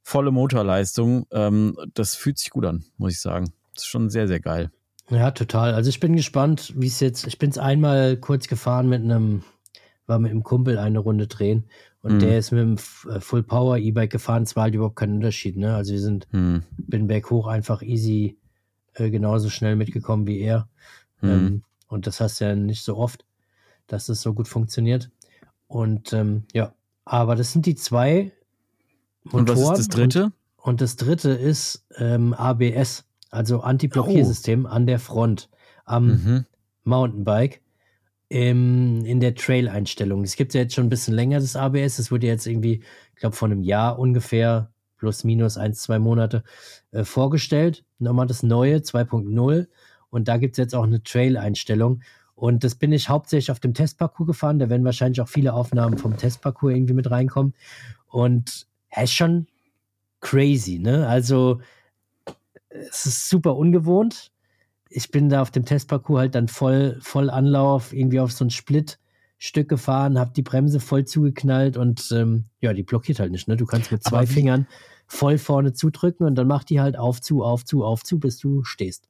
[0.00, 1.26] volle Motorleistung.
[1.32, 3.52] Ähm, das fühlt sich gut an, muss ich sagen.
[3.74, 4.70] Das ist schon sehr, sehr geil.
[5.10, 5.74] Ja, total.
[5.74, 7.26] Also ich bin gespannt, wie es jetzt.
[7.26, 9.42] Ich bin es einmal kurz gefahren mit einem,
[10.06, 11.64] war mit einem Kumpel eine Runde drehen
[12.00, 12.18] und mhm.
[12.20, 12.76] der ist mit einem
[13.10, 14.44] äh, Full Power E-Bike gefahren.
[14.44, 15.56] Es war halt überhaupt kein Unterschied.
[15.56, 15.74] Ne?
[15.74, 16.62] Also wir sind, mhm.
[16.78, 18.38] bin berghoch einfach easy
[18.94, 20.68] äh, genauso schnell mitgekommen wie er.
[21.22, 21.28] Mhm.
[21.28, 23.25] Ähm, und das hast du ja nicht so oft
[23.86, 25.10] dass es so gut funktioniert.
[25.68, 26.74] Und ähm, ja,
[27.04, 28.32] aber das sind die zwei
[29.24, 29.40] Motoren.
[29.40, 30.24] Und was ist das dritte?
[30.24, 34.68] Und, und das dritte ist ähm, ABS, also Anti-Blockiersystem oh.
[34.68, 35.48] an der Front
[35.84, 36.46] am mhm.
[36.84, 37.60] Mountainbike
[38.28, 40.24] im, in der Trail-Einstellung.
[40.24, 41.98] Es gibt ja jetzt schon ein bisschen länger, das ABS.
[41.98, 42.82] Es wurde jetzt irgendwie,
[43.14, 46.42] ich glaube, vor einem Jahr ungefähr, plus minus ein, zwei Monate,
[46.90, 47.84] äh, vorgestellt.
[47.98, 49.68] Nochmal das neue 2.0.
[50.10, 52.02] Und da gibt es jetzt auch eine Trail-Einstellung.
[52.36, 54.58] Und das bin ich hauptsächlich auf dem Testparcours gefahren.
[54.58, 57.54] Da werden wahrscheinlich auch viele Aufnahmen vom Testparcours irgendwie mit reinkommen.
[58.08, 59.46] Und er ist schon
[60.20, 61.08] crazy, ne?
[61.08, 61.60] Also,
[62.68, 64.32] es ist super ungewohnt.
[64.90, 68.50] Ich bin da auf dem Testparcours halt dann voll, voll Anlauf, irgendwie auf so ein
[68.50, 73.56] Splitstück gefahren, habe die Bremse voll zugeknallt und ähm, ja, die blockiert halt nicht, ne?
[73.56, 74.66] Du kannst mit zwei Fingern
[75.06, 78.38] voll vorne zudrücken und dann macht die halt auf, zu, auf, zu, auf, zu, bis
[78.38, 79.08] du stehst.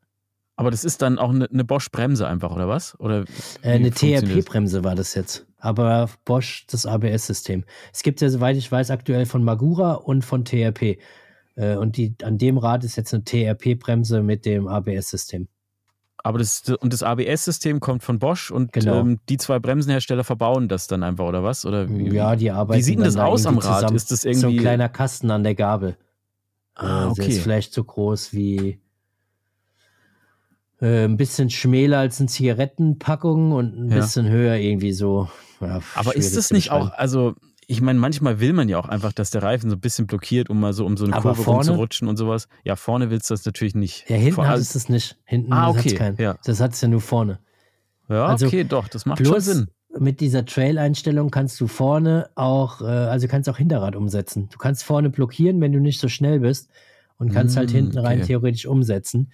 [0.57, 2.99] Aber das ist dann auch eine, eine Bosch-Bremse einfach, oder was?
[2.99, 3.25] Oder
[3.63, 5.47] äh, eine TRP-Bremse war das jetzt.
[5.59, 7.65] Aber Bosch, das ABS-System.
[7.93, 10.99] Es gibt ja, soweit ich weiß, aktuell von Magura und von TRP.
[11.57, 15.49] Äh, und die, an dem Rad ist jetzt eine TRP-Bremse mit dem ABS-System.
[16.27, 19.01] Aber das, und das ABS-System kommt von Bosch und genau.
[19.01, 21.65] ähm, die zwei Bremsenhersteller verbauen das dann einfach, oder was?
[21.65, 22.79] Oder wie, ja, die arbeiten.
[22.79, 23.81] Wie sieht denn das aus am Rad?
[23.81, 23.97] Zusammen.
[23.97, 24.41] Ist das irgendwie.
[24.41, 25.97] So ein kleiner Kasten an der Gabel.
[26.75, 27.21] Ah, okay.
[27.21, 28.81] Also ist vielleicht so groß wie
[30.81, 33.97] äh, ein bisschen schmäler als eine Zigarettenpackung und ein ja.
[33.97, 35.29] bisschen höher irgendwie so.
[35.61, 37.35] Ja, Aber ist das nicht auch, also
[37.69, 40.51] ich meine, manchmal will man ja auch einfach, dass der Reifen so ein bisschen blockiert,
[40.51, 41.71] um mal so um so eine Aber Kurve vorne?
[41.71, 42.49] rumzurutschen und sowas.
[42.65, 44.09] Ja, vorne willst du das natürlich nicht.
[44.09, 45.17] Ja, hinten hat es das nicht.
[45.25, 45.81] Hinten ah, okay.
[45.81, 46.17] hat's keinen.
[46.19, 46.37] Ja.
[46.45, 47.41] Das hat es ja nur vorne.
[48.09, 49.67] Ja, also okay, doch, das macht schon Sinn.
[49.99, 54.49] Mit dieser Trail-Einstellung kannst du vorne auch, äh, also kannst auch Hinterrad umsetzen.
[54.53, 56.69] Du kannst vorne blockieren, wenn du nicht so schnell bist
[57.19, 58.27] und kannst halt mm, halt hinten rein okay.
[58.27, 59.33] theoretisch umsetzen.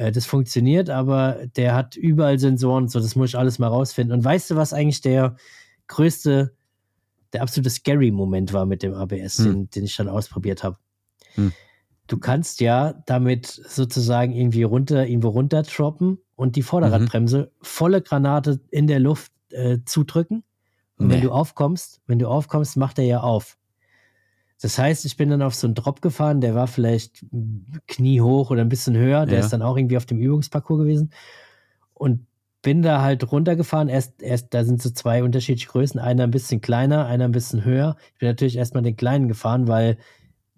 [0.00, 4.16] Äh, das funktioniert, aber der hat überall Sensoren, so das muss ich alles mal rausfinden.
[4.16, 5.36] Und weißt du, was eigentlich der
[5.88, 6.54] größte,
[7.34, 9.44] der absolute Scary-Moment war mit dem ABS, hm.
[9.44, 10.78] den, den, ich dann ausprobiert habe?
[11.34, 11.52] Hm.
[12.08, 17.48] du kannst ja damit sozusagen irgendwie runter, irgendwo runter droppen und die Vorderradbremse mhm.
[17.62, 20.42] volle Granate in der Luft äh, zudrücken.
[20.96, 21.14] Und nee.
[21.14, 23.58] wenn du aufkommst, wenn du aufkommst, macht er ja auf.
[24.60, 27.24] Das heißt, ich bin dann auf so einen Drop gefahren, der war vielleicht
[27.86, 29.24] kniehoch oder ein bisschen höher.
[29.24, 29.44] Der ja.
[29.44, 31.12] ist dann auch irgendwie auf dem Übungsparcours gewesen.
[31.94, 32.26] Und
[32.62, 33.88] bin da halt runtergefahren.
[33.88, 35.98] Erst, erst, da sind so zwei unterschiedliche Größen.
[35.98, 37.96] Einer ein bisschen kleiner, einer ein bisschen höher.
[38.12, 39.96] Ich bin natürlich erstmal den kleinen gefahren, weil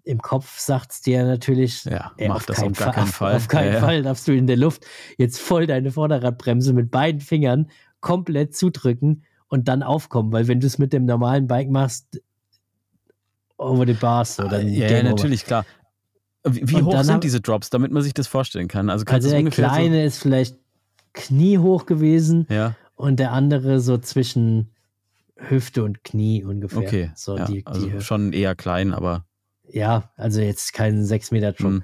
[0.03, 3.35] im Kopf sagt es dir natürlich, ja, ey, mach auf das auf gar keinen Fall.
[3.35, 4.85] Auf keinen ja, Fall darfst du in der Luft
[5.17, 7.69] jetzt voll deine Vorderradbremse mit beiden Fingern
[8.01, 12.21] komplett zudrücken und dann aufkommen, weil wenn du es mit dem normalen Bike machst,
[13.63, 15.65] over the bars oder ja, ja, natürlich, klar.
[16.45, 18.89] Wie, wie hoch sind diese Drops, damit man sich das vorstellen kann?
[18.89, 20.57] Also, also der kleine so ist vielleicht
[21.13, 22.75] kniehoch gewesen ja.
[22.95, 24.71] und der andere so zwischen
[25.37, 26.79] Hüfte und Knie ungefähr.
[26.79, 29.25] Okay, so ja, die, also die schon eher klein, aber
[29.69, 31.71] ja, also jetzt kein 6 Meter Drop.
[31.71, 31.83] Mhm.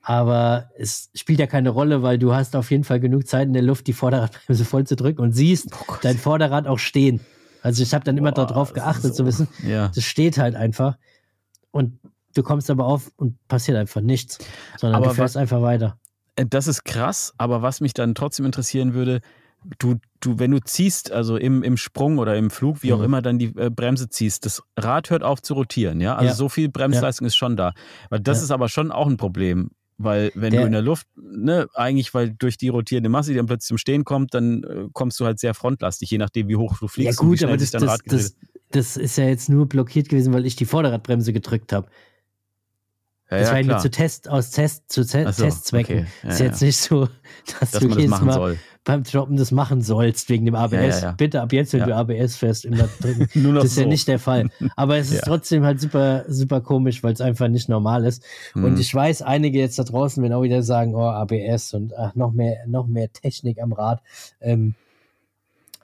[0.00, 3.52] Aber es spielt ja keine Rolle, weil du hast auf jeden Fall genug Zeit in
[3.52, 7.20] der Luft, die Vorderradbremse voll zu drücken und siehst oh dein Vorderrad auch stehen.
[7.62, 9.88] Also ich habe dann immer darauf geachtet so, zu wissen, ja.
[9.94, 10.96] das steht halt einfach.
[11.78, 12.00] Und
[12.34, 14.38] du kommst aber auf und passiert einfach nichts,
[14.76, 15.96] sondern aber du fährst was, einfach weiter.
[16.34, 19.20] Äh, das ist krass, aber was mich dann trotzdem interessieren würde,
[19.78, 23.04] du, du, wenn du ziehst, also im, im Sprung oder im Flug, wie auch mhm.
[23.04, 26.16] immer, dann die äh, Bremse ziehst, das Rad hört auf zu rotieren, ja?
[26.16, 26.34] Also ja.
[26.34, 27.28] so viel Bremsleistung ja.
[27.28, 27.72] ist schon da.
[28.10, 28.44] Weil das ja.
[28.44, 29.70] ist aber schon auch ein Problem.
[30.00, 33.36] Weil wenn der, du in der Luft, ne, eigentlich, weil durch die rotierende Masse, die
[33.36, 36.54] dann plötzlich zum Stehen kommt, dann äh, kommst du halt sehr frontlastig, je nachdem, wie
[36.54, 37.20] hoch du fliegst.
[37.20, 38.36] Ja gut, aber das, das, das,
[38.70, 41.88] das, ist ja jetzt nur blockiert gewesen, weil ich die Vorderradbremse gedrückt habe.
[43.30, 45.98] Ja, das ja, war nur zu Test, aus Test, zu Te so, Testzwecken.
[45.98, 46.06] Okay.
[46.22, 47.08] Ja, ist jetzt nicht so,
[47.60, 48.58] dass, dass du jedes Mal soll.
[48.84, 51.04] beim Droppen das machen sollst wegen dem ABS.
[51.18, 53.28] Bitte ab jetzt, wenn du ABS fährst, immer drücken.
[53.34, 53.82] Nur noch das ist so.
[53.82, 54.48] ja nicht der Fall.
[54.76, 58.24] Aber es ist trotzdem halt super, super komisch, weil es einfach nicht normal ist.
[58.54, 58.64] Mhm.
[58.64, 62.14] Und ich weiß, einige jetzt da draußen werden auch wieder sagen, oh, ABS und ach,
[62.14, 64.00] noch mehr, noch mehr Technik am Rad.
[64.40, 64.74] Ähm,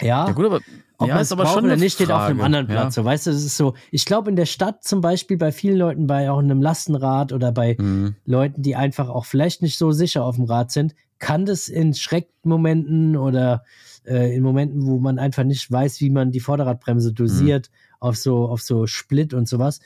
[0.01, 0.61] ja, ja gut, aber
[0.99, 2.97] ob ja, man es aber schon oder nicht, steht auf einem anderen Platz.
[2.97, 3.03] Ja.
[3.03, 5.77] So, weißt du, es ist so, ich glaube, in der Stadt zum Beispiel bei vielen
[5.77, 8.15] Leuten, bei auch einem Lastenrad oder bei mhm.
[8.25, 11.95] Leuten, die einfach auch vielleicht nicht so sicher auf dem Rad sind, kann das in
[11.95, 13.65] Schreckmomenten oder
[14.05, 17.97] äh, in Momenten, wo man einfach nicht weiß, wie man die Vorderradbremse dosiert, mhm.
[18.01, 19.81] auf so, auf so Split und sowas,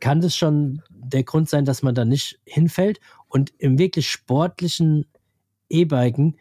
[0.00, 3.00] kann das schon der Grund sein, dass man da nicht hinfällt.
[3.28, 5.06] Und im wirklich sportlichen
[5.68, 6.36] E-Biken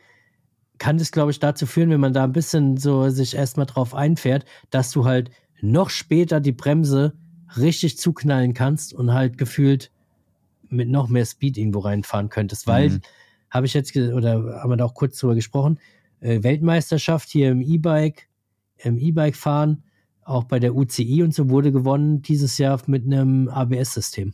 [0.77, 3.93] kann das, glaube ich, dazu führen, wenn man da ein bisschen so sich erstmal drauf
[3.93, 7.13] einfährt, dass du halt noch später die Bremse
[7.57, 9.91] richtig zuknallen kannst und halt gefühlt
[10.69, 12.67] mit noch mehr Speed irgendwo reinfahren könntest.
[12.67, 13.01] Weil, mhm.
[13.49, 15.79] habe ich jetzt, oder haben wir da auch kurz drüber gesprochen,
[16.19, 18.27] äh, Weltmeisterschaft hier im E-Bike,
[18.77, 19.83] im E-Bike fahren,
[20.23, 24.33] auch bei der UCI und so wurde gewonnen dieses Jahr mit einem ABS-System.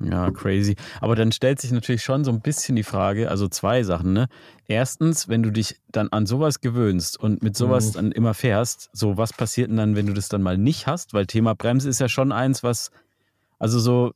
[0.00, 0.76] Ja, crazy.
[1.00, 4.28] Aber dann stellt sich natürlich schon so ein bisschen die Frage, also zwei Sachen, ne?
[4.66, 7.92] Erstens, wenn du dich dann an sowas gewöhnst und mit sowas mhm.
[7.94, 11.14] dann immer fährst, so was passiert denn dann, wenn du das dann mal nicht hast?
[11.14, 12.90] Weil Thema Bremse ist ja schon eins, was,
[13.58, 14.12] also so,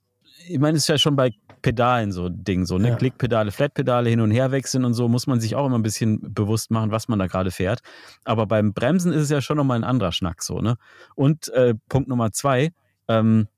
[0.48, 1.30] ich meine, es ist ja schon bei
[1.62, 2.90] Pedalen so ein Ding, so, ne?
[2.90, 2.96] Ja.
[2.96, 6.20] Klickpedale, Flatpedale hin und her wechseln und so, muss man sich auch immer ein bisschen
[6.32, 7.80] bewusst machen, was man da gerade fährt.
[8.24, 10.76] Aber beim Bremsen ist es ja schon nochmal ein anderer Schnack, so, ne?
[11.14, 12.72] Und äh, Punkt Nummer zwei,
[13.08, 13.48] ähm,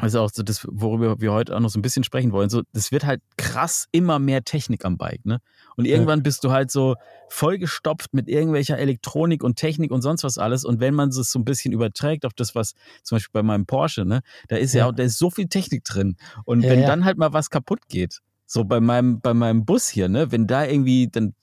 [0.00, 2.50] also auch so das, worüber wir heute auch noch so ein bisschen sprechen wollen.
[2.50, 5.38] So, das wird halt krass immer mehr Technik am Bike, ne?
[5.76, 6.22] Und irgendwann ja.
[6.24, 6.96] bist du halt so
[7.28, 10.64] vollgestopft mit irgendwelcher Elektronik und Technik und sonst was alles.
[10.64, 12.74] Und wenn man es so ein bisschen überträgt auf das, was
[13.04, 15.84] zum Beispiel bei meinem Porsche, ne, da ist ja, ja da ist so viel Technik
[15.84, 16.16] drin.
[16.44, 19.88] Und ja, wenn dann halt mal was kaputt geht, so bei meinem, bei meinem Bus
[19.88, 21.34] hier, ne, wenn da irgendwie, dann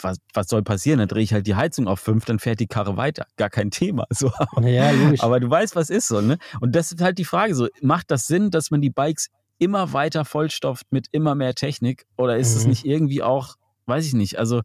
[0.00, 0.98] was, was soll passieren?
[0.98, 3.26] Dann drehe ich halt die Heizung auf fünf, dann fährt die Karre weiter.
[3.36, 4.06] Gar kein Thema.
[4.10, 4.30] So.
[4.62, 5.22] Ja, logisch.
[5.22, 6.38] Aber du weißt, was ist so, ne?
[6.60, 9.92] Und das ist halt die Frage so, macht das Sinn, dass man die Bikes immer
[9.92, 12.06] weiter vollstopft mit immer mehr Technik?
[12.16, 12.70] Oder ist es mhm.
[12.70, 13.56] nicht irgendwie auch,
[13.86, 14.62] weiß ich nicht, also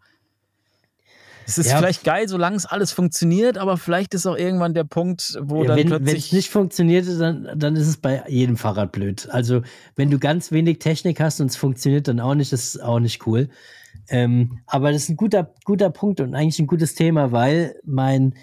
[1.48, 1.78] es ist ja.
[1.78, 5.70] vielleicht geil, solange es alles funktioniert, aber vielleicht ist auch irgendwann der Punkt, wo ja,
[5.70, 6.14] dann wenn, plötzlich.
[6.14, 9.30] Wenn es nicht funktioniert, dann, dann ist es bei jedem Fahrrad blöd.
[9.32, 9.62] Also,
[9.96, 13.00] wenn du ganz wenig Technik hast und es funktioniert dann auch nicht, das ist auch
[13.00, 13.48] nicht cool.
[14.10, 18.36] Ähm, aber das ist ein guter, guter Punkt und eigentlich ein gutes Thema, weil mein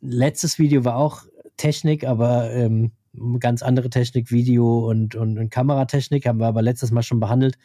[0.00, 1.24] letztes Video war auch
[1.56, 2.92] Technik, aber ähm,
[3.38, 7.56] ganz andere Technik, Video und, und, und Kameratechnik, haben wir aber letztes Mal schon behandelt.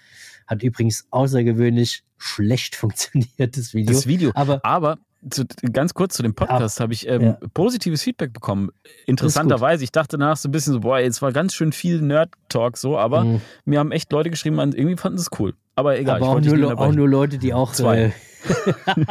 [0.47, 3.93] Hat übrigens außergewöhnlich schlecht funktioniert, das Video.
[3.93, 4.97] Das Video, aber, aber
[5.29, 7.37] zu, ganz kurz zu dem Podcast habe ich ähm, ja.
[7.53, 8.69] positives Feedback bekommen.
[9.05, 12.77] Interessanterweise, ich dachte danach so ein bisschen so, boah, jetzt war ganz schön viel Nerd-Talk
[12.77, 13.41] so, aber mhm.
[13.65, 15.55] mir haben echt Leute geschrieben, irgendwie fanden sie es cool.
[15.75, 16.17] Aber egal.
[16.17, 17.99] Aber auch nur, auch, nur, Leute, die auch zwei.
[17.99, 18.11] Äh,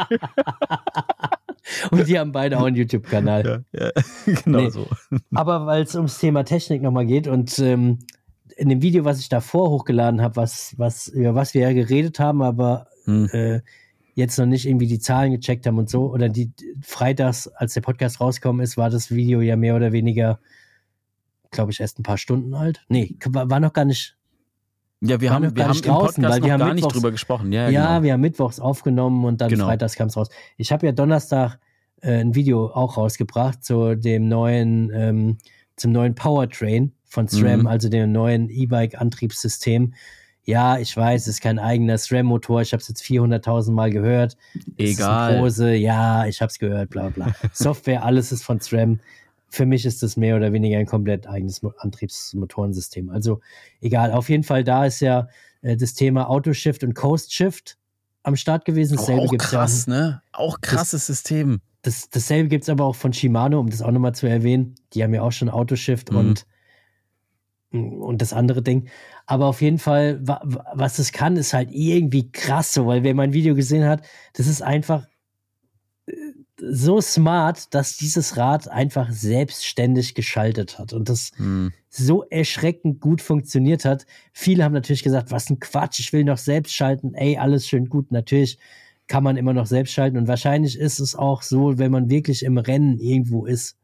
[1.90, 3.64] Und die haben beide auch einen YouTube-Kanal.
[3.72, 3.92] Ja, ja,
[4.44, 4.70] genau nee.
[4.70, 4.86] so.
[5.34, 8.00] Aber weil es ums Thema Technik nochmal geht und ähm,
[8.56, 12.20] in dem Video, was ich davor hochgeladen habe, was, was, über was wir ja geredet
[12.20, 13.28] haben, aber hm.
[13.32, 13.60] äh,
[14.14, 17.80] jetzt noch nicht irgendwie die Zahlen gecheckt haben und so, oder die freitags, als der
[17.80, 20.38] Podcast rausgekommen ist, war das Video ja mehr oder weniger,
[21.50, 22.84] glaube ich, erst ein paar Stunden alt.
[22.88, 24.16] Nee, war, war noch gar nicht.
[25.04, 27.52] Ja, wir haben, wir haben draußen, im Podcast noch gar nicht drüber gesprochen.
[27.52, 28.02] Ja, ja genau.
[28.02, 29.66] wir haben mittwochs aufgenommen und dann genau.
[29.66, 30.28] freitags kam es raus.
[30.56, 31.58] Ich habe ja Donnerstag
[32.00, 35.38] äh, ein Video auch rausgebracht zu dem neuen, ähm,
[35.76, 37.66] zum neuen Powertrain von SRAM, mhm.
[37.66, 39.94] also dem neuen E-Bike-Antriebssystem
[40.46, 44.36] ja, ich weiß, es ist kein eigener SRAM-Motor, ich habe es jetzt 400.000 Mal gehört.
[44.76, 45.38] Egal.
[45.38, 47.34] Große, ja, ich habe es gehört, bla bla.
[47.52, 49.00] Software, alles ist von SRAM.
[49.54, 53.08] Für mich ist das mehr oder weniger ein komplett eigenes Antriebsmotorensystem.
[53.10, 53.40] Also
[53.80, 55.28] egal, auf jeden Fall, da ist ja
[55.62, 57.78] äh, das Thema Autoshift und Coast Shift
[58.24, 58.96] am Start gewesen.
[58.96, 60.22] Dasselbe auch, auch krass, ja, ne?
[60.32, 61.60] Auch krasses das, System.
[61.82, 64.74] Das, dasselbe gibt es aber auch von Shimano, um das auch nochmal zu erwähnen.
[64.92, 66.18] Die haben ja auch schon Autoshift mhm.
[66.18, 66.46] und
[67.74, 68.88] und das andere Ding.
[69.26, 73.32] Aber auf jeden Fall, was es kann, ist halt irgendwie krass so, weil wer mein
[73.32, 75.08] Video gesehen hat, das ist einfach
[76.60, 81.72] so smart, dass dieses Rad einfach selbstständig geschaltet hat und das hm.
[81.88, 84.06] so erschreckend gut funktioniert hat.
[84.32, 87.14] Viele haben natürlich gesagt, was ein Quatsch, ich will noch selbst schalten.
[87.14, 88.12] Ey, alles schön gut.
[88.12, 88.58] Natürlich
[89.06, 92.42] kann man immer noch selbst schalten und wahrscheinlich ist es auch so, wenn man wirklich
[92.42, 93.76] im Rennen irgendwo ist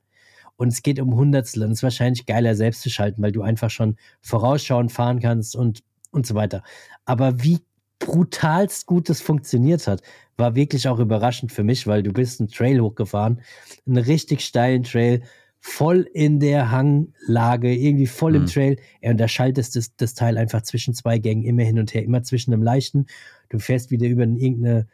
[0.57, 3.43] und es geht um Hundertstel und es ist wahrscheinlich geiler selbst zu schalten, weil du
[3.43, 6.63] einfach schon vorausschauend fahren kannst und, und so weiter.
[7.05, 7.61] Aber wie
[8.01, 10.03] brutalst gut das funktioniert hat,
[10.37, 13.41] war wirklich auch überraschend für mich, weil du bist einen Trail hochgefahren,
[13.87, 15.23] einen richtig steilen Trail,
[15.61, 18.37] voll in der Hanglage, irgendwie voll mhm.
[18.39, 18.77] im Trail.
[19.03, 22.03] Ja, und da schaltest das, das Teil einfach zwischen zwei Gängen immer hin und her,
[22.03, 23.07] immer zwischen einem leichten.
[23.51, 24.89] Du fährst wieder über irgendeine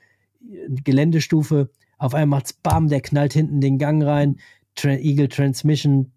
[0.84, 1.70] Geländestufe.
[1.98, 4.36] Auf einmal macht's Bam, der knallt hinten den Gang rein.
[4.74, 6.12] Tra Eagle Transmission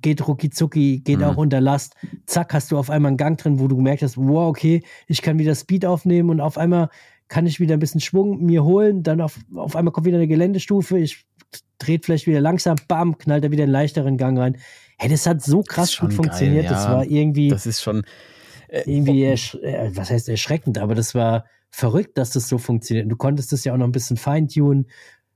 [0.00, 1.24] geht rucki zucki, geht mhm.
[1.24, 1.94] auch unter Last.
[2.26, 5.22] Zack, hast du auf einmal einen Gang drin, wo du gemerkt hast, wow, okay, ich
[5.22, 6.88] kann wieder Speed aufnehmen und auf einmal
[7.28, 9.02] kann ich wieder ein bisschen Schwung mir holen.
[9.02, 11.26] Dann auf, auf einmal kommt wieder eine Geländestufe, ich
[11.78, 14.56] dreht vielleicht wieder langsam, bam, knallt er wieder einen leichteren Gang rein.
[14.98, 16.64] Hey, das hat so krass gut funktioniert.
[16.64, 16.78] Geil, ja.
[16.78, 17.48] Das war irgendwie.
[17.48, 18.04] Das ist schon.
[18.68, 23.10] Äh, irgendwie, äh, was heißt erschreckend, aber das war verrückt, dass das so funktioniert.
[23.10, 24.86] Du konntest das ja auch noch ein bisschen feintunen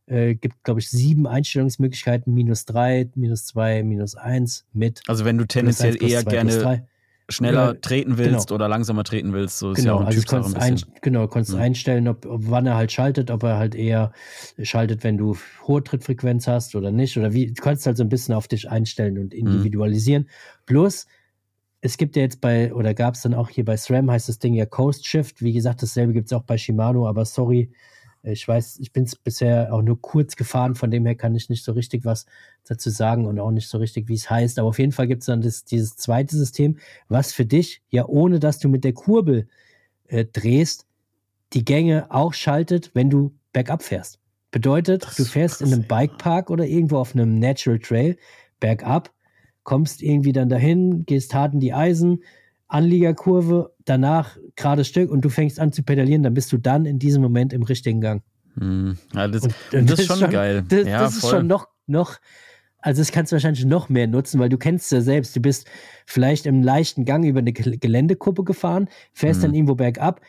[0.08, 5.02] äh, gibt, glaube ich, sieben Einstellungsmöglichkeiten, minus drei, minus zwei, minus eins, mit.
[5.06, 6.86] Also wenn du tendenziell 1, eher zwei, gerne
[7.30, 8.54] schneller genau, treten willst genau.
[8.54, 11.54] oder langsamer treten willst, so ist genau, ja auch ein also konntest ein, Genau, konntest
[11.54, 11.60] mhm.
[11.60, 14.12] einstellen, ob, ob, wann er halt schaltet, ob er halt eher
[14.62, 15.36] schaltet, wenn du
[15.66, 18.70] hohe Trittfrequenz hast oder nicht, oder wie, du kannst halt so ein bisschen auf dich
[18.70, 19.38] einstellen und mhm.
[19.40, 20.22] individualisieren.
[20.22, 20.28] Mhm.
[20.64, 21.06] Plus,
[21.80, 24.38] es gibt ja jetzt bei, oder gab es dann auch hier bei SRAM, heißt das
[24.38, 25.42] Ding ja Coast Shift.
[25.42, 27.70] Wie gesagt, dasselbe gibt es auch bei Shimano, aber sorry,
[28.22, 31.48] ich weiß, ich bin es bisher auch nur kurz gefahren, von dem her kann ich
[31.48, 32.26] nicht so richtig was
[32.64, 34.58] dazu sagen und auch nicht so richtig, wie es heißt.
[34.58, 38.06] Aber auf jeden Fall gibt es dann das, dieses zweite System, was für dich, ja,
[38.06, 39.48] ohne dass du mit der Kurbel
[40.08, 40.86] äh, drehst,
[41.52, 44.18] die Gänge auch schaltet, wenn du bergab fährst.
[44.50, 48.16] Bedeutet, du fährst krass, in einem Bikepark oder irgendwo auf einem Natural Trail
[48.60, 49.12] bergab,
[49.62, 52.22] kommst irgendwie dann dahin, gehst hart in die Eisen,
[52.68, 56.98] Anliegerkurve, danach gerade Stück und du fängst an zu pedalieren, dann bist du dann in
[56.98, 58.22] diesem Moment im richtigen Gang.
[58.58, 58.98] Hm.
[59.14, 60.64] Ja, das, und, und das, ist schon, geil.
[60.68, 62.18] Das, ja, das ist schon noch, noch,
[62.80, 65.66] also das kannst du wahrscheinlich noch mehr nutzen, weil du kennst ja selbst, du bist
[66.06, 69.48] vielleicht im leichten Gang über eine Geländekuppe gefahren, fährst hm.
[69.48, 70.20] dann irgendwo bergab,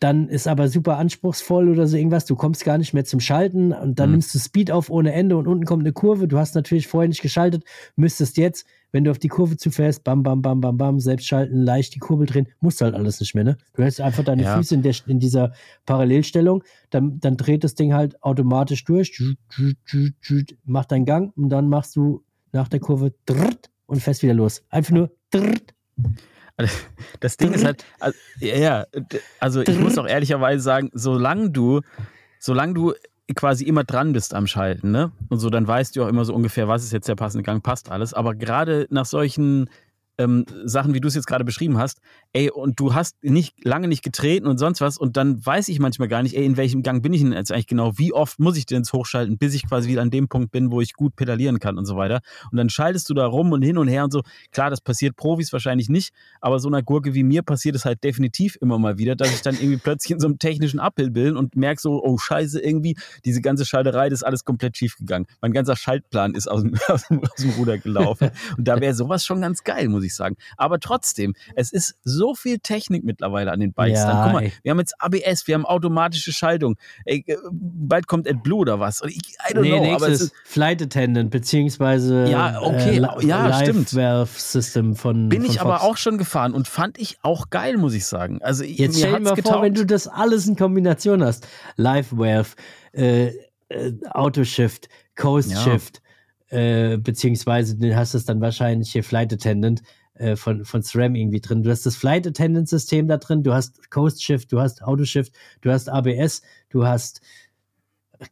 [0.00, 3.72] dann ist aber super anspruchsvoll oder so irgendwas, du kommst gar nicht mehr zum Schalten
[3.72, 4.14] und dann mhm.
[4.14, 7.08] nimmst du Speed auf ohne Ende und unten kommt eine Kurve, du hast natürlich vorher
[7.08, 7.64] nicht geschaltet,
[7.96, 11.62] müsstest jetzt, wenn du auf die Kurve zufährst, bam, bam, bam, bam, bam, selbst schalten,
[11.62, 13.56] leicht die Kurbel drehen, musst du halt alles nicht mehr, ne?
[13.74, 14.56] Du hältst einfach deine ja.
[14.56, 15.52] Füße in, der, in dieser
[15.84, 19.22] Parallelstellung, dann, dann dreht das Ding halt automatisch durch,
[20.64, 23.12] macht deinen Gang und dann machst du nach der Kurve
[23.86, 24.64] und fährst wieder los.
[24.70, 25.10] Einfach nur
[27.20, 28.86] das Ding ist halt, also, ja,
[29.40, 31.80] also ich muss auch ehrlicherweise sagen, solange du,
[32.38, 32.94] solange du
[33.34, 35.10] quasi immer dran bist am Schalten, ne?
[35.28, 37.62] Und so, dann weißt du auch immer so ungefähr, was ist jetzt der passende Gang,
[37.62, 38.14] passt alles.
[38.14, 39.68] Aber gerade nach solchen
[40.18, 42.00] ähm, Sachen, wie du es jetzt gerade beschrieben hast,
[42.32, 45.78] ey, und du hast nicht lange nicht getreten und sonst was, und dann weiß ich
[45.78, 48.38] manchmal gar nicht, ey, in welchem Gang bin ich denn jetzt eigentlich genau, wie oft
[48.38, 50.94] muss ich denn jetzt hochschalten, bis ich quasi wieder an dem Punkt bin, wo ich
[50.94, 52.20] gut pedalieren kann und so weiter.
[52.50, 54.22] Und dann schaltest du da rum und hin und her und so.
[54.52, 58.02] Klar, das passiert Profis wahrscheinlich nicht, aber so einer Gurke wie mir passiert es halt
[58.04, 61.36] definitiv immer mal wieder, dass ich dann irgendwie plötzlich in so einem technischen Uphill bin
[61.36, 65.26] und merke so, oh Scheiße, irgendwie, diese ganze Schalterei, das ist alles komplett schief gegangen.
[65.40, 67.20] Mein ganzer Schaltplan ist aus dem, aus dem,
[67.56, 68.30] Ruder gelaufen.
[68.56, 70.36] Und da wäre sowas schon ganz geil, muss ich ich sagen.
[70.56, 73.98] Aber trotzdem, es ist so viel Technik mittlerweile an den Bikes.
[74.00, 74.52] Ja, Dann, guck mal, ey.
[74.62, 76.76] wir haben jetzt ABS, wir haben automatische Schaltung.
[77.04, 79.02] Ey, äh, bald kommt AdBlue oder was.
[79.06, 79.16] Ich,
[79.50, 83.62] I don't Nee, know, aber es ist, Flight Attendant, beziehungsweise Ja, okay, Li- ja, Live
[83.62, 83.94] stimmt.
[83.94, 85.84] Valve System von bin von ich aber Fox.
[85.84, 88.40] auch schon gefahren und fand ich auch geil, muss ich sagen.
[88.42, 89.54] Also Jetzt stell dir mal getaugt.
[89.54, 91.46] vor, wenn du das alles in Kombination hast.
[91.76, 92.50] Live Valve,
[92.92, 93.32] äh,
[93.68, 95.56] äh, Autoshift, Coast.
[95.62, 96.00] Shift,
[96.48, 99.82] äh, beziehungsweise du hast es dann wahrscheinlich hier Flight Attendant
[100.14, 101.62] äh, von, von SRAM irgendwie drin.
[101.62, 105.32] Du hast das Flight Attendant System da drin, du hast Coast Shift, du hast Autoshift,
[105.60, 107.20] du hast ABS, du hast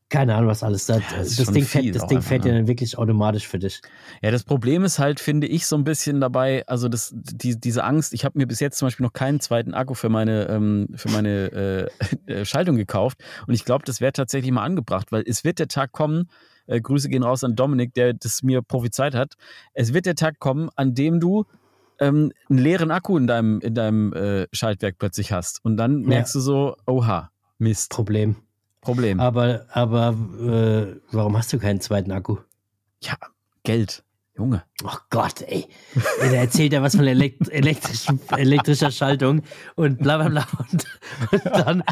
[0.08, 0.98] keine Ahnung, was alles da.
[0.98, 2.58] das ist das schon Ding, fährt, das Ding einfach, fährt ja ne?
[2.60, 3.82] dann wirklich automatisch für dich.
[4.22, 7.84] Ja, das Problem ist halt, finde ich, so ein bisschen dabei, also das, die, diese
[7.84, 10.88] Angst, ich habe mir bis jetzt zum Beispiel noch keinen zweiten Akku für meine, ähm,
[10.94, 11.90] für meine
[12.26, 15.58] äh, äh, Schaltung gekauft und ich glaube, das wäre tatsächlich mal angebracht, weil es wird
[15.58, 16.28] der Tag kommen,
[16.66, 19.34] äh, Grüße gehen raus an Dominik, der das mir prophezeit hat,
[19.72, 21.44] es wird der Tag kommen, an dem du
[22.00, 26.08] ähm, einen leeren Akku in deinem, in deinem äh, Schaltwerk plötzlich hast und dann Ja.
[26.08, 28.36] merkst du so, oha, Mist, Problem.
[28.80, 29.18] Problem.
[29.20, 32.36] Aber, aber äh, warum hast du keinen zweiten Akku?
[33.00, 33.16] Ja,
[33.62, 34.03] Geld,
[34.36, 34.64] Junge.
[34.82, 35.66] Oh Gott, ey.
[36.20, 38.06] der erzählt ja was von elekt elektrisch,
[38.36, 39.42] elektrischer Schaltung
[39.76, 40.46] und bla bla bla.
[40.58, 40.84] Und,
[41.44, 41.82] und dann,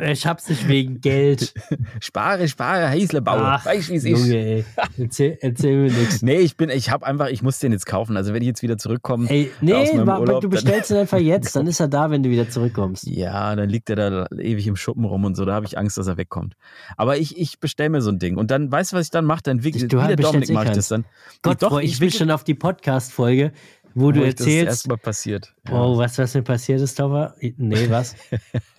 [0.00, 1.52] ich hab's nicht wegen Geld.
[2.00, 3.62] Spare, spare, Heißlebauer.
[3.64, 4.10] Weißt du, wie es ist?
[4.26, 4.64] Junge, ey.
[4.96, 6.22] Erzähl, erzähl mir nichts.
[6.22, 8.16] Nee, ich bin, ich habe einfach, ich muss den jetzt kaufen.
[8.16, 11.18] Also wenn ich jetzt wieder zurückkomme, Ey, nee, meinem wa- Urlaub, du bestellst ihn einfach
[11.18, 13.08] jetzt, dann ist er da, wenn du wieder zurückkommst.
[13.08, 15.44] ja, dann liegt er da ewig im Schuppen rum und so.
[15.44, 16.54] Da habe ich Angst, dass er wegkommt.
[16.96, 19.24] Aber ich, ich bestelle mir so ein Ding und dann, weißt du, was ich dann
[19.24, 19.40] mache?
[19.42, 21.04] Dann wickel Du wie der bestellst Dominik eh mache ich das dann.
[21.42, 23.52] Gott, doch, freue ich mich wickel- schon auf die Podcast-Folge,
[23.94, 25.54] wo du wo ich Das, das erzählst, erste Mal passiert.
[25.70, 27.34] oh, was, was mir passiert ist, Topper?
[27.56, 28.14] Nee, was?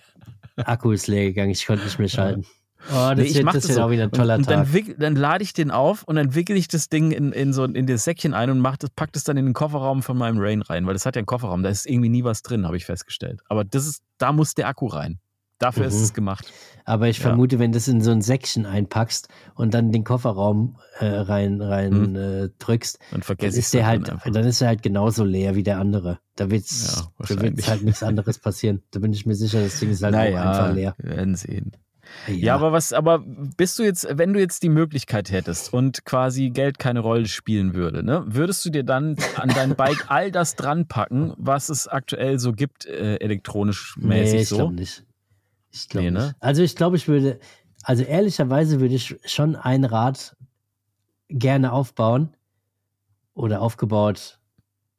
[0.56, 2.44] Akku ist leer gegangen, ich konnte nicht mehr schalten.
[2.90, 3.82] Oh, das Nee, ich wird, mach das das so.
[3.82, 4.68] auch wieder ein toller und, und Tag.
[4.72, 7.64] dann, dann lade ich den auf und dann wickel ich das Ding in, in so
[7.64, 10.38] in das Säckchen ein und mach das, pack das dann in den Kofferraum von meinem
[10.38, 12.76] Rain rein, weil das hat ja einen Kofferraum, da ist irgendwie nie was drin, habe
[12.76, 13.40] ich festgestellt.
[13.48, 15.18] Aber das ist, da muss der Akku rein.
[15.58, 16.02] Dafür ist Mhm.
[16.04, 16.52] es gemacht.
[16.84, 17.24] Aber ich Ja.
[17.28, 21.60] vermute, wenn du es in so ein Säckchen einpackst und dann den Kofferraum äh, rein,
[21.60, 22.16] rein Mhm.
[22.16, 24.30] äh, drückst, Dann dann ist der halt, dann einfach.
[24.32, 26.18] dann ist er halt genauso leer wie der andere.
[26.36, 27.68] Da Ja, da wird's wahrscheinlich.
[27.68, 28.82] halt nichts anderes passieren.
[28.92, 30.94] Da bin ich mir sicher, das Ding ist halt auch einfach leer.
[30.98, 31.72] wir werden sehen.
[32.26, 32.54] Ja.
[32.54, 36.78] aber was, aber bist du jetzt, wenn du jetzt die Möglichkeit hättest und quasi Geld
[36.78, 40.86] keine Rolle spielen würde, ne, würdest du dir dann an dein Bike all das dran
[40.88, 44.70] packen, was es aktuell so gibt, äh, elektronisch mäßig nee, ich so?
[44.70, 45.04] nicht.
[45.82, 46.34] Ich glaube Nee, ne?
[46.40, 47.38] Also ich glaube, ich würde,
[47.82, 50.36] also ehrlicherweise würde ich schon ein Rad
[51.28, 52.34] gerne aufbauen
[53.34, 54.38] oder aufgebaut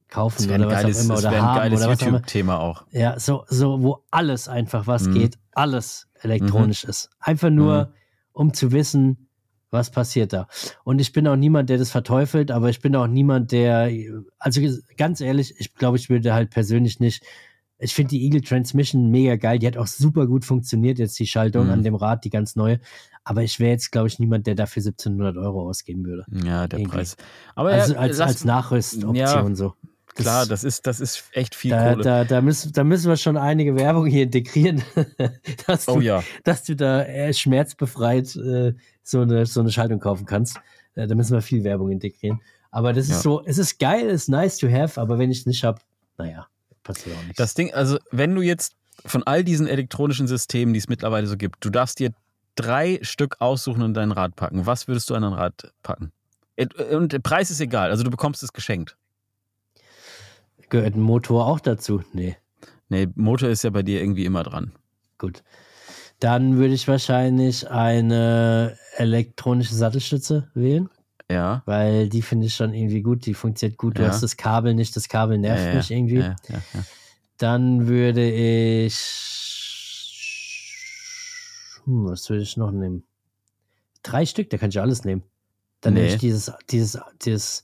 [0.09, 2.17] kaufen oder ein was geiles, auch immer oder haben geiles oder was auch immer.
[2.17, 2.86] YouTube-Thema auch.
[2.91, 5.11] Ja, so, so, wo alles einfach, was Mhm.
[5.13, 7.09] geht, alles elektronisch ist.
[7.19, 7.93] Einfach nur, Mhm.
[8.34, 9.30] um zu wissen,
[9.71, 10.47] was passiert da.
[10.84, 13.91] Und ich bin auch niemand, der das verteufelt, aber ich bin auch niemand, der,
[14.39, 14.61] also
[14.97, 17.23] ganz ehrlich, ich glaube, ich würde halt persönlich nicht,
[17.80, 21.27] ich finde die Eagle Transmission mega geil, die hat auch super gut funktioniert, jetzt die
[21.27, 21.71] Schaltung Mhm.
[21.71, 22.80] an dem Rad, die ganz neue,
[23.23, 26.25] aber ich wäre jetzt, glaube ich, niemand, der dafür 1700 Euro ausgeben würde.
[26.45, 26.97] Ja, der Irgendwie.
[26.97, 27.15] Preis.
[27.55, 29.73] Aber Also ja, als, lass- als Nachrüstoption Ja, so.
[30.15, 32.03] Das- Klar, das ist, das ist echt viel da, Kohle.
[32.03, 34.84] da, da, müssen, da müssen wir schon einige Werbung hier integrieren,
[35.67, 36.21] dass, du, oh ja.
[36.43, 38.73] dass du da äh, schmerzbefreit äh,
[39.03, 40.57] so, eine, so eine Schaltung kaufen kannst.
[40.95, 42.41] Äh, da müssen wir viel Werbung integrieren.
[42.71, 45.39] Aber das ist so, es ist geil, es ist nice to have, aber wenn ich
[45.39, 45.80] es nicht habe,
[46.17, 46.47] naja,
[46.84, 47.38] passiert auch nichts.
[47.38, 48.75] Das Ding, also wenn du jetzt
[49.05, 52.11] von all diesen elektronischen Systemen, die es mittlerweile so gibt, du darfst dir
[52.55, 54.65] drei Stück aussuchen und dein Rad packen.
[54.65, 56.11] Was würdest du an dein Rad packen?
[56.57, 58.97] Äh, Und der Preis ist egal, also du bekommst es geschenkt.
[60.69, 62.03] Gehört ein Motor auch dazu?
[62.13, 62.36] Nee,
[62.89, 64.71] Nee, Motor ist ja bei dir irgendwie immer dran.
[65.17, 65.43] gut.
[66.19, 70.89] Dann würde ich wahrscheinlich eine elektronische Sattelstütze wählen,
[71.32, 71.61] Ja.
[71.65, 73.97] weil die finde ich schon irgendwie gut, die funktioniert gut.
[73.97, 74.07] Du Ja.
[74.09, 76.25] hast das Kabel nicht, das Kabel nervt ja, mich irgendwie.
[77.38, 78.95] Dann würde ich.
[81.86, 83.03] Hm, was würde ich noch nehmen?
[84.03, 85.23] Drei Stück, da kann ich alles nehmen.
[85.82, 86.13] Dann nehme Nee.
[86.13, 87.63] ich dieses, dieses, dieses,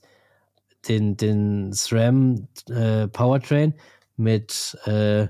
[0.88, 3.74] den, den SRAM äh, Powertrain
[4.16, 5.28] mit, äh,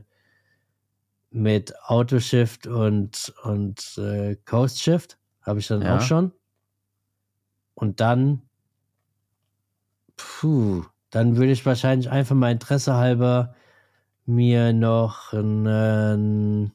[1.31, 5.19] mit Autoshift und, und äh, Coast Shift.
[5.43, 6.33] Habe ich dann auch schon.
[7.77, 8.43] Und dann,
[10.17, 13.55] puh, dann würde ich wahrscheinlich einfach mal Interesse halber
[14.25, 16.73] mir noch einen.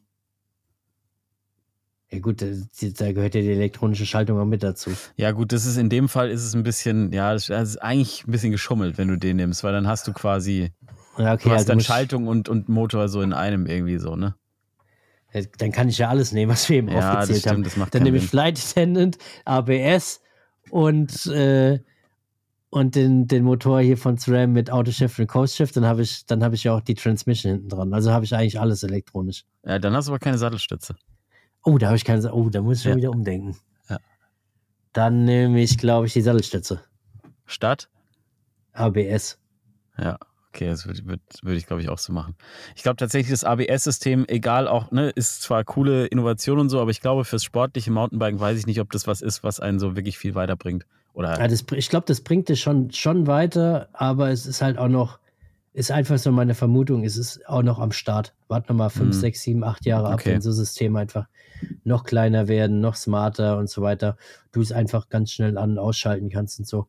[2.11, 4.91] Ja gut, da, gehört ja die elektronische Schaltung auch mit dazu.
[5.17, 8.27] Ja, gut, das ist in dem Fall ist es ein bisschen, ja, das ist eigentlich
[8.27, 10.71] ein bisschen geschummelt, wenn du den nimmst, weil dann hast du quasi,
[11.17, 14.15] Ja, okay, du hast also dann Schaltung und, und Motor so in einem irgendwie so,
[14.15, 14.35] ne?
[15.33, 17.55] Ja, Dann kann ich ja alles nehmen, was wir eben Ja, aufgezählt haben.
[17.55, 18.25] stimmt, das macht Dann nehme ich.
[18.25, 20.20] Flight Attendant, ABS
[20.71, 21.79] und, äh,
[22.69, 26.25] und den, den Motor hier von SRAM mit Autoshift und Coast Shift, dann habe ich,
[26.25, 27.93] dann habe ich ja auch die Transmission hinten dran.
[27.93, 29.43] Also habe ich eigentlich alles elektronisch.
[29.65, 30.95] Ja, dann hast du aber keine Sattelstütze.
[31.63, 32.97] Oh, da habe ich keine, oh, da muss ich schon Ja.
[32.97, 33.57] wieder umdenken.
[33.89, 33.97] Ja.
[34.93, 36.81] Dann nehme ich, glaube ich, die Sattelstütze.
[37.45, 37.89] Statt?
[38.73, 39.37] ABS.
[39.97, 40.17] Ja,
[40.53, 42.35] okay, das würde würd, würd ich, glaube ich, auch so machen.
[42.75, 46.91] Ich glaube tatsächlich, das ABS-System, egal auch, ne, ist zwar coole Innovation und so, aber
[46.91, 49.95] ich glaube, fürs sportliche Mountainbiken weiß ich nicht, ob das was ist, was einen so
[49.95, 50.85] wirklich viel weiterbringt.
[51.13, 54.77] Oder Ja, das, ich glaube, das bringt dich schon, schon weiter, aber es ist halt
[54.77, 55.19] auch noch,
[55.73, 58.33] ist einfach so meine Vermutung, es ist auch noch am Start.
[58.49, 59.19] Warte nochmal fünf, Mhm.
[59.19, 60.33] sechs, sieben, acht Jahre ab, Okay.
[60.33, 61.27] wenn so Systeme einfach
[61.83, 64.17] noch kleiner werden, noch smarter und so weiter.
[64.51, 66.87] Du es einfach ganz schnell an- und ausschalten kannst und so.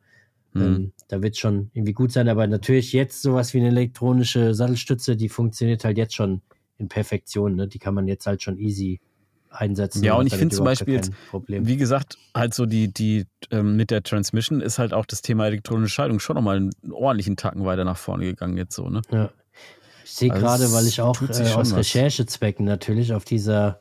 [0.53, 4.55] Hm, Ähm, da wird schon irgendwie gut sein, aber natürlich jetzt sowas wie eine elektronische
[4.55, 6.43] Sattelstütze, die funktioniert halt jetzt schon
[6.79, 7.55] in Perfektion.
[7.57, 7.69] Ne?
[7.69, 9.01] Die kann man jetzt halt schon easy
[9.51, 10.03] einsetzen.
[10.03, 11.01] Ja, und ich finde zum Beispiel
[11.47, 15.47] wie gesagt, halt so die, die ähm, mit der Transmission ist halt auch das Thema
[15.47, 19.03] elektronische Schaltung schon nochmal einen ordentlichen Tacken weiter nach vorne gegangen jetzt so, ne?
[19.11, 19.31] Ja.
[20.05, 21.75] Ich sehe Also gerade, es weil ich auch äh, aus was.
[21.75, 23.81] Recherchezwecken natürlich auf dieser,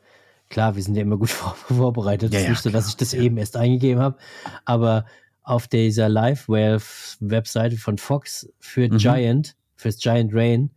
[0.50, 2.88] klar, wir sind ja immer gut vor, vorbereitet, Ja, es ist ja, nicht so, dass
[2.88, 3.20] ich das ja.
[3.20, 4.16] eben erst eingegeben habe,
[4.64, 5.06] aber
[5.42, 8.98] auf dieser LiveWave-Webseite von Fox für Mhm.
[8.98, 10.70] Giant, fürs Giant Rain,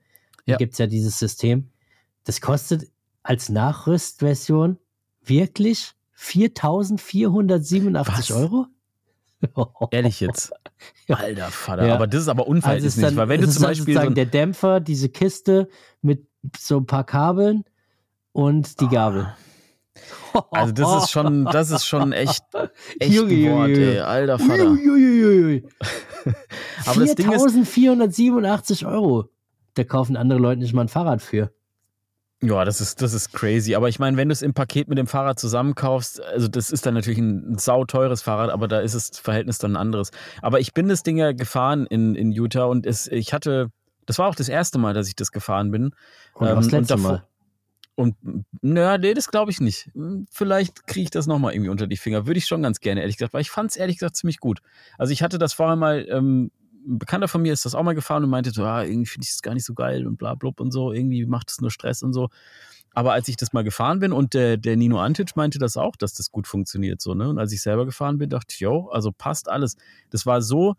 [0.46, 0.58] Ja.
[0.58, 1.70] gibt es ja dieses System.
[2.24, 2.90] Das kostet
[3.24, 4.78] als Nachrüstversion
[5.24, 8.32] wirklich 4.487 Was?
[8.32, 8.68] Euro?
[9.92, 10.52] Ehrlich jetzt.
[11.10, 11.88] Alter Vater.
[11.88, 11.96] Ja.
[11.96, 14.12] Aber das ist aber Also unverhältnismäßig, ist dann, weil wenn du zum Beispiel so sozusagen
[14.12, 15.68] ein, der Dämpfer, diese Kiste
[16.02, 16.26] mit
[16.58, 17.64] so ein paar Kabeln
[18.32, 19.34] und die Gabel.
[20.52, 22.44] Also das ist schon, das ist schon echt,
[23.00, 24.76] echt Junge, Wort, ey, alter Vater.
[26.86, 29.30] Aber das Ding ist- 4.487 Euro.
[29.76, 31.52] Da kaufen andere Leute nicht mal ein Fahrrad für.
[32.42, 33.76] Ja, das ist, das ist crazy.
[33.76, 36.86] Aber ich meine, wenn du es im Paket mit dem Fahrrad zusammenkaufst, also das ist
[36.86, 40.12] dann natürlich ein sauteures Fahrrad, aber da ist das Verhältnis dann ein anderes.
[40.42, 43.68] Aber ich bin das Ding ja gefahren in, in Utah und es, ich hatte,
[44.06, 45.92] das war auch das erste Mal, dass ich das gefahren bin.
[46.34, 47.24] Und Ähm, das und letzte davor- Mal.
[47.96, 48.16] Und
[48.62, 49.90] naja, nee, das glaube ich nicht.
[50.30, 52.28] Vielleicht kriege ich das nochmal irgendwie unter die Finger.
[52.28, 54.60] Würde ich schon ganz gerne, ehrlich gesagt, weil ich fand es ehrlich gesagt ziemlich gut.
[54.98, 56.52] Also ich hatte das vorher mal, ähm,
[56.88, 59.26] ein Bekannter von mir ist das auch mal gefahren und meinte so, ah, irgendwie finde
[59.26, 61.72] ich das gar nicht so geil und bla blub und so, irgendwie macht es nur
[61.72, 62.30] Stress und so.
[62.94, 65.96] Aber als ich das mal gefahren bin und der, der Nino Antic meinte das auch,
[65.96, 67.30] dass das gut funktioniert so, ne?
[67.30, 69.76] Und als ich selber gefahren bin, dachte ich, yo, also passt alles.
[70.12, 70.76] Das war so,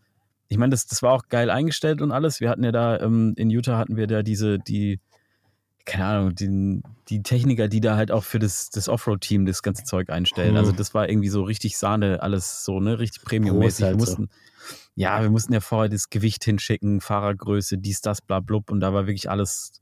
[0.49, 2.41] ich meine, das, das war auch geil eingestellt und alles.
[2.41, 5.01] Wir hatten ja da, ähm, in Utah hatten wir da diese, die,
[5.87, 9.85] keine Ahnung, die, die Techniker, die da halt auch für das, das Offroad-Team das ganze
[9.85, 10.51] Zeug einstellen.
[10.51, 10.57] Hm.
[10.57, 13.85] Also das war irgendwie so richtig Sahne, alles so, ne, richtig Premium-mäßig.
[13.85, 14.11] halt wir so.
[14.23, 14.31] mussten,
[14.97, 18.71] ja, wir mussten ja vorher das Gewicht hinschicken, Fahrergröße, dies, das, bla, blub.
[18.71, 19.81] Und da war wirklich alles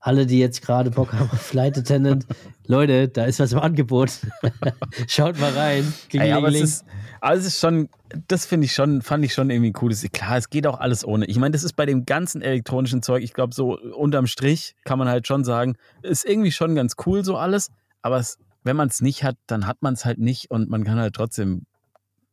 [0.04, 2.26] Alle, die jetzt gerade Bock haben auf Flight Attendant,
[2.66, 4.10] Leute, da ist was im Angebot.
[5.08, 5.94] Schaut mal rein.
[6.12, 6.86] Ey, aber es ist,
[7.22, 7.88] aber es ist schon,
[8.28, 9.92] das finde ich schon, fand ich schon irgendwie cool.
[9.92, 11.26] Das- Klar, es geht auch alles ohne.
[11.26, 14.98] Ich meine, das ist bei dem ganzen elektronischen Zeug, ich glaube, so unterm Strich kann
[14.98, 17.70] man halt schon sagen, ist irgendwie schon ganz cool so alles,
[18.02, 20.84] aber es, wenn man es nicht hat, dann hat man es halt nicht und man
[20.84, 21.68] kann halt trotzdem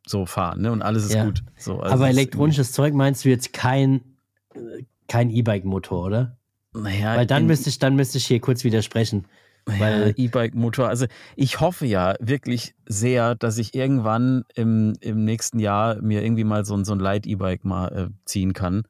[0.07, 0.73] so fahren, ne?
[0.73, 1.25] Und alles ist Ja.
[1.27, 1.43] gut.
[1.59, 4.17] So, also aber elektronisches Zeug meinst du jetzt kein,
[4.55, 6.38] äh, kein E-Bike-Motor, oder?
[6.75, 9.27] Naja, Weil dann müsste ich, dann müsste ich hier kurz widersprechen.
[9.69, 10.89] Ja, Weil- E-Bike-Motor.
[10.89, 11.07] Also
[11.37, 16.65] ich hoffe ja wirklich sehr, dass ich irgendwann im, im nächsten Jahr mir irgendwie mal
[16.65, 18.85] so, ein- so ein Light-E-Bike mal äh, ziehen kann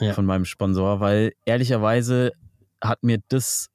[0.00, 0.12] Ja.
[0.12, 2.32] von meinem Sponsor, weil ehrlicherweise
[2.82, 3.68] hat mir das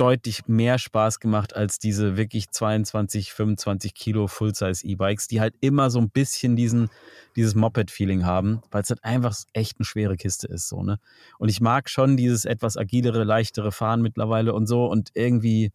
[0.00, 5.90] deutlich mehr Spaß gemacht als diese wirklich 22, 25 Kilo Full-Size E-Bikes, die halt immer
[5.90, 6.88] so ein bisschen diesen,
[7.36, 10.68] dieses Moped-Feeling haben, weil es halt einfach echt eine schwere Kiste ist.
[10.68, 10.98] So, ne?
[11.38, 15.70] Und ich mag schon dieses etwas agilere, leichtere Fahren mittlerweile und so und irgendwie,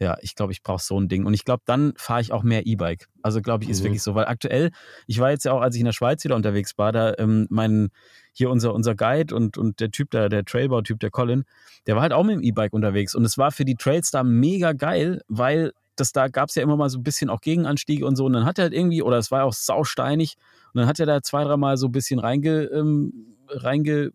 [0.00, 1.26] ja, ich glaube, ich brauche so ein Ding.
[1.26, 3.08] Und ich glaube, dann fahre ich auch mehr E-Bike.
[3.22, 3.84] Also glaube ich, ist Mhm.
[3.84, 4.70] wirklich so, weil aktuell,
[5.06, 7.46] ich war jetzt ja auch, als ich in der Schweiz wieder unterwegs war, da ähm,
[7.50, 7.88] mein,
[8.32, 11.44] hier unser, unser Guide und, und der Typ da, der Trailbau-Typ, der Colin,
[11.86, 13.14] der war halt auch mit dem E-Bike unterwegs.
[13.14, 16.62] Und es war für die Trails da mega geil, weil dass da gab es ja
[16.62, 18.24] immer mal so ein bisschen auch Gegenanstiege und so.
[18.26, 20.36] Und dann hat er halt irgendwie, oder es war auch sausteinig,
[20.72, 23.12] und dann hat er da zwei, dreimal so ein bisschen reinge, ähm,
[23.48, 24.12] reinge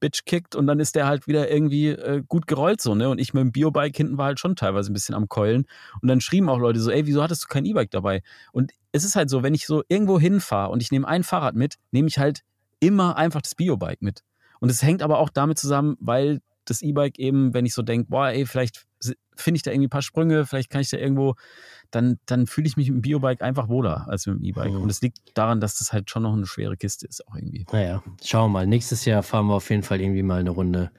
[0.00, 3.08] kickt und dann ist der halt wieder irgendwie äh, gut gerollt so, ne?
[3.08, 5.66] Und ich mit dem Biobike hinten war halt schon teilweise ein bisschen am Keulen.
[6.00, 8.22] Und dann schrieben auch Leute so, ey, wieso hattest du kein E-Bike dabei?
[8.52, 11.54] Und es ist halt so, wenn ich so irgendwo hinfahre und ich nehme ein Fahrrad
[11.54, 12.42] mit, nehme ich halt
[12.80, 14.22] immer einfach das Biobike mit.
[14.60, 18.08] Und es hängt aber auch damit zusammen, weil das E-Bike eben, wenn ich so denke,
[18.10, 18.85] boah, ey, vielleicht
[19.34, 21.34] finde ich da irgendwie ein paar Sprünge, vielleicht kann ich da irgendwo,
[21.90, 24.72] dann, dann fühle ich mich mit dem Biobike einfach wohler als mit dem E-Bike.
[24.72, 24.82] Mhm.
[24.82, 27.66] Und es liegt daran, dass das halt schon noch eine schwere Kiste ist, auch irgendwie.
[27.72, 28.66] Naja, schauen wir mal.
[28.66, 30.90] Nächstes Jahr fahren wir auf jeden Fall irgendwie mal eine Runde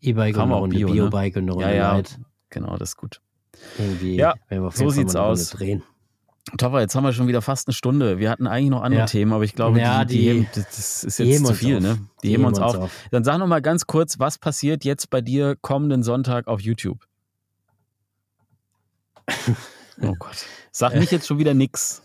[0.00, 0.94] E-Bike und eine Runde Bio, ne?
[0.94, 1.52] Biobike ne?
[1.52, 2.02] und eine Runde ja, ja,
[2.50, 3.20] Genau, das ist gut.
[3.78, 4.34] Irgendwie ja,
[4.72, 5.50] so sieht's aus.
[5.50, 5.82] Drehen.
[6.58, 8.18] Toffer, jetzt haben wir schon wieder fast eine Stunde.
[8.18, 9.06] Wir hatten eigentlich noch andere ja.
[9.06, 11.98] Themen, aber ich glaube, ja, die, die, die heben, das ist jetzt zu viel, ne?
[12.22, 12.76] Die, die heben uns auf.
[12.76, 12.90] auf.
[13.10, 17.04] Dann sag noch mal ganz kurz, was passiert jetzt bei dir kommenden Sonntag auf YouTube?
[20.02, 20.44] Oh Gott.
[20.70, 22.02] Sag nicht jetzt schon wieder nix.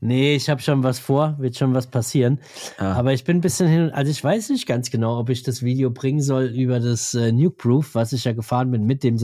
[0.00, 2.40] Nee, ich habe schon was vor, wird schon was passieren.
[2.76, 2.94] Ah.
[2.94, 5.62] Aber ich bin ein bisschen hin, also ich weiß nicht ganz genau, ob ich das
[5.62, 9.16] Video bringen soll über das äh, Nuke Proof, was ich ja gefahren bin mit dem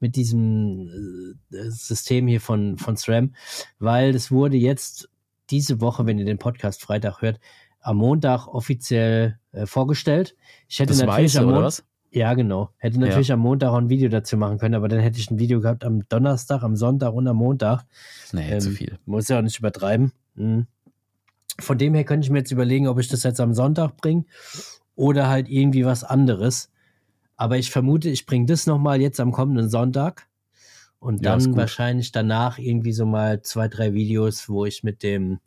[0.00, 3.34] mit diesem äh, System hier von, von SRAM,
[3.78, 5.08] weil es wurde jetzt
[5.50, 7.40] diese Woche, wenn ihr den Podcast Freitag hört,
[7.80, 10.36] am Montag offiziell äh, vorgestellt.
[10.68, 11.84] Ich hätte das natürlich Weiße, am Montag.
[12.10, 12.70] Ja, genau.
[12.78, 13.34] Hätte natürlich ja.
[13.34, 15.84] am Montag auch ein Video dazu machen können, aber dann hätte ich ein Video gehabt
[15.84, 17.84] am Donnerstag, am Sonntag und am Montag.
[18.32, 18.98] Nee, ähm, zu viel.
[19.04, 20.12] Muss ja auch nicht übertreiben.
[20.34, 20.66] Mhm.
[21.60, 24.24] Von dem her könnte ich mir jetzt überlegen, ob ich das jetzt am Sonntag bringe
[24.94, 26.70] oder halt irgendwie was anderes.
[27.36, 30.26] Aber ich vermute, ich bringe das nochmal jetzt am kommenden Sonntag.
[31.00, 35.38] Und dann ja, wahrscheinlich danach irgendwie so mal zwei, drei Videos, wo ich mit dem,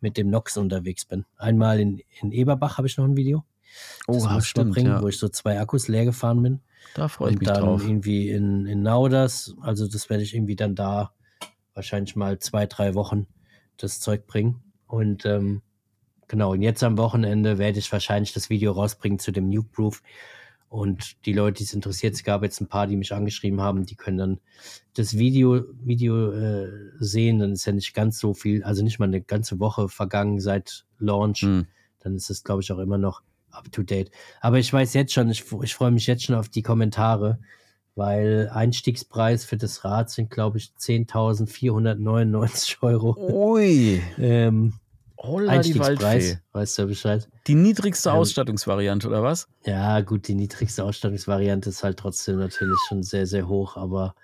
[0.00, 1.24] mit dem Nox unterwegs bin.
[1.36, 3.44] Einmal in, in Eberbach habe ich noch ein Video.
[4.06, 5.02] Oh, das stimmt, bringen, ja.
[5.02, 6.60] wo ich so zwei Akkus leer gefahren bin.
[6.94, 7.82] Da freue ich und mich dann drauf.
[7.82, 11.12] irgendwie in, in Nauders, also das werde ich irgendwie dann da
[11.74, 13.26] wahrscheinlich mal zwei, drei Wochen
[13.76, 14.62] das Zeug bringen.
[14.86, 15.62] Und ähm,
[16.26, 20.02] genau, und jetzt am Wochenende werde ich wahrscheinlich das Video rausbringen zu dem Nuke Proof
[20.70, 23.86] und die Leute, die es interessiert, es gab jetzt ein paar, die mich angeschrieben haben,
[23.86, 24.40] die können dann
[24.94, 27.40] das Video, Video äh, sehen.
[27.40, 30.86] Dann ist ja nicht ganz so viel, also nicht mal eine ganze Woche vergangen seit
[31.00, 31.42] Launch.
[31.42, 31.66] Mhm.
[31.98, 33.22] Dann ist es, glaube ich, auch immer noch
[33.52, 34.10] up to date.
[34.40, 37.38] Aber ich weiß jetzt schon, ich, ich freue mich jetzt schon auf die Kommentare,
[37.96, 43.16] weil Einstiegspreis für das Rad sind, glaube ich, 10.499 Euro.
[43.18, 44.02] Ui.
[44.18, 44.74] ähm,
[45.18, 47.28] Holla Einstiegspreis, weißt du Bescheid.
[47.46, 49.48] Die niedrigste Ähm, Ausstattungsvariante, oder was?
[49.66, 54.14] Ja, gut, die niedrigste Ausstattungsvariante ist halt trotzdem natürlich schon sehr, sehr hoch, aber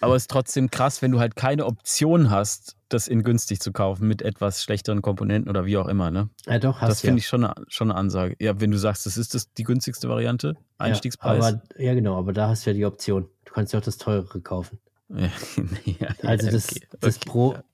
[0.00, 3.72] Aber es ist trotzdem krass, wenn du halt keine Option hast, das in günstig zu
[3.72, 6.28] kaufen mit etwas schlechteren Komponenten oder wie auch immer, ne?
[6.46, 7.08] ja doch, hast Das ja.
[7.08, 8.36] finde ich schon eine, schon eine Ansage.
[8.40, 11.42] Ja, wenn du sagst, das ist das die günstigste Variante, Einstiegspreis.
[11.42, 13.28] Ja, aber, ja, genau, aber da hast du ja die Option.
[13.44, 14.78] Du kannst ja auch das teurere kaufen.
[15.08, 15.30] ja,
[15.84, 17.64] ja, Also das, okay, das okay, Pro, ja.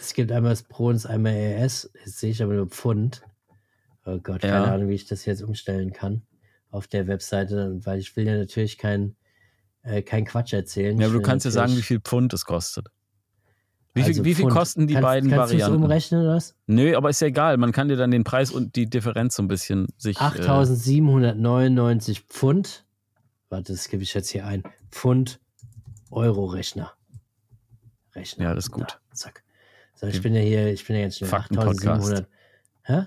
[0.00, 1.90] es gibt einmal das Pro und das einmal ES.
[2.04, 3.22] Jetzt sehe ich aber nur Pfund.
[4.04, 4.60] Oh Gott, Ja.
[4.60, 6.22] keine Ahnung, wie ich das jetzt umstellen kann
[6.70, 9.16] auf der Webseite, weil ich will ja natürlich kein,
[9.82, 10.98] äh, kein Quatsch erzählen.
[10.98, 12.88] Ja, aber du kannst ja sagen, wie viel Pfund es kostet.
[13.98, 15.82] Wie viel, also wie viel kosten die kannst, beiden kannst Varianten?
[15.82, 16.54] umrechnen oder was?
[16.66, 17.56] Nö, aber ist ja egal.
[17.56, 20.16] Man kann dir dann den Preis und die Differenz so ein bisschen sich.
[20.18, 22.84] Äh, 8.799 Pfund.
[23.48, 24.62] Warte, das gebe ich jetzt hier ein.
[24.90, 25.40] Pfund
[26.10, 26.92] Euro-Rechner.
[28.14, 28.44] Rechner.
[28.46, 28.98] Ja, das ist gut.
[29.10, 29.42] Da, zack.
[29.94, 32.12] So, ich bin ja hier, ich bin ja jetzt schon Fakten-Podcast.
[32.12, 32.26] 8.700.
[32.82, 33.02] Hä?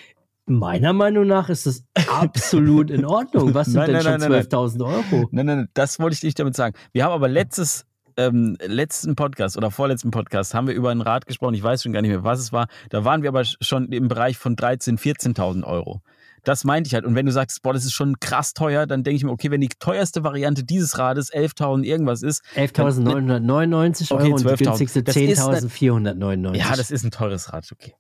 [0.47, 3.55] meiner Meinung nach ist das absolut in Ordnung.
[3.55, 5.29] Was sind Nein, denn nein, schon nein, nein, 12.000 Euro?
[5.31, 6.75] Nein, nein, nein, das wollte ich nicht damit sagen.
[6.93, 7.87] Wir haben aber letztes,
[8.29, 11.55] ähm, letzten Podcast oder vorletzten Podcast haben wir über ein Rad gesprochen.
[11.55, 12.67] Ich weiß schon gar nicht mehr, was es war.
[12.91, 14.99] Da waren wir aber schon im Bereich von 13.000,
[15.35, 16.01] 14.000 Euro.
[16.45, 17.05] Das meinte ich halt.
[17.05, 19.51] Und wenn du sagst, boah, das ist schon krass teuer, dann denke ich mir, okay,
[19.51, 24.65] wenn die teuerste Variante dieses Rades 11.000 irgendwas ist, 11.999 Okay, Euro und die 12.000.
[24.65, 26.57] günstigste Das ist ne- 10.499.
[26.57, 27.95] ja, das ist ein teures Rad, okay.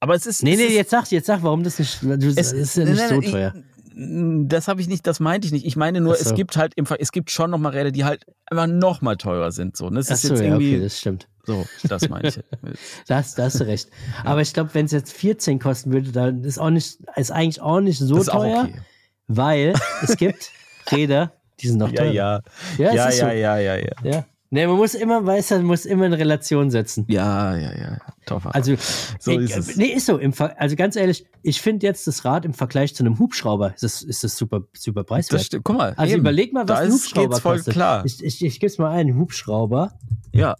[0.00, 0.42] Aber es ist.
[0.42, 2.02] Nee, nee, ist, jetzt sag, jetzt sag, warum das nicht.
[2.02, 3.54] Du, Es ist ja nicht nein, so nein, ich- teuer.
[4.00, 5.66] Das habe ich nicht, das meinte ich nicht.
[5.66, 6.30] Ich meine nur, so.
[6.30, 9.52] es gibt halt im es gibt schon nochmal Räder, die halt einfach noch mal teurer
[9.52, 9.76] sind.
[9.76, 10.00] So, ne?
[10.00, 11.28] Es Ach ist so, jetzt ja, irgendwie okay, das stimmt.
[11.44, 12.40] so, das meine ich.
[13.06, 13.88] Da hast, da hast du recht.
[14.24, 17.60] Aber ich glaube, wenn es jetzt 14 kosten würde, dann ist auch nicht, ist eigentlich
[17.60, 18.80] auch nicht so das teuer, okay.
[19.26, 20.50] weil es gibt
[20.90, 22.12] Räder, die sind noch Ja, teurer.
[22.12, 22.40] ja,
[22.78, 23.32] ja, ja, ist ja, so.
[23.34, 23.92] ja, ja, ja.
[24.02, 24.24] ja.
[24.50, 27.04] Nee, man muss immer, weiß man muss immer in Relation setzen.
[27.08, 27.98] Ja, ja, ja.
[28.24, 28.54] Toffer.
[28.54, 28.74] Also,
[29.18, 29.76] So ich, ist es.
[29.76, 30.16] Nee, ist so.
[30.16, 33.74] Im Ver also ganz ehrlich, ich finde jetzt das Rad im Vergleich zu einem Hubschrauber,
[33.74, 35.40] ist das, ist das super, super preiswert.
[35.40, 35.64] das stimmt.
[35.64, 35.92] Guck mal.
[35.96, 36.20] also eben.
[36.20, 37.74] überleg mal, was da ein ist, Hubschrauber geht's voll kostet.
[37.74, 38.04] klar.
[38.06, 39.98] Ich, ich, ich gebe mal einen Hubschrauber
[40.32, 40.56] Ja,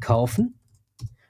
[0.00, 0.58] kaufen.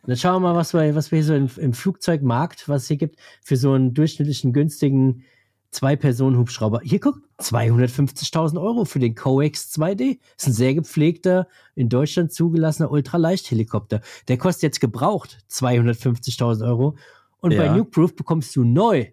[0.02, 2.82] Und dann schauen wir mal, was wir, was wir hier so im, im Flugzeugmarkt, was
[2.82, 5.24] es hier gibt, für so einen durchschnittlichen, günstigen
[5.70, 6.80] Zwei-Personen-Hubschrauber.
[6.82, 10.18] Hier, guck, 250.000 Euro für den Coex 2D.
[10.36, 14.00] ist ein sehr gepflegter, in Deutschland zugelassener Ultraleichthelikopter.
[14.28, 16.96] Der kostet jetzt gebraucht 250.000 Euro.
[17.40, 17.76] Und bei Ja.
[17.76, 19.06] Nukeproof bekommst du neu,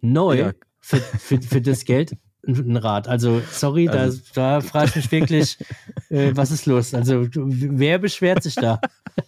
[0.00, 0.52] neu Ja.
[0.78, 2.16] für, für, für das Geld
[2.46, 3.08] ein Rad.
[3.08, 5.58] Also, sorry, Also- da, da frage ich mich wirklich,
[6.10, 6.92] äh, was ist los?
[6.94, 8.80] Also, wer beschwert sich da?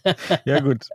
[0.44, 0.86] ja, gut.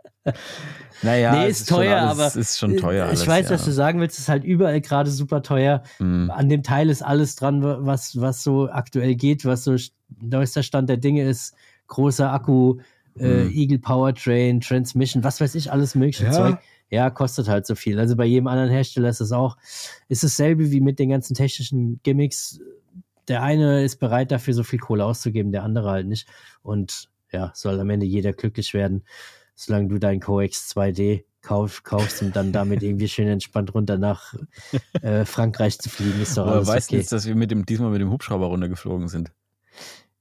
[1.02, 3.04] Naja, Nee, es ist schon teuer, alles, aber ist schon teuer.
[3.06, 3.54] ich alles, weiß, ja.
[3.54, 4.16] was du sagen willst.
[4.18, 5.82] Es ist halt überall gerade super teuer.
[5.98, 6.30] Mhm.
[6.30, 10.62] An dem Teil ist alles dran, was, was so aktuell geht, was so st- neuester
[10.62, 11.54] Stand der Dinge ist.
[11.86, 12.78] Großer Akku,
[13.18, 13.50] äh, Mhm.
[13.52, 16.32] Eagle Powertrain, Transmission, was weiß ich, alles mögliche Ja.
[16.32, 16.58] Zeug.
[16.90, 17.98] Ja, kostet halt so viel.
[17.98, 19.56] Also bei jedem anderen Hersteller ist es auch,
[20.08, 22.60] ist dasselbe wie mit den ganzen technischen Gimmicks.
[23.28, 26.26] Der eine ist bereit, dafür so viel Kohle auszugeben, der andere halt nicht.
[26.62, 29.04] Und ja, soll am Ende jeder glücklich werden,
[29.54, 34.34] solange du dein Coex 2D kauf, kaufst und dann damit irgendwie schön entspannt runter nach
[35.02, 37.00] äh, Frankreich zu fliegen, ist doch Aber alles weißt du okay.
[37.00, 39.32] jetzt, dass wir mit dem, diesmal mit dem Hubschrauber runtergeflogen sind?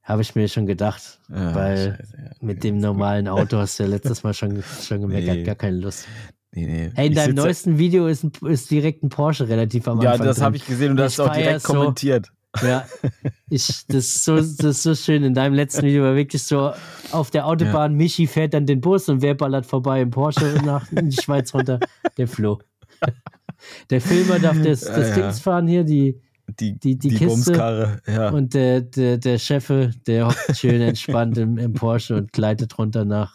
[0.04, 1.20] Habe ich mir schon gedacht.
[1.30, 2.32] Ja, Weil scheiße, ja.
[2.42, 5.40] Mit dem normalen Auto hast du ja letztes Mal schon, schon gemerkt, Nee.
[5.40, 6.08] hat gar keine Lust.
[6.52, 6.92] Nee, nee.
[6.96, 10.12] Hey, in Ich deinem neuesten Video ist, ein, ist direkt ein Porsche relativ am Ja,
[10.12, 10.26] Anfang.
[10.28, 10.46] das drin.
[10.46, 11.74] habe ich gesehen und du Ich hast auch direkt so.
[11.74, 12.32] kommentiert.
[12.64, 12.86] Ja,
[13.52, 15.24] ich, das, ist so, das ist so schön.
[15.24, 16.72] In deinem letzten Video war wirklich so
[17.12, 20.92] auf der Autobahn, Michi fährt dann den Bus und wer ballert vorbei im Porsche nach
[20.92, 21.80] in die Schweiz runter?
[22.18, 22.60] Der Flo.
[23.90, 25.16] Der Filmer darf das, Ja, das ja.
[25.16, 26.20] Dings fahren hier, die,
[26.60, 28.30] Die, Die- die die Kiste ja.
[28.30, 33.04] und der, der, der Chefe, der hockt schön entspannt im, im Porsche und gleitet runter
[33.06, 33.34] nach,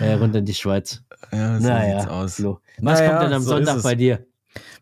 [0.00, 1.02] äh, runter in die Schweiz.
[1.32, 2.34] ja so naja, sieht's aus.
[2.36, 2.60] Flo.
[2.80, 4.26] Was Naja, kommt denn am so Sonntag bei dir?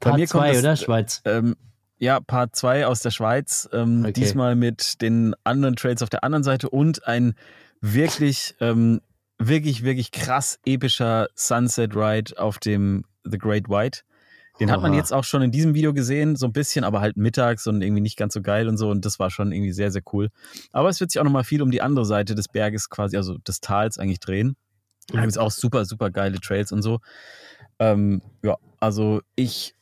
[0.01, 0.77] Bei Part mir kommt 2, das- oder?
[0.77, 1.23] Schweiz.
[1.25, 1.57] Ähm,
[1.99, 3.69] ja, Part 2 aus der Schweiz.
[3.73, 4.13] Ähm, Okay.
[4.13, 7.35] Diesmal mit den anderen Trails auf der anderen Seite und ein
[7.81, 9.01] wirklich, ähm,
[9.39, 14.01] wirklich, wirklich krass epischer Sunset Ride auf dem The Great White.
[14.59, 14.99] Den hat man Oha.
[14.99, 18.01] jetzt auch schon in diesem Video gesehen, so ein bisschen, aber halt mittags und irgendwie
[18.01, 18.89] nicht ganz so geil und so.
[18.89, 20.31] Und das war schon irgendwie sehr, sehr cool.
[20.73, 23.37] Aber es wird sich auch nochmal viel um die andere Seite des Berges quasi, also
[23.39, 24.57] des Tals eigentlich drehen.
[25.13, 26.99] Da gibt es auch super, super geile Trails und so.
[27.79, 29.75] Ähm, ja, also ich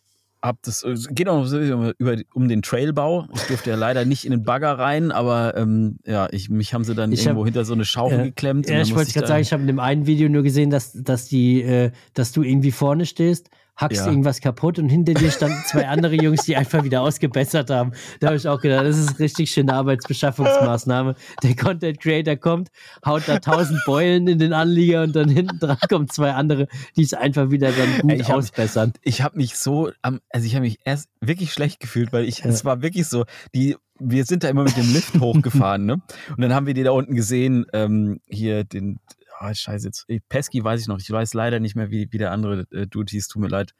[0.42, 3.26] habe das, es geht auch noch so über, um den Trailbau.
[3.34, 6.84] Ich durfte ja leider nicht in den Bagger rein, aber ähm, ja, ich, mich haben
[6.84, 8.24] sie dann Ich irgendwo hab- hinter so eine Schaufel Ja.
[8.24, 8.68] geklemmt.
[8.68, 11.26] Ja, ich wollte gerade sagen, ich habe in dem einen Video nur gesehen, dass, dass
[11.28, 14.06] die, äh, dass du irgendwie vorne stehst, hackst Ja.
[14.08, 17.92] irgendwas kaputt und hinter dir standen zwei andere Jungs, die einfach wieder ausgebessert haben.
[18.20, 21.14] Da habe ich auch gedacht, das ist richtig schöne Arbeitsbeschaffungsmaßnahme.
[21.42, 22.68] Der Content Creator kommt,
[23.04, 27.02] haut da tausend Beulen in den Anlieger und dann hinten dran kommen zwei andere, die
[27.02, 28.92] es einfach wieder dann gut ich hab- ausbessern.
[29.02, 32.40] ich habe mich so, am, also ich habe mich erst wirklich schlecht gefühlt, weil ich,
[32.40, 32.46] Ja.
[32.46, 35.94] es war wirklich so, die, wir sind da immer mit dem Lift hochgefahren, ne?
[36.30, 38.98] Und dann haben wir die da unten gesehen, ähm, hier den,
[39.44, 42.32] ah, scheiße, jetzt, Pesky weiß ich noch, ich weiß leider nicht mehr, wie, wie der
[42.32, 43.74] andere äh, Dude hieß, tut mir leid.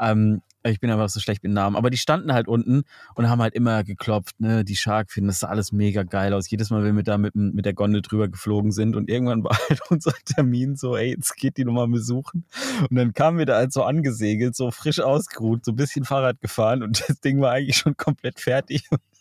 [0.00, 1.76] Ähm, ich bin einfach so schlecht mit Namen.
[1.76, 2.84] Aber die standen halt unten
[3.14, 4.64] und haben halt immer geklopft, ne?
[4.64, 6.48] Die Shark finden, das sah alles mega geil aus.
[6.50, 9.58] Jedes Mal, wenn wir da mit, mit der Gondel drüber geflogen sind und irgendwann war
[9.68, 12.46] halt unser Termin so, ey, jetzt geht die nochmal besuchen.
[12.88, 16.40] Und dann kamen wir da halt so angesegelt, so frisch ausgeruht, so ein bisschen Fahrrad
[16.40, 18.88] gefahren und das Ding war eigentlich schon komplett fertig.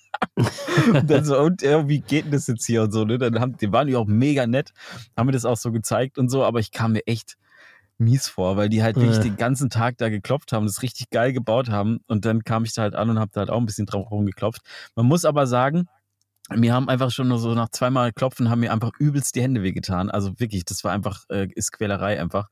[0.93, 3.17] und dann so, und ja, wie geht denn das jetzt hier und so, ne?
[3.17, 4.71] Dann haben, die waren die auch mega nett,
[5.15, 7.35] haben mir das auch so gezeigt und so, aber ich kam mir echt
[7.97, 9.23] mies vor, weil die halt wirklich Äh.
[9.23, 12.73] den ganzen Tag da geklopft haben, das richtig geil gebaut haben und dann kam ich
[12.73, 14.61] da halt an und habe da halt auch ein bisschen drauf rumgeklopft.
[14.95, 15.87] Man muss aber sagen,
[16.53, 19.63] mir haben einfach schon nur so nach zweimal Klopfen haben mir einfach übelst die Hände
[19.63, 20.09] wehgetan.
[20.11, 22.49] Also wirklich, das war einfach, äh, ist Quälerei einfach.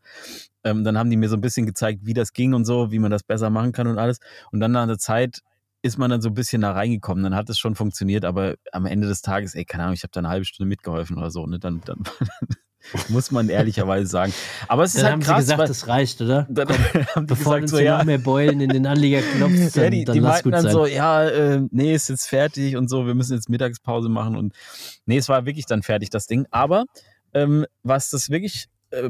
[0.64, 3.00] Ähm, dann haben die mir so ein bisschen gezeigt, wie das ging und so, wie
[3.00, 4.20] man das besser machen kann und alles.
[4.52, 5.42] Und dann nach einer Zeit
[5.82, 7.24] ist man dann so ein bisschen da reingekommen.
[7.24, 10.12] Dann hat es schon funktioniert, aber am Ende des Tages, ey, keine Ahnung, ich habe
[10.14, 11.46] da eine halbe Stunde mitgeholfen oder so.
[11.48, 11.60] Ne?
[11.60, 12.04] Dann, dann
[13.10, 14.34] muss man ehrlicherweise sagen.
[14.68, 16.48] Aber es ist Dann halt haben krass, sie gesagt, weil, das reicht, oder?
[16.50, 16.68] dann
[17.16, 19.84] haben die Bevor gesagt du so, ja, noch mehr Beulen in den Anlieger klopfst, dann,
[19.86, 20.72] ja, die, dann die lass gut dann sein.
[20.72, 24.54] so, ja, äh, nee, ist jetzt fertig und so, wir müssen jetzt Mittagspause machen und
[25.06, 26.46] nee, es war wirklich dann fertig, das Ding.
[26.52, 26.86] Aber
[27.34, 29.10] ähm, was das wirklich äh,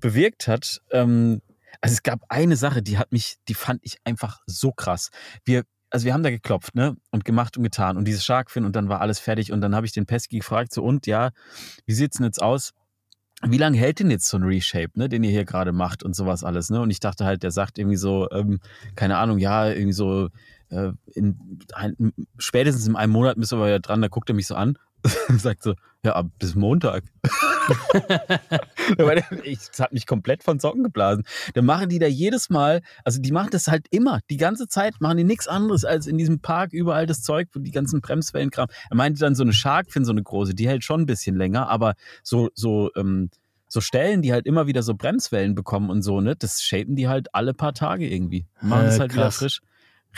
[0.00, 1.42] bewirkt hat, ähm,
[1.80, 5.10] Also es gab eine Sache, die hat mich, die fand ich einfach so krass.
[5.44, 6.96] Wir, also wir haben da geklopft, ne?
[7.10, 9.86] Und gemacht und getan und dieses Sharkfin und dann war alles fertig und dann habe
[9.86, 11.30] ich den Pesky gefragt, so und ja,
[11.86, 12.72] wie sieht's denn jetzt aus?
[13.42, 16.16] Wie lange hält denn jetzt so ein Reshape, ne, den ihr hier gerade macht und
[16.16, 16.80] sowas alles, ne?
[16.80, 18.60] Und ich dachte halt, der sagt irgendwie so, ähm,
[18.96, 20.28] keine Ahnung, ja, irgendwie so,
[20.70, 24.46] äh, in ein, spätestens in einem Monat müssen wir ja dran, da guckt er mich
[24.46, 24.76] so an
[25.38, 27.04] sagt so, ja, bis Montag.
[28.96, 31.24] das hat mich komplett von Socken geblasen.
[31.54, 34.94] Dann machen die da jedes Mal, also die machen das halt immer, die ganze Zeit
[35.00, 38.68] machen die nichts anderes als in diesem Park überall das Zeug, die ganzen Bremswellenkram.
[38.90, 41.68] Er meinte dann so eine Sharkfin, so eine große, die hält schon ein bisschen länger,
[41.68, 43.30] aber so, so, ähm,
[43.68, 47.08] so Stellen, die halt immer wieder so Bremswellen bekommen und so, ne, das shapen die
[47.08, 48.46] halt alle paar Tage irgendwie.
[48.60, 49.18] Machen es äh, halt krass.
[49.18, 49.60] wieder frisch.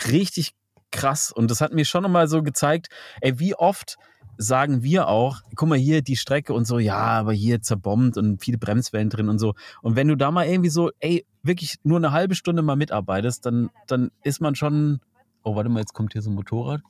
[0.09, 0.53] Richtig
[0.91, 1.31] krass.
[1.31, 2.87] Und das hat mir schon nochmal so gezeigt,
[3.21, 3.97] ey, wie oft
[4.37, 8.41] sagen wir auch, guck mal hier die Strecke und so, ja, aber hier zerbombt und
[8.41, 9.53] viele Bremswellen drin und so.
[9.81, 13.45] Und wenn du da mal irgendwie so, ey, wirklich nur eine halbe Stunde mal mitarbeitest,
[13.45, 14.99] dann, dann ist man schon.
[15.43, 16.81] Oh, warte mal, jetzt kommt hier so ein Motorrad.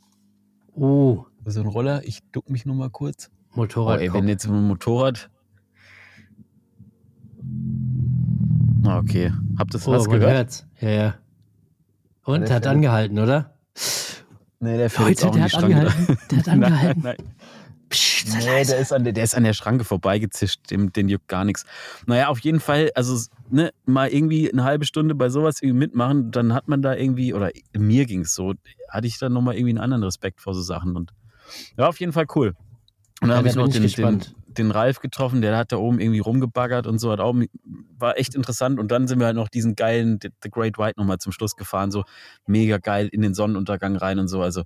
[0.75, 1.25] Oh.
[1.45, 2.03] So ein Roller.
[2.05, 3.29] Ich duck mich nur mal kurz.
[3.53, 3.99] Motorrad.
[3.99, 5.29] Oh, ey, wenn jetzt ein Motorrad.
[8.85, 9.31] Ah, okay.
[9.57, 10.33] Habt ihr das oh, was gehört?
[10.33, 10.67] Hört's.
[10.79, 11.15] Ja, ja.
[12.23, 13.53] Und hat angehalten, oder?
[14.61, 16.17] Nee, der fährt Leute, auch der, hat angehalten.
[16.29, 17.01] der hat angehalten.
[17.03, 17.33] nein, nein.
[17.89, 21.27] Psst, nee, der ist, an der, der ist an der Schranke vorbeigezischt, dem, den juckt
[21.27, 21.65] gar nichts.
[22.05, 23.17] Naja, auf jeden Fall, also
[23.49, 27.33] ne, mal irgendwie eine halbe Stunde bei sowas irgendwie mitmachen, dann hat man da irgendwie,
[27.33, 28.53] oder mir ging es so,
[28.87, 30.95] hatte ich dann nochmal irgendwie einen anderen Respekt vor so Sachen.
[30.95, 31.11] Und
[31.75, 32.55] ja, auf jeden Fall cool.
[33.19, 34.21] Und dann ja, habe ich noch den, den,
[34.57, 37.35] den Ralf getroffen, der hat da oben irgendwie rumgebaggert und so, hat auch,
[37.97, 38.79] war echt interessant.
[38.79, 41.91] Und dann sind wir halt noch diesen geilen The Great White nochmal zum Schluss gefahren,
[41.91, 42.03] so
[42.45, 44.41] mega geil in den Sonnenuntergang rein und so.
[44.41, 44.63] Also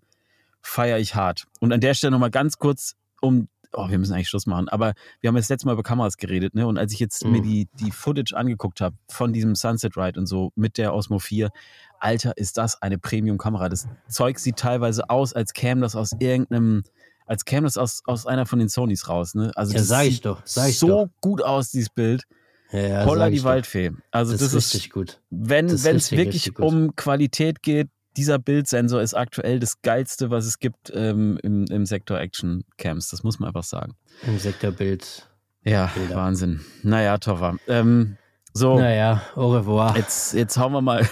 [0.62, 1.46] feiere ich hart.
[1.60, 4.94] Und an der Stelle nochmal ganz kurz, um, oh, wir müssen eigentlich Schluss machen, aber
[5.22, 6.66] wir haben jetzt letztes Mal über Kameras geredet, ne?
[6.68, 7.32] Und als ich jetzt mhm.
[7.32, 11.20] mir die, die Footage angeguckt habe von diesem Sunset Ride und so mit der Osmo
[11.20, 11.52] 4,
[12.00, 13.70] Alter, ist das eine Premium-Kamera.
[13.70, 16.84] Das Zeug sieht teilweise aus, als käme das aus irgendeinem
[17.26, 19.36] als käme das aus, aus einer von den Sonys raus.
[19.36, 19.52] Ne?
[19.56, 20.42] Also ja, das sag ich doch.
[20.46, 21.10] Sag ich so doch.
[21.22, 22.24] gut aus, dieses Bild.
[22.72, 23.92] Ja, ja, Holla die Waldfee.
[24.12, 25.22] Also das, das ist richtig gut.
[25.30, 30.92] Wenn es wirklich um Qualität geht, dieser Bildsensor ist aktuell das geilste, was es gibt
[30.94, 33.10] ähm, im, im Sektor Action Cams.
[33.10, 33.96] Das muss man einfach sagen.
[34.26, 35.30] Im Sektor Bild.
[35.64, 36.16] Ja, Bilder.
[36.16, 36.62] Wahnsinn.
[36.84, 37.58] Naja, Toffer.
[37.68, 38.18] Ähm,
[38.58, 38.80] so.
[38.80, 39.98] Naja, au revoir.
[39.98, 41.08] Jetzt, jetzt hauen wir mal.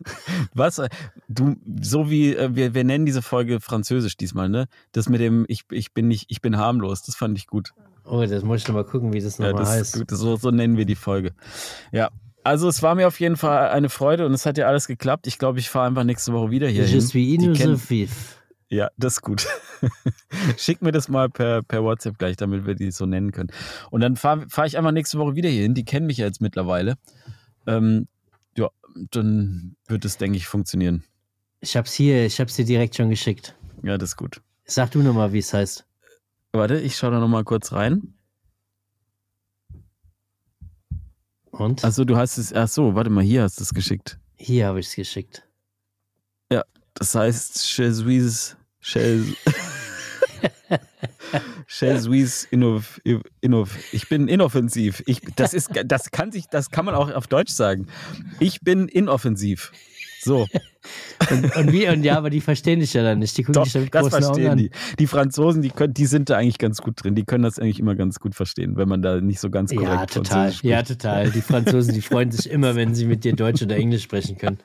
[0.54, 0.80] Was?
[1.28, 4.66] Du, so wie, äh, wir, wir nennen diese Folge Französisch diesmal, ne?
[4.92, 7.74] Das mit dem, ich, ich bin nicht, ich bin harmlos, das fand ich gut.
[8.04, 9.98] Oh, das muss ich noch mal gucken, wie das nochmal ja, heißt.
[9.98, 11.32] Gut, so, so nennen wir die Folge.
[11.90, 12.10] Ja.
[12.44, 15.26] Also es war mir auf jeden Fall eine Freude und es hat ja alles geklappt.
[15.26, 16.84] Ich glaube, ich fahre einfach nächste Woche wieder hier.
[16.84, 18.14] Je suis
[18.68, 19.46] ja, das ist gut.
[20.56, 23.50] Schick mir das mal per, per WhatsApp gleich, damit wir die so nennen können.
[23.90, 25.74] Und dann fahre fahr ich einfach nächste Woche wieder hier hin.
[25.74, 26.96] Die kennen mich ja jetzt mittlerweile.
[27.66, 28.08] Ähm,
[28.56, 28.70] ja,
[29.10, 31.04] dann wird es, denke ich, funktionieren.
[31.60, 33.54] Ich hab's hier, ich hab's dir direkt schon geschickt.
[33.82, 34.40] Ja, das ist gut.
[34.64, 35.86] Sag du nochmal, wie es heißt.
[36.52, 38.14] Warte, ich schaue da nochmal kurz rein.
[41.50, 41.84] Und?
[41.84, 44.18] Achso, du hast es, ach so, warte mal, hier hast du es geschickt.
[44.36, 45.46] Hier habe ich es geschickt.
[46.50, 46.64] Ja,
[46.94, 47.68] das heißt.
[47.68, 47.92] Shell
[51.98, 53.00] Suisse Innov,
[53.40, 53.76] Innov.
[53.92, 55.02] Ich bin inoffensiv.
[55.06, 57.86] Ich, das, ist, das, kann sich, das kann man auch auf Deutsch sagen.
[58.40, 59.72] Ich bin inoffensiv.
[60.20, 60.46] So.
[61.30, 63.36] Und, und, wie, und ja, aber die verstehen dich ja dann nicht.
[63.36, 64.70] Die gucken Doch, dich mit das verstehen Augen die.
[64.98, 67.14] Die Franzosen, die, können, die sind da eigentlich ganz gut drin.
[67.14, 69.90] Die können das eigentlich immer ganz gut verstehen, wenn man da nicht so ganz korrekt
[69.92, 70.52] Ja, total.
[70.62, 71.30] Ja, total.
[71.30, 74.58] Die Franzosen, die freuen sich immer, wenn sie mit dir Deutsch oder Englisch sprechen können.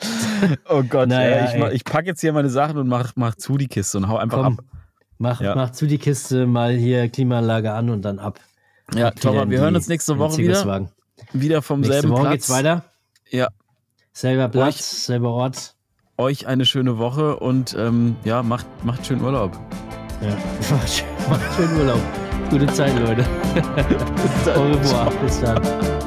[0.68, 3.66] Oh Gott, naja, ich, ich packe jetzt hier meine Sachen und mach, mach zu die
[3.66, 4.64] Kiste und hau einfach Komm, ab.
[5.18, 5.54] Mach, ja.
[5.54, 8.38] mach zu die Kiste mal hier Klimaanlage an und dann ab.
[8.94, 10.88] Ja, Thomas, wir hören uns nächste Woche wieder.
[11.32, 12.32] Wieder vom nächste selben Woche Platz.
[12.32, 12.84] geht's weiter.
[13.30, 13.48] Ja.
[14.12, 15.74] Selber Platz, euch, selber Ort.
[16.16, 19.58] Euch eine schöne Woche und ähm, ja, macht, macht schön Urlaub.
[20.22, 20.30] Ja,
[20.70, 22.00] macht, macht schön Urlaub.
[22.50, 23.24] Gute Zeit, Leute.
[23.54, 24.56] Bis dann.
[24.56, 25.10] Au revoir.
[25.22, 25.97] Bis dann.